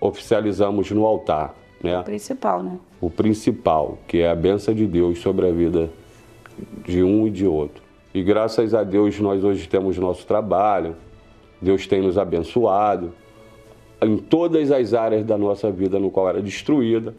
oficializamos 0.00 0.90
no 0.90 1.04
altar. 1.04 1.54
Né? 1.82 1.98
O 1.98 2.04
principal, 2.04 2.62
né? 2.62 2.78
O 3.00 3.10
principal, 3.10 3.98
que 4.06 4.18
é 4.18 4.30
a 4.30 4.34
benção 4.34 4.74
de 4.74 4.86
Deus 4.86 5.20
sobre 5.20 5.48
a 5.48 5.52
vida 5.52 5.90
de 6.84 7.02
um 7.02 7.26
e 7.26 7.30
de 7.30 7.46
outro. 7.46 7.82
E 8.12 8.22
graças 8.22 8.74
a 8.74 8.82
Deus 8.82 9.18
nós 9.20 9.44
hoje 9.44 9.68
temos 9.68 9.96
nosso 9.98 10.26
trabalho, 10.26 10.96
Deus 11.60 11.86
tem 11.86 12.02
nos 12.02 12.18
abençoado 12.18 13.12
em 14.00 14.16
todas 14.16 14.70
as 14.70 14.94
áreas 14.94 15.24
da 15.24 15.36
nossa 15.36 15.70
vida 15.70 15.98
no 15.98 16.10
qual 16.10 16.28
era 16.28 16.40
destruída. 16.40 17.14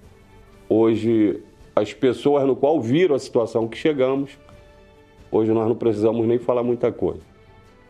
Hoje, 0.70 1.42
as 1.76 1.92
pessoas 1.94 2.46
no 2.46 2.56
qual 2.56 2.80
viram 2.80 3.16
a 3.16 3.20
situação 3.20 3.68
que 3.68 3.76
chegamos, 3.76 4.38
hoje 5.32 5.52
nós 5.52 5.68
não 5.68 5.76
precisamos 5.76 6.28
nem 6.28 6.38
falar 6.38 6.62
muita 6.62 6.92
coisa. 6.92 7.22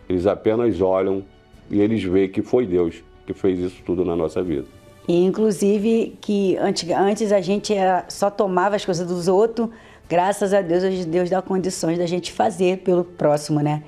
Eles 0.07 0.25
apenas 0.25 0.79
olham 0.79 1.23
e 1.69 1.81
eles 1.81 2.01
veem 2.01 2.29
que 2.29 2.41
foi 2.41 2.65
Deus 2.65 3.03
que 3.27 3.33
fez 3.33 3.59
isso 3.59 3.83
tudo 3.85 4.03
na 4.03 4.15
nossa 4.15 4.41
vida. 4.41 4.65
Inclusive, 5.07 6.17
que 6.21 6.55
antes, 6.57 6.89
antes 6.89 7.31
a 7.31 7.41
gente 7.41 7.73
era, 7.73 8.05
só 8.07 8.29
tomava 8.29 8.75
as 8.75 8.85
coisas 8.85 9.07
dos 9.07 9.27
outros, 9.27 9.69
graças 10.07 10.53
a 10.53 10.61
Deus, 10.61 10.83
hoje 10.83 11.05
Deus 11.05 11.29
dá 11.29 11.41
condições 11.41 11.97
da 11.97 12.05
gente 12.05 12.31
fazer 12.31 12.77
pelo 12.79 13.03
próximo, 13.03 13.59
né? 13.59 13.83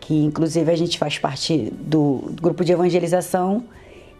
Que, 0.00 0.14
inclusive, 0.24 0.70
a 0.70 0.76
gente 0.76 0.98
faz 0.98 1.18
parte 1.18 1.72
do, 1.78 2.22
do 2.30 2.42
grupo 2.42 2.64
de 2.64 2.72
evangelização 2.72 3.64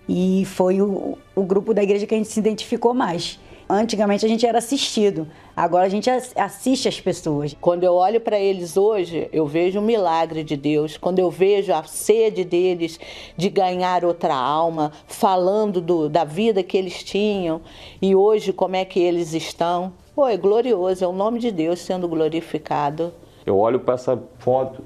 e 0.09 0.45
foi 0.47 0.81
o, 0.81 1.19
o 1.35 1.43
grupo 1.43 1.75
da 1.75 1.83
igreja 1.83 2.07
que 2.07 2.15
a 2.15 2.19
gente 2.19 2.31
se 2.31 2.39
identificou 2.39 2.95
mais. 2.95 3.39
Antigamente 3.75 4.27
a 4.27 4.29
gente 4.29 4.45
era 4.45 4.59
assistido, 4.59 5.27
agora 5.57 5.87
a 5.87 5.89
gente 5.89 6.11
assiste 6.11 6.89
as 6.89 7.01
pessoas. 7.01 7.57
Quando 7.59 7.85
eu 7.85 7.95
olho 7.95 8.21
para 8.21 8.39
eles 8.39 8.77
hoje, 8.77 9.31
eu 9.33 9.47
vejo 9.47 9.79
o 9.79 9.83
milagre 9.83 10.45
de 10.45 10.59
Deus. 10.59 10.99
Quando 10.99 11.21
eu 11.21 11.31
vejo 11.31 11.73
a 11.73 11.83
sede 11.85 12.45
deles 12.45 13.01
de 13.35 13.49
ganhar 13.49 14.05
outra 14.05 14.35
alma, 14.35 14.93
falando 15.07 15.81
do, 15.81 16.11
da 16.11 16.23
vida 16.23 16.63
que 16.63 16.77
eles 16.77 17.03
tinham 17.03 17.63
e 18.03 18.15
hoje 18.15 18.53
como 18.53 18.77
é 18.77 18.85
que 18.85 19.01
eles 19.01 19.33
estão. 19.33 19.95
Pô, 20.15 20.29
é 20.29 20.37
glorioso, 20.37 21.03
é 21.03 21.09
o 21.09 21.13
nome 21.13 21.39
de 21.39 21.51
Deus 21.51 21.81
sendo 21.81 22.07
glorificado. 22.07 23.11
Eu 23.47 23.57
olho 23.57 23.81
para 23.81 23.95
essa 23.95 24.23
foto, 24.39 24.85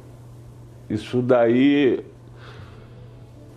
isso 0.89 1.21
daí 1.21 2.05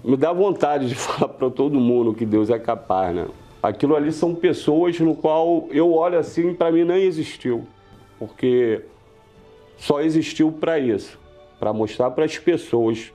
me 0.04 0.18
dá 0.18 0.34
vontade 0.34 0.88
de 0.88 0.96
falar 0.98 1.32
para 1.34 1.52
todo 1.52 1.80
mundo 1.80 2.16
que 2.16 2.26
Deus 2.26 2.50
é 2.50 2.58
capaz, 2.58 3.14
né? 3.14 3.28
Aquilo 3.62 3.95
ali 3.95 4.12
são 4.12 4.34
pessoas 4.34 4.99
no 4.99 5.16
qual 5.16 5.68
eu 5.70 5.93
olho 5.93 6.18
assim, 6.18 6.53
para 6.53 6.72
mim 6.72 6.86
nem 6.86 7.03
existiu, 7.03 7.68
porque 8.18 8.82
só 9.78 10.01
existiu 10.01 10.51
para 10.51 10.80
isso, 10.80 11.20
para 11.60 11.74
mostrar 11.74 12.12
para 12.12 12.24
as 12.24 12.38
pessoas 12.38 13.12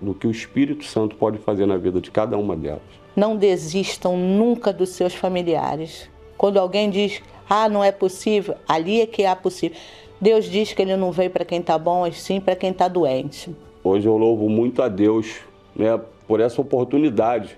do 0.00 0.14
que 0.14 0.26
o 0.26 0.30
Espírito 0.30 0.84
Santo 0.84 1.16
pode 1.16 1.38
fazer 1.38 1.64
na 1.64 1.78
vida 1.78 1.98
de 2.00 2.10
cada 2.10 2.36
uma 2.36 2.54
delas. 2.54 2.82
Não 3.14 3.36
desistam 3.36 4.16
nunca 4.18 4.70
dos 4.70 4.90
seus 4.90 5.14
familiares. 5.14 6.10
Quando 6.36 6.58
alguém 6.58 6.90
diz, 6.90 7.22
ah, 7.48 7.66
não 7.66 7.82
é 7.82 7.90
possível, 7.90 8.54
ali 8.68 9.00
é 9.00 9.06
que 9.06 9.22
é 9.22 9.34
possível. 9.34 9.78
Deus 10.20 10.44
diz 10.44 10.74
que 10.74 10.82
ele 10.82 10.96
não 10.96 11.10
veio 11.10 11.30
para 11.30 11.44
quem 11.44 11.60
está 11.60 11.78
bom, 11.78 12.00
mas 12.00 12.20
sim 12.20 12.38
para 12.40 12.54
quem 12.54 12.70
está 12.70 12.88
doente. 12.88 13.54
Hoje 13.82 14.06
eu 14.06 14.18
louvo 14.18 14.48
muito 14.50 14.82
a 14.82 14.88
Deus, 14.88 15.36
né, 15.74 15.98
por 16.26 16.40
essa 16.40 16.60
oportunidade 16.60 17.56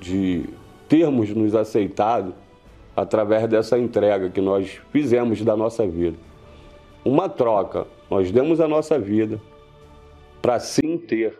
de 0.00 0.48
termos 0.88 1.30
nos 1.30 1.54
aceitado 1.54 2.34
através 2.96 3.46
dessa 3.48 3.78
entrega 3.78 4.30
que 4.30 4.40
nós 4.40 4.80
fizemos 4.90 5.42
da 5.42 5.56
nossa 5.56 5.86
vida. 5.86 6.16
Uma 7.04 7.28
troca, 7.28 7.86
nós 8.10 8.30
demos 8.30 8.60
a 8.60 8.66
nossa 8.66 8.98
vida 8.98 9.40
para 10.42 10.58
sim 10.58 10.98
ter 10.98 11.38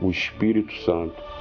o 0.00 0.10
Espírito 0.10 0.72
Santo. 0.84 1.31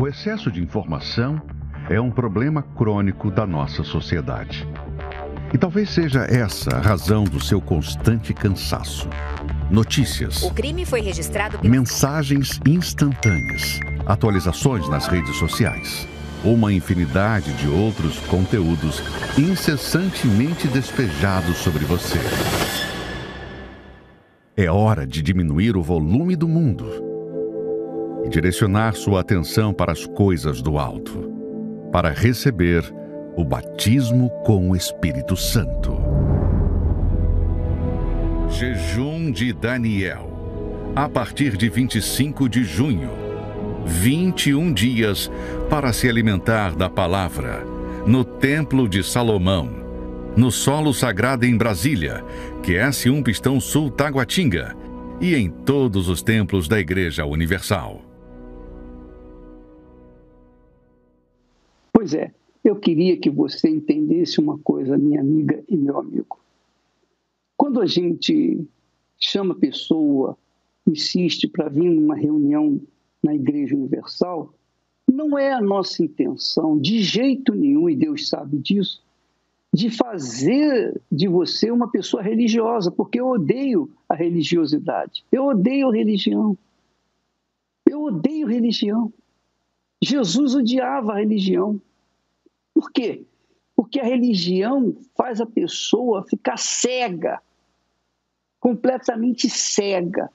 O 0.00 0.08
excesso 0.08 0.50
de 0.50 0.62
informação 0.62 1.42
é 1.90 2.00
um 2.00 2.10
problema 2.10 2.62
crônico 2.62 3.30
da 3.30 3.46
nossa 3.46 3.84
sociedade. 3.84 4.66
E 5.52 5.58
talvez 5.58 5.90
seja 5.90 6.20
essa 6.20 6.76
a 6.76 6.80
razão 6.80 7.24
do 7.24 7.38
seu 7.38 7.60
constante 7.60 8.32
cansaço. 8.32 9.10
Notícias, 9.70 10.42
O 10.42 10.54
crime 10.54 10.86
foi 10.86 11.02
registrado 11.02 11.58
pelo 11.58 11.70
mensagens 11.70 12.58
instantâneas, 12.66 13.78
atualizações 14.06 14.88
nas 14.88 15.06
redes 15.06 15.36
sociais, 15.36 16.08
uma 16.42 16.72
infinidade 16.72 17.52
de 17.52 17.68
outros 17.68 18.18
conteúdos 18.20 19.02
incessantemente 19.36 20.66
despejados 20.66 21.58
sobre 21.58 21.84
você. 21.84 22.18
É 24.56 24.70
hora 24.70 25.06
de 25.06 25.20
diminuir 25.20 25.76
o 25.76 25.82
volume 25.82 26.36
do 26.36 26.48
mundo 26.48 27.09
e 28.24 28.28
direcionar 28.28 28.94
sua 28.94 29.20
atenção 29.20 29.72
para 29.72 29.92
as 29.92 30.06
coisas 30.06 30.62
do 30.62 30.78
alto, 30.78 31.32
para 31.92 32.10
receber 32.10 32.84
o 33.36 33.44
batismo 33.44 34.30
com 34.44 34.70
o 34.70 34.76
Espírito 34.76 35.36
Santo. 35.36 35.96
Jejum 38.50 39.30
de 39.30 39.52
Daniel. 39.52 40.28
A 40.94 41.08
partir 41.08 41.56
de 41.56 41.68
25 41.68 42.48
de 42.48 42.64
junho. 42.64 43.10
21 43.86 44.72
dias 44.72 45.30
para 45.70 45.92
se 45.92 46.08
alimentar 46.08 46.74
da 46.74 46.90
palavra. 46.90 47.64
No 48.06 48.24
Templo 48.24 48.88
de 48.88 49.02
Salomão. 49.02 49.70
No 50.36 50.50
solo 50.50 50.92
sagrado 50.92 51.46
em 51.46 51.56
Brasília, 51.56 52.24
QS1 52.62 53.22
Pistão 53.22 53.60
Sul 53.60 53.90
Taguatinga. 53.90 54.76
E 55.20 55.34
em 55.34 55.48
todos 55.48 56.08
os 56.08 56.22
templos 56.22 56.66
da 56.66 56.78
Igreja 56.78 57.24
Universal. 57.24 58.09
Pois 62.00 62.14
é, 62.14 62.32
eu 62.64 62.76
queria 62.76 63.14
que 63.18 63.28
você 63.28 63.68
entendesse 63.68 64.40
uma 64.40 64.56
coisa, 64.56 64.96
minha 64.96 65.20
amiga 65.20 65.62
e 65.68 65.76
meu 65.76 65.98
amigo. 65.98 66.40
Quando 67.58 67.78
a 67.78 67.84
gente 67.84 68.66
chama 69.18 69.52
a 69.52 69.58
pessoa, 69.58 70.34
insiste 70.86 71.46
para 71.46 71.68
vir 71.68 71.90
numa 71.90 72.16
reunião 72.16 72.80
na 73.22 73.34
Igreja 73.34 73.76
Universal, 73.76 74.54
não 75.06 75.38
é 75.38 75.52
a 75.52 75.60
nossa 75.60 76.02
intenção, 76.02 76.78
de 76.78 77.02
jeito 77.02 77.54
nenhum, 77.54 77.86
e 77.90 77.94
Deus 77.94 78.30
sabe 78.30 78.56
disso, 78.56 79.04
de 79.70 79.90
fazer 79.90 80.98
de 81.12 81.28
você 81.28 81.70
uma 81.70 81.90
pessoa 81.90 82.22
religiosa, 82.22 82.90
porque 82.90 83.20
eu 83.20 83.28
odeio 83.28 83.90
a 84.08 84.14
religiosidade. 84.14 85.22
Eu 85.30 85.44
odeio 85.48 85.90
religião. 85.90 86.56
Eu 87.86 88.04
odeio 88.04 88.46
religião. 88.46 89.12
Jesus 90.02 90.54
odiava 90.54 91.12
a 91.12 91.18
religião. 91.18 91.78
Por 92.74 92.90
quê? 92.92 93.24
Porque 93.74 94.00
a 94.00 94.04
religião 94.04 94.96
faz 95.16 95.40
a 95.40 95.46
pessoa 95.46 96.26
ficar 96.28 96.58
cega, 96.58 97.40
completamente 98.58 99.48
cega, 99.48 100.30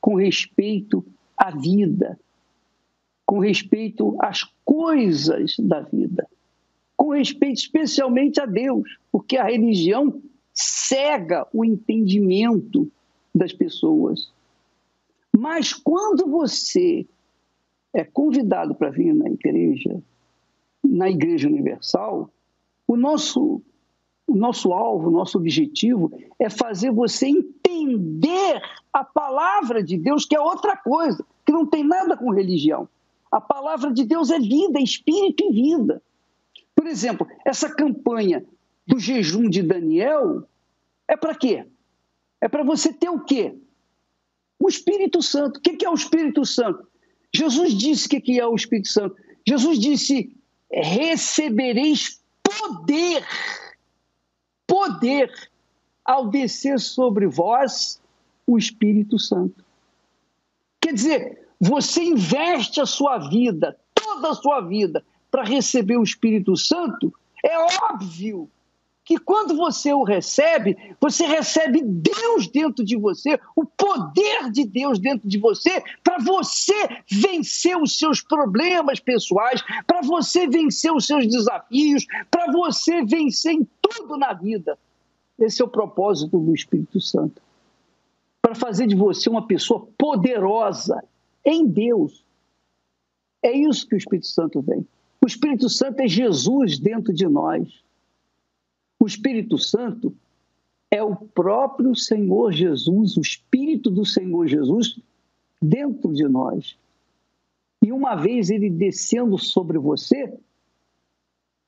com 0.00 0.14
respeito 0.14 1.04
à 1.36 1.50
vida, 1.50 2.18
com 3.24 3.40
respeito 3.40 4.16
às 4.20 4.44
coisas 4.64 5.56
da 5.58 5.80
vida, 5.80 6.28
com 6.96 7.10
respeito 7.10 7.58
especialmente 7.58 8.40
a 8.40 8.46
Deus, 8.46 8.98
porque 9.10 9.36
a 9.36 9.44
religião 9.44 10.22
cega 10.52 11.46
o 11.52 11.64
entendimento 11.64 12.90
das 13.34 13.52
pessoas. 13.52 14.32
Mas 15.36 15.74
quando 15.74 16.26
você 16.26 17.06
é 17.92 18.04
convidado 18.04 18.74
para 18.74 18.90
vir 18.90 19.14
na 19.14 19.28
igreja, 19.28 20.00
na 20.88 21.10
Igreja 21.10 21.48
Universal, 21.48 22.30
o 22.86 22.96
nosso, 22.96 23.62
o 24.26 24.36
nosso 24.36 24.72
alvo, 24.72 25.08
o 25.08 25.12
nosso 25.12 25.38
objetivo 25.38 26.12
é 26.38 26.48
fazer 26.48 26.90
você 26.90 27.26
entender 27.26 28.60
a 28.92 29.04
palavra 29.04 29.82
de 29.82 29.98
Deus, 29.98 30.24
que 30.24 30.36
é 30.36 30.40
outra 30.40 30.76
coisa, 30.76 31.24
que 31.44 31.52
não 31.52 31.66
tem 31.66 31.84
nada 31.84 32.16
com 32.16 32.30
religião. 32.30 32.88
A 33.30 33.40
palavra 33.40 33.92
de 33.92 34.04
Deus 34.04 34.30
é 34.30 34.38
vida, 34.38 34.78
é 34.78 34.82
espírito 34.82 35.44
e 35.44 35.52
vida. 35.52 36.02
Por 36.74 36.86
exemplo, 36.86 37.26
essa 37.44 37.68
campanha 37.74 38.44
do 38.86 38.98
jejum 38.98 39.48
de 39.48 39.62
Daniel 39.62 40.44
é 41.08 41.16
para 41.16 41.34
quê? 41.34 41.66
É 42.40 42.48
para 42.48 42.62
você 42.62 42.92
ter 42.92 43.08
o 43.08 43.20
quê? 43.20 43.54
O 44.58 44.68
Espírito 44.68 45.22
Santo. 45.22 45.58
O 45.58 45.60
que 45.60 45.84
é 45.84 45.90
o 45.90 45.94
Espírito 45.94 46.44
Santo? 46.44 46.86
Jesus 47.34 47.74
disse 47.74 48.06
o 48.06 48.08
que 48.08 48.38
é 48.38 48.46
o 48.46 48.54
Espírito 48.54 48.88
Santo. 48.88 49.16
Jesus 49.46 49.78
disse: 49.78 50.35
recebereis 50.70 52.20
poder, 52.42 53.24
poder, 54.66 55.32
ao 56.04 56.28
descer 56.28 56.78
sobre 56.78 57.26
vós 57.26 58.00
o 58.46 58.56
Espírito 58.56 59.18
Santo. 59.18 59.64
Quer 60.80 60.94
dizer, 60.94 61.48
você 61.60 62.02
investe 62.02 62.80
a 62.80 62.86
sua 62.86 63.18
vida, 63.28 63.76
toda 63.94 64.30
a 64.30 64.34
sua 64.34 64.60
vida, 64.60 65.04
para 65.30 65.42
receber 65.42 65.96
o 65.96 66.02
Espírito 66.02 66.56
Santo, 66.56 67.12
é 67.44 67.58
óbvio 67.92 68.48
que 69.06 69.16
quando 69.18 69.56
você 69.56 69.92
o 69.92 70.02
recebe, 70.02 70.76
você 71.00 71.24
recebe 71.24 71.80
Deus 71.80 72.48
dentro 72.48 72.84
de 72.84 72.96
você, 72.96 73.38
o 73.54 73.64
poder 73.64 74.50
de 74.50 74.66
Deus 74.66 74.98
dentro 74.98 75.28
de 75.28 75.38
você, 75.38 75.80
para 76.02 76.18
você 76.18 76.74
vencer 77.08 77.80
os 77.80 77.96
seus 77.96 78.20
problemas 78.20 78.98
pessoais, 78.98 79.62
para 79.86 80.02
você 80.02 80.48
vencer 80.48 80.92
os 80.92 81.06
seus 81.06 81.24
desafios, 81.24 82.04
para 82.28 82.50
você 82.50 83.04
vencer 83.04 83.52
em 83.52 83.68
tudo 83.80 84.16
na 84.16 84.32
vida. 84.32 84.76
Esse 85.38 85.62
é 85.62 85.64
o 85.64 85.68
propósito 85.68 86.36
do 86.36 86.52
Espírito 86.52 87.00
Santo. 87.00 87.40
Para 88.42 88.56
fazer 88.56 88.88
de 88.88 88.96
você 88.96 89.30
uma 89.30 89.46
pessoa 89.46 89.86
poderosa 89.96 91.00
em 91.44 91.64
Deus. 91.64 92.24
É 93.40 93.52
isso 93.52 93.86
que 93.86 93.94
o 93.94 93.98
Espírito 93.98 94.26
Santo 94.26 94.60
vem. 94.60 94.84
O 95.22 95.26
Espírito 95.28 95.68
Santo 95.68 96.00
é 96.00 96.08
Jesus 96.08 96.76
dentro 96.76 97.14
de 97.14 97.28
nós. 97.28 97.85
O 99.06 99.08
Espírito 99.08 99.56
Santo 99.56 100.12
é 100.90 101.00
o 101.00 101.14
próprio 101.14 101.94
Senhor 101.94 102.50
Jesus, 102.50 103.16
o 103.16 103.20
Espírito 103.20 103.88
do 103.88 104.04
Senhor 104.04 104.48
Jesus 104.48 104.98
dentro 105.62 106.12
de 106.12 106.24
nós. 106.24 106.76
E 107.80 107.92
uma 107.92 108.16
vez 108.16 108.50
ele 108.50 108.68
descendo 108.68 109.38
sobre 109.38 109.78
você, 109.78 110.36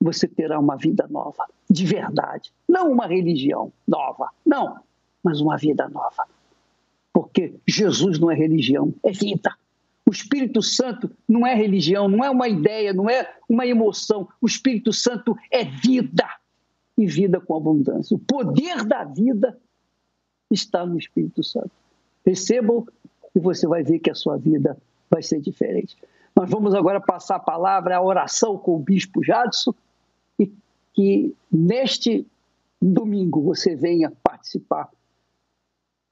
você 0.01 0.27
terá 0.27 0.59
uma 0.59 0.75
vida 0.75 1.07
nova, 1.09 1.47
de 1.71 1.87
verdade. 1.87 2.53
Não 2.69 2.91
uma 2.91 3.07
religião 3.07 3.73
nova, 3.87 4.31
não, 4.45 4.81
mas 5.23 5.41
uma 5.41 5.57
vida 5.57 5.89
nova. 5.89 6.27
Porque 7.13 7.55
Jesus 7.69 8.19
não 8.19 8.33
é 8.33 8.35
religião, 8.35 8.93
é 9.05 9.13
vida. 9.13 9.55
O 10.05 10.11
Espírito 10.11 10.61
Santo 10.61 11.09
não 11.29 11.47
é 11.47 11.55
religião, 11.55 12.09
não 12.09 12.25
é 12.25 12.31
uma 12.31 12.49
ideia, 12.49 12.93
não 12.93 13.09
é 13.09 13.33
uma 13.49 13.65
emoção. 13.65 14.29
O 14.41 14.47
Espírito 14.49 14.93
Santo 14.93 15.37
é 15.53 15.65
vida 15.65 16.29
e 16.99 17.07
vida 17.07 17.41
com 17.41 17.57
abundância. 17.57 18.17
O 18.17 18.19
poder 18.19 18.85
da 18.85 19.05
vida 19.05 19.57
está 20.51 20.85
no 20.85 20.99
Espírito 20.99 21.45
Santo. 21.45 21.71
Recebam 22.27 22.87
e 23.35 23.39
você 23.39 23.69
vai 23.69 23.85
ver 23.85 24.01
que 24.01 24.11
a 24.11 24.15
sua 24.15 24.37
vida 24.37 24.77
vai 25.09 25.23
ser 25.23 25.41
diferente. 25.41 25.97
Nós 26.35 26.51
vamos 26.51 26.75
agora 26.75 27.01
passar 27.01 27.37
a 27.37 27.41
palavra, 27.41 27.97
a 27.97 28.03
oração 28.03 28.59
com 28.59 28.75
o 28.75 28.79
Bispo 28.81 29.23
Jadson 29.23 29.73
e 30.39 30.53
que 30.93 31.35
neste 31.51 32.27
domingo 32.83 33.43
você 33.43 33.77
venha 33.77 34.13
participar 34.23 34.91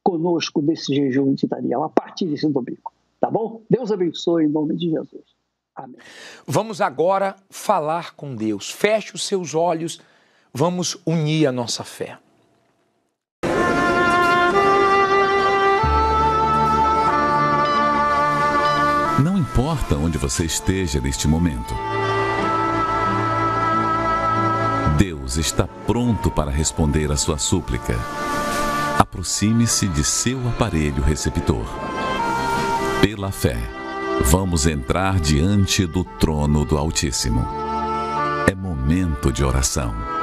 conosco 0.04 0.62
desse 0.62 0.94
jejum 0.94 1.34
de 1.34 1.48
Daniel, 1.48 1.82
a 1.82 1.88
partir 1.88 2.26
desse 2.26 2.48
domingo. 2.48 2.92
Tá 3.20 3.28
bom? 3.28 3.62
Deus 3.68 3.90
abençoe 3.90 4.44
em 4.44 4.48
nome 4.48 4.76
de 4.76 4.90
Jesus. 4.90 5.24
Amém. 5.74 5.96
Vamos 6.46 6.80
agora 6.80 7.34
falar 7.50 8.14
com 8.14 8.36
Deus. 8.36 8.70
Feche 8.70 9.14
os 9.14 9.26
seus 9.26 9.52
olhos 9.52 10.00
vamos 10.56 10.96
unir 11.04 11.46
a 11.46 11.52
nossa 11.52 11.84
fé. 11.84 12.18
Não 19.22 19.36
importa 19.36 19.96
onde 19.96 20.16
você 20.16 20.46
esteja 20.46 20.98
neste 20.98 21.28
momento, 21.28 21.74
Deus 24.96 25.36
está 25.36 25.66
pronto 25.86 26.30
para 26.30 26.50
responder 26.50 27.12
a 27.12 27.16
sua 27.16 27.36
súplica. 27.36 27.94
Aproxime-se 28.98 29.86
de 29.88 30.02
seu 30.02 30.38
aparelho 30.48 31.02
receptor. 31.02 31.66
Pela 33.02 33.30
fé, 33.30 33.58
vamos 34.24 34.66
entrar 34.66 35.20
diante 35.20 35.84
do 35.84 36.02
trono 36.02 36.64
do 36.64 36.78
Altíssimo. 36.78 37.46
É 38.50 38.54
momento 38.54 39.30
de 39.30 39.44
oração. 39.44 40.15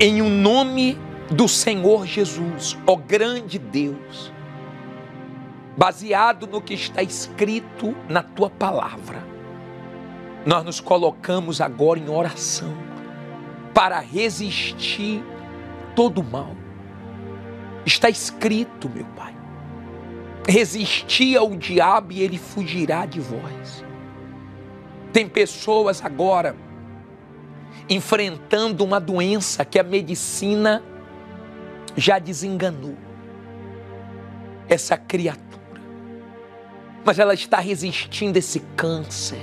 Em 0.00 0.22
um 0.22 0.30
nome 0.30 0.98
do 1.30 1.46
Senhor 1.46 2.06
Jesus, 2.06 2.74
ó 2.86 2.96
grande 2.96 3.58
Deus, 3.58 4.32
baseado 5.76 6.46
no 6.46 6.62
que 6.62 6.72
está 6.72 7.02
escrito 7.02 7.94
na 8.08 8.22
tua 8.22 8.48
palavra, 8.48 9.22
nós 10.46 10.64
nos 10.64 10.80
colocamos 10.80 11.60
agora 11.60 12.00
em 12.00 12.08
oração 12.08 12.74
para 13.74 14.00
resistir 14.00 15.22
todo 15.94 16.22
o 16.22 16.24
mal. 16.24 16.56
Está 17.84 18.08
escrito, 18.08 18.88
meu 18.88 19.04
Pai, 19.14 19.34
resistir 20.48 21.36
ao 21.36 21.50
diabo 21.50 22.12
e 22.12 22.22
ele 22.22 22.38
fugirá 22.38 23.04
de 23.04 23.20
vós. 23.20 23.84
Tem 25.12 25.28
pessoas 25.28 26.02
agora 26.02 26.56
enfrentando 27.88 28.84
uma 28.84 29.00
doença 29.00 29.64
que 29.64 29.78
a 29.78 29.82
medicina 29.82 30.82
já 31.96 32.18
desenganou. 32.18 32.96
Essa 34.68 34.96
criatura. 34.96 35.50
Mas 37.04 37.18
ela 37.18 37.34
está 37.34 37.58
resistindo 37.58 38.36
esse 38.36 38.60
câncer. 38.76 39.42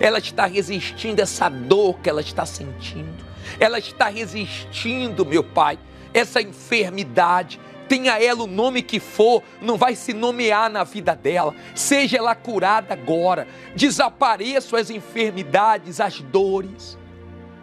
Ela 0.00 0.18
está 0.18 0.46
resistindo 0.46 1.20
essa 1.20 1.48
dor 1.48 1.98
que 2.00 2.10
ela 2.10 2.20
está 2.20 2.44
sentindo. 2.44 3.24
Ela 3.60 3.78
está 3.78 4.08
resistindo, 4.08 5.24
meu 5.24 5.44
Pai, 5.44 5.78
essa 6.12 6.42
enfermidade 6.42 7.60
tenha 7.88 8.20
ela 8.20 8.42
o 8.42 8.46
nome 8.46 8.82
que 8.82 8.98
for, 8.98 9.42
não 9.62 9.76
vai 9.76 9.94
se 9.94 10.12
nomear 10.12 10.68
na 10.70 10.84
vida 10.84 11.14
dela. 11.14 11.54
Seja 11.74 12.18
ela 12.18 12.34
curada 12.34 12.92
agora. 12.92 13.46
Desapareçam 13.74 14.78
as 14.78 14.90
enfermidades, 14.90 16.00
as 16.00 16.20
dores. 16.20 16.98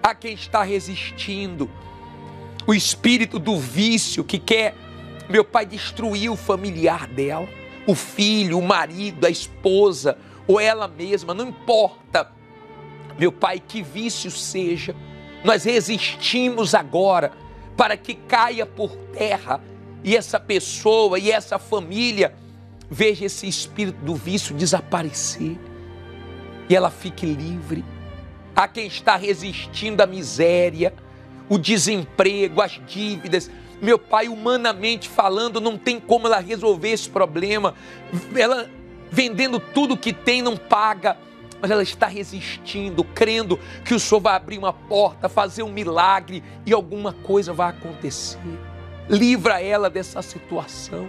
A 0.04 0.14
quem 0.14 0.34
está 0.34 0.64
resistindo, 0.64 1.72
o 2.68 2.74
espírito 2.74 3.40
do 3.40 3.58
vício 3.58 4.22
que 4.22 4.38
quer, 4.38 4.76
meu 5.30 5.46
pai, 5.46 5.66
destruir 5.66 6.30
o 6.30 6.36
familiar 6.36 7.08
dela, 7.08 7.48
o 7.88 7.96
filho, 7.96 8.60
o 8.60 8.62
marido, 8.62 9.26
a 9.26 9.30
esposa 9.30 10.18
ou 10.46 10.60
ela 10.60 10.90
mesma, 10.90 11.34
não 11.34 11.48
importa, 11.48 12.30
meu 13.18 13.32
pai, 13.32 13.62
que 13.66 13.82
vício 13.82 14.30
seja, 14.30 14.94
nós 15.42 15.64
resistimos 15.64 16.76
agora 16.76 17.32
para 17.78 17.96
que 17.96 18.14
caia 18.14 18.66
por 18.66 18.94
terra 19.14 19.62
e 20.04 20.18
essa 20.18 20.38
pessoa 20.38 21.18
e 21.18 21.32
essa 21.32 21.58
família 21.58 22.36
veja 22.90 23.26
esse 23.26 23.48
espírito 23.48 24.04
do 24.04 24.16
vício 24.16 24.54
desaparecer 24.54 25.58
e 26.70 26.76
ela 26.76 26.92
fique 26.92 27.26
livre. 27.26 27.93
A 28.56 28.68
quem 28.68 28.88
está 28.88 29.16
resistindo 29.16 30.02
à 30.02 30.06
miséria, 30.06 30.94
o 31.50 31.58
desemprego, 31.58 32.62
as 32.62 32.80
dívidas, 32.88 33.50
meu 33.82 34.00
pai, 34.00 34.28
humanamente 34.28 35.10
falando, 35.10 35.60
não 35.60 35.78
tem 35.78 36.00
como 36.00 36.28
ela 36.28 36.40
resolver 36.40 36.90
esse 36.90 37.10
problema. 37.10 37.74
Ela 38.36 38.70
vendendo 39.12 39.60
tudo 39.60 39.98
que 39.98 40.14
tem 40.14 40.42
não 40.42 40.56
paga, 40.56 41.18
mas 41.62 41.70
ela 41.70 41.84
está 41.84 42.08
resistindo, 42.08 43.04
crendo 43.04 43.60
que 43.86 43.94
o 43.94 44.00
Senhor 44.00 44.22
vai 44.22 44.36
abrir 44.36 44.58
uma 44.58 44.74
porta, 44.74 45.28
fazer 45.30 45.64
um 45.64 45.72
milagre 45.72 46.44
e 46.66 46.74
alguma 46.74 47.14
coisa 47.14 47.54
vai 47.54 47.70
acontecer 47.70 48.40
livra 49.10 49.62
ela 49.62 49.90
dessa 49.90 50.22
situação. 50.22 51.08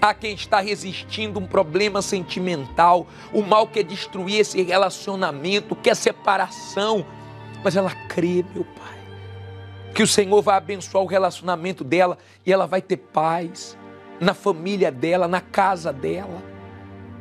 Há 0.00 0.14
quem 0.14 0.34
está 0.34 0.60
resistindo 0.60 1.40
um 1.40 1.46
problema 1.46 2.00
sentimental, 2.00 3.06
o 3.32 3.42
mal 3.42 3.66
quer 3.66 3.82
destruir 3.82 4.40
esse 4.40 4.62
relacionamento, 4.62 5.74
quer 5.74 5.96
separação, 5.96 7.04
mas 7.64 7.76
ela 7.76 7.90
crê, 8.08 8.44
meu 8.54 8.64
Pai, 8.64 8.98
que 9.94 10.02
o 10.02 10.06
Senhor 10.06 10.40
vai 10.40 10.56
abençoar 10.56 11.02
o 11.02 11.08
relacionamento 11.08 11.82
dela 11.82 12.16
e 12.46 12.52
ela 12.52 12.66
vai 12.66 12.80
ter 12.80 12.96
paz 12.96 13.76
na 14.20 14.34
família 14.34 14.92
dela, 14.92 15.26
na 15.26 15.40
casa 15.40 15.92
dela. 15.92 16.42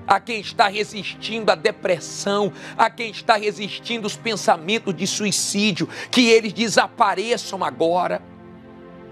Há 0.08 0.20
quem 0.20 0.40
está 0.40 0.68
resistindo 0.68 1.50
à 1.50 1.56
depressão, 1.56 2.54
há 2.78 2.90
quem 2.90 3.10
está 3.12 3.36
resistindo 3.36 4.06
os 4.06 4.16
pensamentos 4.16 4.94
de 4.96 5.06
suicídio, 5.06 5.90
que 6.10 6.30
eles 6.30 6.54
desapareçam 6.54 7.64
agora 7.64 8.22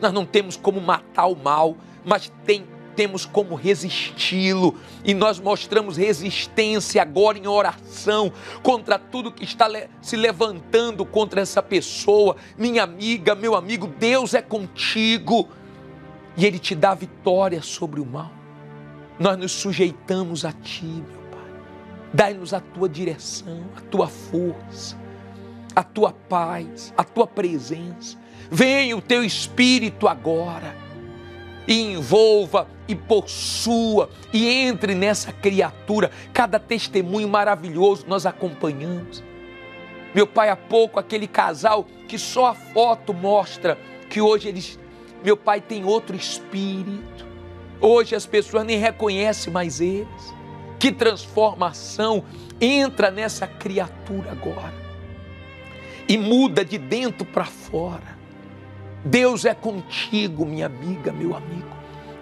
nós 0.01 0.11
não 0.11 0.25
temos 0.25 0.55
como 0.55 0.81
matar 0.81 1.27
o 1.27 1.35
mal, 1.35 1.77
mas 2.03 2.31
tem, 2.45 2.65
temos 2.95 3.25
como 3.25 3.55
resisti-lo. 3.55 4.75
E 5.03 5.13
nós 5.13 5.39
mostramos 5.39 5.97
resistência 5.97 7.01
agora 7.01 7.37
em 7.37 7.47
oração 7.47 8.31
contra 8.63 8.97
tudo 8.97 9.31
que 9.31 9.43
está 9.43 9.67
se 10.01 10.15
levantando 10.15 11.05
contra 11.05 11.41
essa 11.41 11.61
pessoa. 11.61 12.35
Minha 12.57 12.83
amiga, 12.83 13.35
meu 13.35 13.55
amigo, 13.55 13.87
Deus 13.87 14.33
é 14.33 14.41
contigo. 14.41 15.49
E 16.37 16.45
Ele 16.45 16.59
te 16.59 16.75
dá 16.75 16.93
vitória 16.93 17.61
sobre 17.61 17.99
o 17.99 18.05
mal. 18.05 18.31
Nós 19.19 19.37
nos 19.37 19.51
sujeitamos 19.51 20.43
a 20.43 20.51
Ti, 20.51 20.85
meu 20.85 21.21
Pai. 21.31 21.51
Dai-nos 22.13 22.53
a 22.53 22.59
Tua 22.59 22.89
direção, 22.89 23.63
a 23.75 23.81
Tua 23.81 24.07
força, 24.07 24.97
a 25.75 25.83
Tua 25.83 26.11
paz, 26.11 26.93
a 26.97 27.03
Tua 27.03 27.25
presença 27.27 28.17
Venha 28.49 28.95
o 28.95 29.01
teu 29.01 29.23
espírito 29.23 30.07
agora 30.07 30.84
e 31.67 31.81
envolva 31.81 32.67
e 32.87 32.95
possua 32.95 34.09
e 34.31 34.47
entre 34.47 34.93
nessa 34.93 35.31
criatura. 35.31 36.11
Cada 36.33 36.59
testemunho 36.59 37.27
maravilhoso 37.27 38.05
nós 38.07 38.25
acompanhamos. 38.25 39.23
Meu 40.13 40.27
pai, 40.27 40.49
há 40.49 40.55
pouco, 40.55 40.99
aquele 40.99 41.27
casal 41.27 41.85
que 42.07 42.17
só 42.17 42.47
a 42.47 42.53
foto 42.53 43.13
mostra 43.13 43.77
que 44.09 44.21
hoje 44.21 44.47
eles, 44.47 44.79
meu 45.23 45.35
pai, 45.35 45.59
tem 45.59 45.83
outro 45.83 46.15
espírito. 46.15 47.25
Hoje 47.81 48.15
as 48.15 48.25
pessoas 48.25 48.65
nem 48.65 48.77
reconhecem 48.77 49.51
mais 49.51 49.81
eles. 49.81 50.33
Que 50.79 50.91
transformação 50.91 52.23
entra 52.61 53.09
nessa 53.09 53.47
criatura 53.47 54.31
agora 54.31 54.85
e 56.07 56.17
muda 56.17 56.63
de 56.63 56.77
dentro 56.77 57.25
para 57.25 57.45
fora 57.45 58.14
Deus 59.05 59.45
é 59.45 59.53
contigo, 59.53 60.47
minha 60.47 60.65
amiga, 60.65 61.13
meu 61.13 61.35
amigo, 61.35 61.69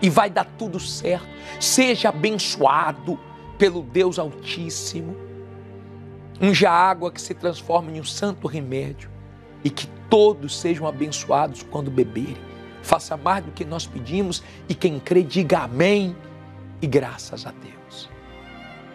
e 0.01 0.09
vai 0.09 0.29
dar 0.29 0.43
tudo 0.57 0.81
certo. 0.81 1.25
Seja 1.61 2.09
abençoado 2.09 3.17
pelo 3.57 3.81
Deus 3.81 4.19
Altíssimo. 4.19 5.15
Unja 6.41 6.69
água 6.69 7.09
que 7.09 7.21
se 7.21 7.33
transforma 7.33 7.89
em 7.89 8.01
um 8.01 8.03
santo 8.03 8.47
remédio 8.47 9.09
e 9.63 9.69
que 9.69 9.87
todos 10.09 10.59
sejam 10.59 10.85
abençoados 10.85 11.63
quando 11.63 11.89
beberem. 11.89 12.35
Faça 12.81 13.15
mais 13.15 13.45
do 13.45 13.51
que 13.51 13.63
nós 13.63 13.85
pedimos 13.85 14.43
e 14.67 14.75
quem 14.75 14.99
crê, 14.99 15.23
diga 15.23 15.59
amém 15.59 16.13
e 16.81 16.87
graças 16.87 17.45
a 17.45 17.51
Deus. 17.51 18.09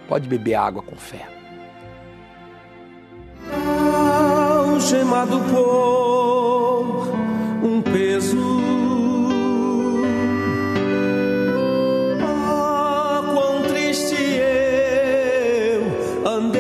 Pode 0.07 0.29
beber 0.29 0.57
água 0.57 0.83
com 0.83 0.97
fé. 0.97 1.27
Algemado 4.71 5.41
por 5.51 7.18
peso. 7.93 8.37
Ah, 12.21 13.23
quão 13.33 13.63
triste 13.63 14.15
eu 14.15 15.83
andei. 16.27 16.59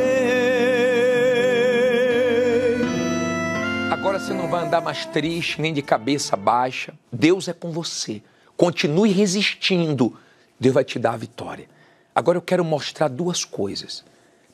Agora 3.90 4.18
você 4.18 4.32
não 4.32 4.48
vai 4.48 4.64
andar 4.64 4.80
mais 4.80 5.06
triste, 5.06 5.60
nem 5.60 5.72
de 5.72 5.82
cabeça 5.82 6.36
baixa. 6.36 6.94
Deus 7.12 7.48
é 7.48 7.52
com 7.52 7.70
você. 7.72 8.22
Continue 8.56 9.10
resistindo. 9.10 10.16
Deus 10.58 10.74
vai 10.74 10.84
te 10.84 10.98
dar 10.98 11.12
a 11.12 11.16
vitória. 11.16 11.68
Agora 12.14 12.36
eu 12.36 12.42
quero 12.42 12.64
mostrar 12.64 13.08
duas 13.08 13.44
coisas. 13.44 14.04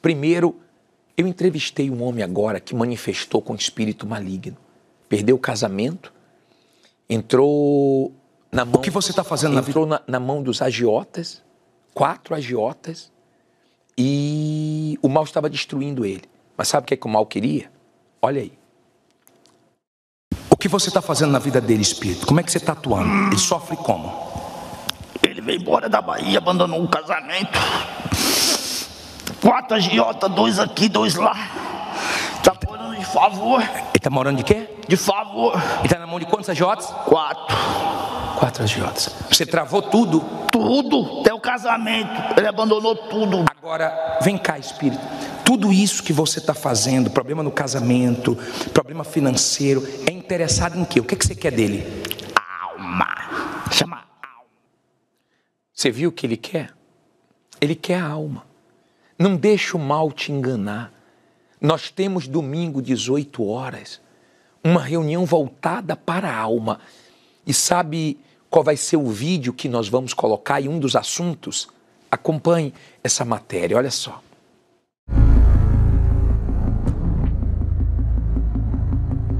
Primeiro, 0.02 0.60
eu 1.16 1.26
entrevistei 1.26 1.88
um 1.88 2.02
homem 2.02 2.22
agora 2.22 2.60
que 2.60 2.74
manifestou 2.74 3.40
com 3.40 3.54
espírito 3.54 4.06
maligno. 4.06 4.56
Perdeu 5.08 5.36
o 5.36 5.38
casamento, 5.38 6.12
entrou 7.08 8.12
na 8.50 8.64
mão. 8.64 8.76
O 8.76 8.78
que 8.78 8.90
você 8.90 9.10
está 9.10 9.24
fazendo 9.24 9.58
entrou 9.58 9.86
na 9.86 9.96
vida? 9.96 10.04
Na, 10.08 10.18
na 10.18 10.24
mão 10.24 10.42
dos 10.42 10.62
agiotas, 10.62 11.42
quatro 11.92 12.34
agiotas, 12.34 13.12
e 13.96 14.98
o 15.02 15.08
mal 15.08 15.24
estava 15.24 15.48
destruindo 15.48 16.04
ele. 16.04 16.24
Mas 16.56 16.68
sabe 16.68 16.84
o 16.84 16.86
que, 16.86 16.94
é 16.94 16.96
que 16.96 17.06
o 17.06 17.10
mal 17.10 17.26
queria? 17.26 17.70
Olha 18.22 18.40
aí. 18.40 18.52
O 20.50 20.56
que 20.56 20.68
você 20.68 20.88
está 20.88 21.02
fazendo 21.02 21.32
na 21.32 21.38
vida 21.38 21.60
dele, 21.60 21.82
espírito? 21.82 22.26
Como 22.26 22.40
é 22.40 22.42
que 22.42 22.50
você 22.50 22.58
está 22.58 22.72
atuando? 22.72 23.28
Ele 23.28 23.38
sofre 23.38 23.76
como? 23.76 24.10
Ele 25.22 25.40
veio 25.40 25.60
embora 25.60 25.88
da 25.88 26.00
Bahia, 26.00 26.38
abandonou 26.38 26.82
o 26.82 26.88
casamento. 26.88 27.58
Quatro 29.40 29.76
agiotas, 29.76 30.30
dois 30.30 30.58
aqui, 30.58 30.88
dois 30.88 31.14
lá. 31.16 31.34
Tá 32.42 32.56
morando 32.66 32.98
de 32.98 33.04
favor. 33.04 33.62
Ele 33.62 34.00
tá 34.00 34.10
morando 34.10 34.36
de 34.38 34.44
quê? 34.44 34.73
E 35.82 35.86
está 35.86 35.98
na 35.98 36.06
mão 36.06 36.20
de 36.20 36.26
quantos 36.26 36.48
agiotas? 36.48 36.86
Quatro. 37.06 37.56
Quatro 38.38 38.62
agiotas. 38.62 39.14
Você 39.30 39.44
travou 39.44 39.82
tudo? 39.82 40.20
Tudo, 40.50 41.20
até 41.20 41.34
o 41.34 41.40
casamento. 41.40 42.12
Ele 42.36 42.46
abandonou 42.46 42.94
tudo. 42.94 43.44
Agora, 43.50 44.18
vem 44.22 44.38
cá, 44.38 44.58
Espírito. 44.58 45.02
Tudo 45.44 45.72
isso 45.72 46.02
que 46.02 46.12
você 46.12 46.38
está 46.38 46.54
fazendo, 46.54 47.10
problema 47.10 47.42
no 47.42 47.50
casamento, 47.50 48.36
problema 48.72 49.04
financeiro, 49.04 49.86
é 50.08 50.12
interessado 50.12 50.78
em 50.78 50.84
quê? 50.84 51.00
O 51.00 51.04
que, 51.04 51.14
é 51.14 51.18
que 51.18 51.26
você 51.26 51.34
quer 51.34 51.50
dele? 51.50 51.84
Alma. 52.62 53.14
Chama 53.72 53.96
alma. 53.96 54.48
Você 55.72 55.90
viu 55.90 56.10
o 56.10 56.12
que 56.12 56.26
ele 56.26 56.36
quer? 56.36 56.72
Ele 57.60 57.74
quer 57.74 58.00
a 58.00 58.06
alma. 58.06 58.44
Não 59.18 59.36
deixa 59.36 59.76
o 59.76 59.80
mal 59.80 60.10
te 60.12 60.32
enganar. 60.32 60.92
Nós 61.60 61.90
temos 61.90 62.28
domingo, 62.28 62.80
18 62.80 63.46
horas 63.46 64.00
uma 64.64 64.80
reunião 64.80 65.26
voltada 65.26 65.94
para 65.94 66.30
a 66.30 66.36
alma. 66.36 66.80
E 67.46 67.52
sabe 67.52 68.18
qual 68.48 68.64
vai 68.64 68.76
ser 68.76 68.96
o 68.96 69.10
vídeo 69.10 69.52
que 69.52 69.68
nós 69.68 69.88
vamos 69.88 70.14
colocar 70.14 70.60
e 70.60 70.68
um 70.68 70.78
dos 70.78 70.96
assuntos? 70.96 71.68
Acompanhe 72.10 72.72
essa 73.02 73.24
matéria, 73.24 73.76
olha 73.76 73.90
só. 73.90 74.22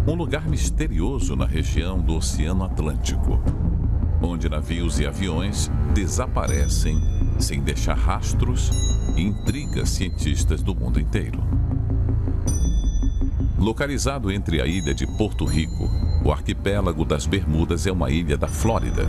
Um 0.06 0.14
lugar 0.14 0.46
misterioso 0.46 1.34
na 1.34 1.46
região 1.46 1.98
do 1.98 2.16
Oceano 2.16 2.64
Atlântico, 2.64 3.42
onde 4.22 4.48
navios 4.50 5.00
e 5.00 5.06
aviões 5.06 5.70
desaparecem 5.94 7.00
sem 7.38 7.62
deixar 7.62 7.94
rastros 7.94 8.70
e 9.16 9.22
intriga 9.22 9.86
cientistas 9.86 10.62
do 10.62 10.74
mundo 10.74 11.00
inteiro. 11.00 11.42
Localizado 13.64 14.30
entre 14.30 14.60
a 14.60 14.66
ilha 14.66 14.92
de 14.94 15.06
Porto 15.06 15.46
Rico, 15.46 15.88
o 16.22 16.30
arquipélago 16.30 17.02
das 17.02 17.24
Bermudas 17.24 17.86
é 17.86 17.90
uma 17.90 18.10
ilha 18.10 18.36
da 18.36 18.46
Flórida, 18.46 19.06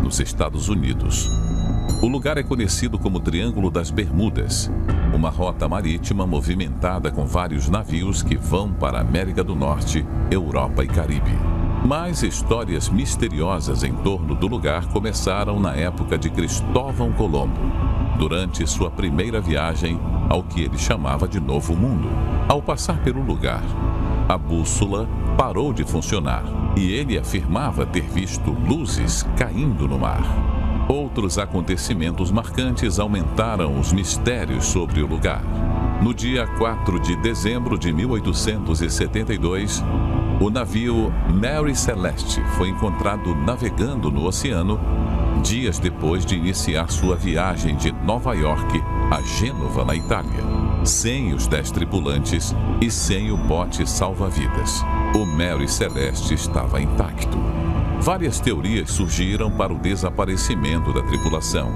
nos 0.00 0.20
Estados 0.20 0.68
Unidos. 0.68 1.28
O 2.00 2.06
lugar 2.06 2.38
é 2.38 2.44
conhecido 2.44 3.00
como 3.00 3.18
Triângulo 3.18 3.68
das 3.68 3.90
Bermudas, 3.90 4.70
uma 5.12 5.28
rota 5.28 5.68
marítima 5.68 6.24
movimentada 6.24 7.10
com 7.10 7.26
vários 7.26 7.68
navios 7.68 8.22
que 8.22 8.36
vão 8.36 8.72
para 8.72 8.98
a 8.98 9.00
América 9.00 9.42
do 9.42 9.56
Norte, 9.56 10.06
Europa 10.30 10.84
e 10.84 10.86
Caribe. 10.86 11.36
Mas 11.84 12.22
histórias 12.22 12.88
misteriosas 12.88 13.82
em 13.82 13.92
torno 13.92 14.36
do 14.36 14.46
lugar 14.46 14.86
começaram 14.86 15.58
na 15.58 15.74
época 15.74 16.16
de 16.16 16.30
Cristóvão 16.30 17.10
Colombo, 17.10 17.58
durante 18.16 18.64
sua 18.68 18.88
primeira 18.88 19.40
viagem 19.40 19.98
ao 20.28 20.44
que 20.44 20.62
ele 20.62 20.78
chamava 20.78 21.26
de 21.26 21.40
Novo 21.40 21.74
Mundo. 21.74 22.08
Ao 22.48 22.62
passar 22.62 23.02
pelo 23.02 23.22
lugar, 23.22 23.62
a 24.28 24.36
bússola 24.36 25.08
parou 25.36 25.72
de 25.72 25.84
funcionar 25.84 26.44
e 26.76 26.92
ele 26.92 27.16
afirmava 27.16 27.86
ter 27.86 28.02
visto 28.02 28.50
luzes 28.50 29.24
caindo 29.36 29.86
no 29.86 29.98
mar. 29.98 30.24
Outros 30.88 31.38
acontecimentos 31.38 32.30
marcantes 32.30 32.98
aumentaram 32.98 33.78
os 33.78 33.92
mistérios 33.92 34.66
sobre 34.66 35.00
o 35.02 35.06
lugar. 35.06 35.42
No 36.02 36.12
dia 36.12 36.46
4 36.46 37.00
de 37.00 37.16
dezembro 37.16 37.78
de 37.78 37.92
1872, 37.92 39.82
o 40.40 40.50
navio 40.50 41.12
Mary 41.32 41.74
Celeste 41.74 42.42
foi 42.56 42.68
encontrado 42.68 43.34
navegando 43.34 44.10
no 44.10 44.26
oceano 44.26 44.78
dias 45.42 45.78
depois 45.78 46.26
de 46.26 46.34
iniciar 46.34 46.90
sua 46.90 47.14
viagem 47.14 47.76
de 47.76 47.92
Nova 47.92 48.34
York 48.34 48.82
a 49.10 49.22
Gênova, 49.22 49.84
na 49.84 49.94
Itália, 49.94 50.42
sem 50.86 51.34
os 51.34 51.46
dez 51.46 51.70
tripulantes 51.70 52.54
e 52.80 52.90
sem 52.90 53.32
o 53.32 53.36
bote 53.36 53.88
salva-vidas. 53.88 54.82
O 55.14 55.26
Mary 55.26 55.68
Celeste 55.68 56.34
estava 56.34 56.80
intacto. 56.80 57.36
Várias 58.00 58.38
teorias 58.38 58.90
surgiram 58.90 59.50
para 59.50 59.72
o 59.72 59.78
desaparecimento 59.78 60.92
da 60.92 61.02
tripulação, 61.02 61.70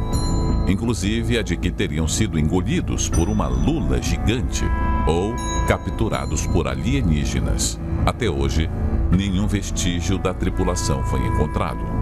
inclusive 0.69 1.39
a 1.39 1.43
de 1.43 1.57
que 1.57 1.71
teriam 1.71 2.07
sido 2.07 2.39
engolidos 2.39 3.09
por 3.09 3.29
uma 3.29 3.49
lula 3.49 4.01
gigante 4.01 4.65
ou 5.07 5.35
capturados 5.67 6.47
por 6.47 6.69
alienígenas. 6.69 7.81
Até 8.07 8.31
hoje, 8.31 8.71
nenhum 9.11 9.47
vestígio 9.47 10.19
da 10.19 10.33
tripulação 10.33 11.03
foi 11.05 11.21
encontrado. 11.27 11.99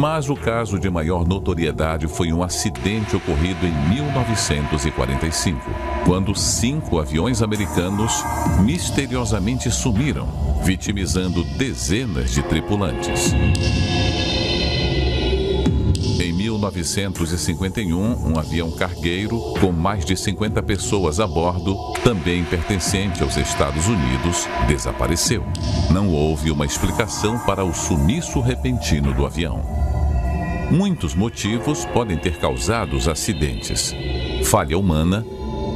Mas 0.00 0.30
o 0.30 0.34
caso 0.34 0.78
de 0.78 0.88
maior 0.88 1.28
notoriedade 1.28 2.08
foi 2.08 2.32
um 2.32 2.42
acidente 2.42 3.14
ocorrido 3.14 3.66
em 3.66 3.88
1945, 3.90 5.60
quando 6.06 6.34
cinco 6.34 6.98
aviões 6.98 7.42
americanos 7.42 8.24
misteriosamente 8.62 9.70
sumiram, 9.70 10.26
vitimizando 10.62 11.44
dezenas 11.58 12.30
de 12.30 12.42
tripulantes. 12.42 13.34
Em 16.18 16.32
1951, 16.32 18.26
um 18.26 18.38
avião 18.38 18.70
cargueiro 18.70 19.38
com 19.60 19.70
mais 19.70 20.06
de 20.06 20.16
50 20.16 20.62
pessoas 20.62 21.20
a 21.20 21.26
bordo, 21.26 21.76
também 22.02 22.42
pertencente 22.44 23.22
aos 23.22 23.36
Estados 23.36 23.86
Unidos, 23.86 24.48
desapareceu. 24.66 25.44
Não 25.90 26.08
houve 26.08 26.50
uma 26.50 26.64
explicação 26.64 27.38
para 27.40 27.62
o 27.62 27.74
sumiço 27.74 28.40
repentino 28.40 29.12
do 29.12 29.26
avião. 29.26 29.79
Muitos 30.70 31.16
motivos 31.16 31.84
podem 31.86 32.16
ter 32.16 32.38
causado 32.38 32.96
os 32.96 33.08
acidentes: 33.08 33.94
falha 34.44 34.78
humana, 34.78 35.26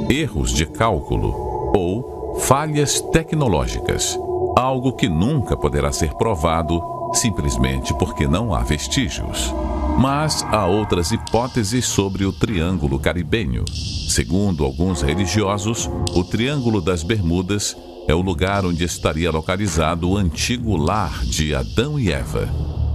erros 0.08 0.52
de 0.52 0.64
cálculo 0.66 1.72
ou 1.74 2.38
falhas 2.40 3.00
tecnológicas. 3.00 4.18
Algo 4.56 4.92
que 4.92 5.08
nunca 5.08 5.56
poderá 5.56 5.90
ser 5.90 6.14
provado 6.14 6.80
simplesmente 7.12 7.92
porque 7.94 8.26
não 8.28 8.54
há 8.54 8.60
vestígios. 8.60 9.52
Mas 9.98 10.44
há 10.44 10.66
outras 10.66 11.10
hipóteses 11.10 11.84
sobre 11.86 12.24
o 12.24 12.32
Triângulo 12.32 12.98
Caribenho. 12.98 13.64
Segundo 14.08 14.64
alguns 14.64 15.02
religiosos, 15.02 15.90
o 16.14 16.22
Triângulo 16.22 16.80
das 16.80 17.02
Bermudas 17.02 17.76
é 18.06 18.14
o 18.14 18.20
lugar 18.20 18.64
onde 18.64 18.84
estaria 18.84 19.30
localizado 19.30 20.10
o 20.10 20.16
antigo 20.16 20.76
lar 20.76 21.24
de 21.24 21.54
Adão 21.54 21.98
e 21.98 22.12
Eva, 22.12 22.48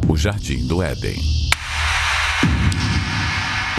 o 0.07 0.15
Jardim 0.15 0.65
do 0.65 0.81
Éden. 0.81 1.19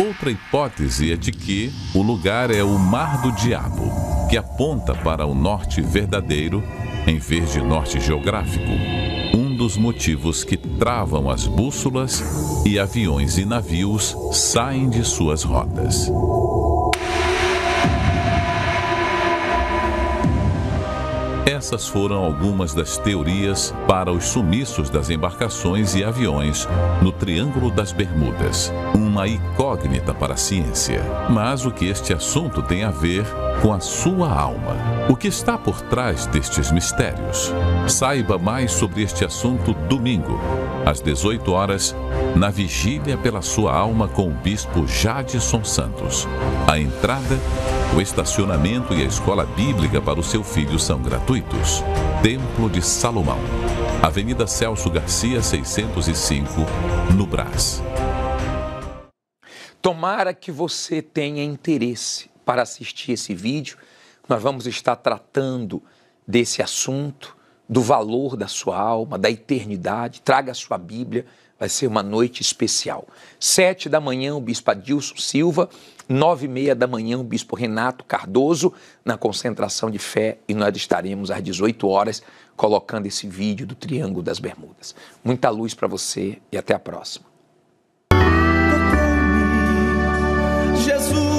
Outra 0.01 0.31
hipótese 0.31 1.13
é 1.13 1.17
de 1.17 1.31
que 1.31 1.71
o 1.95 2.01
lugar 2.01 2.51
é 2.51 2.65
o 2.65 2.79
Mar 2.79 3.21
do 3.21 3.31
Diabo, 3.33 3.85
que 4.31 4.37
aponta 4.39 4.95
para 4.95 5.27
o 5.27 5.35
norte 5.35 5.83
verdadeiro 5.83 6.65
em 7.07 7.19
vez 7.19 7.53
de 7.53 7.61
norte 7.61 8.01
geográfico. 8.01 8.71
Um 9.35 9.55
dos 9.55 9.77
motivos 9.77 10.43
que 10.43 10.57
travam 10.57 11.29
as 11.29 11.47
bússolas 11.47 12.25
e 12.65 12.79
aviões 12.79 13.37
e 13.37 13.45
navios 13.45 14.17
saem 14.33 14.89
de 14.89 15.05
suas 15.05 15.43
rotas. 15.43 16.11
Essas 21.51 21.89
foram 21.89 22.25
algumas 22.25 22.73
das 22.73 22.97
teorias 22.97 23.75
para 23.89 24.13
os 24.13 24.27
sumiços 24.27 24.89
das 24.89 25.11
embarcações 25.11 25.97
e 25.97 26.05
aviões 26.05 26.69
no 27.03 27.11
Triângulo 27.11 27.73
das 27.73 27.91
Bermudas. 27.91 28.73
Uma 28.95 29.27
incógnita 29.27 30.15
para 30.15 30.35
a 30.35 30.37
ciência. 30.37 31.03
Mas 31.29 31.67
o 31.67 31.73
que 31.73 31.87
este 31.87 32.13
assunto 32.13 32.63
tem 32.63 32.85
a 32.85 32.93
ver 32.93 33.25
com 33.61 33.73
a 33.73 33.81
sua 33.81 34.31
alma? 34.33 35.00
O 35.11 35.17
que 35.17 35.27
está 35.27 35.59
por 35.59 35.83
trás 35.83 36.27
destes 36.27 36.71
mistérios? 36.71 37.51
Saiba 37.89 38.39
mais 38.39 38.71
sobre 38.71 39.03
este 39.03 39.25
assunto 39.25 39.75
domingo, 39.75 40.39
às 40.87 41.01
18 41.01 41.51
horas, 41.51 41.97
na 42.37 42.49
Vigília 42.49 43.19
pela 43.19 43.43
Sua 43.43 43.75
Alma 43.75 44.07
com 44.07 44.29
o 44.29 44.35
Bispo 44.35 44.87
Jadson 44.87 45.65
Santos. 45.65 46.29
A 46.69 46.79
entrada 46.79 47.41
o 47.97 48.01
estacionamento 48.01 48.95
e 48.95 49.03
a 49.03 49.07
escola 49.07 49.45
bíblica 49.45 50.01
para 50.01 50.21
o 50.21 50.23
seu 50.23 50.45
filho 50.45 50.79
são 50.79 51.03
gratuitos. 51.03 51.83
Templo 52.23 52.71
de 52.71 52.81
Salomão, 52.81 53.41
Avenida 54.01 54.47
Celso 54.47 54.89
Garcia, 54.89 55.43
605, 55.43 56.53
no 57.17 57.27
Brás. 57.27 57.83
Tomara 59.83 60.33
que 60.33 60.53
você 60.53 61.03
tenha 61.03 61.43
interesse 61.43 62.31
para 62.47 62.63
assistir 62.63 63.11
esse 63.11 63.35
vídeo. 63.35 63.77
Nós 64.31 64.41
vamos 64.41 64.65
estar 64.69 64.95
tratando 64.95 65.83
desse 66.25 66.63
assunto, 66.63 67.37
do 67.69 67.83
valor 67.83 68.37
da 68.37 68.47
sua 68.47 68.79
alma, 68.79 69.19
da 69.19 69.29
eternidade. 69.29 70.21
Traga 70.21 70.53
a 70.53 70.55
sua 70.55 70.79
Bíblia, 70.79 71.27
vai 71.59 71.69
ser 71.69 71.89
uma 71.89 72.01
noite 72.01 72.41
especial. 72.41 73.09
Sete 73.41 73.89
da 73.89 74.01
manhã, 74.01 74.37
o 74.37 74.41
Bispo 74.41 74.71
Adilson 74.71 75.17
Silva 75.17 75.69
nove 76.09 76.47
e 76.47 76.49
meia 76.49 76.77
da 76.77 76.87
manhã, 76.87 77.19
o 77.19 77.25
Bispo 77.25 77.57
Renato 77.57 78.05
Cardoso 78.05 78.73
na 79.05 79.17
concentração 79.17 79.91
de 79.91 79.99
fé 79.99 80.39
e 80.49 80.55
nós 80.55 80.77
estaremos 80.77 81.31
às 81.33 81.43
18 81.43 81.89
horas 81.89 82.23
colocando 82.57 83.07
esse 83.07 83.27
vídeo 83.27 83.67
do 83.67 83.75
Triângulo 83.75 84.23
das 84.23 84.39
Bermudas. 84.39 84.95
Muita 85.25 85.51
luz 85.51 85.75
para 85.75 85.89
você 85.89 86.39
e 86.53 86.57
até 86.57 86.73
a 86.73 86.79
próxima. 86.79 87.27
Jesus 90.85 91.30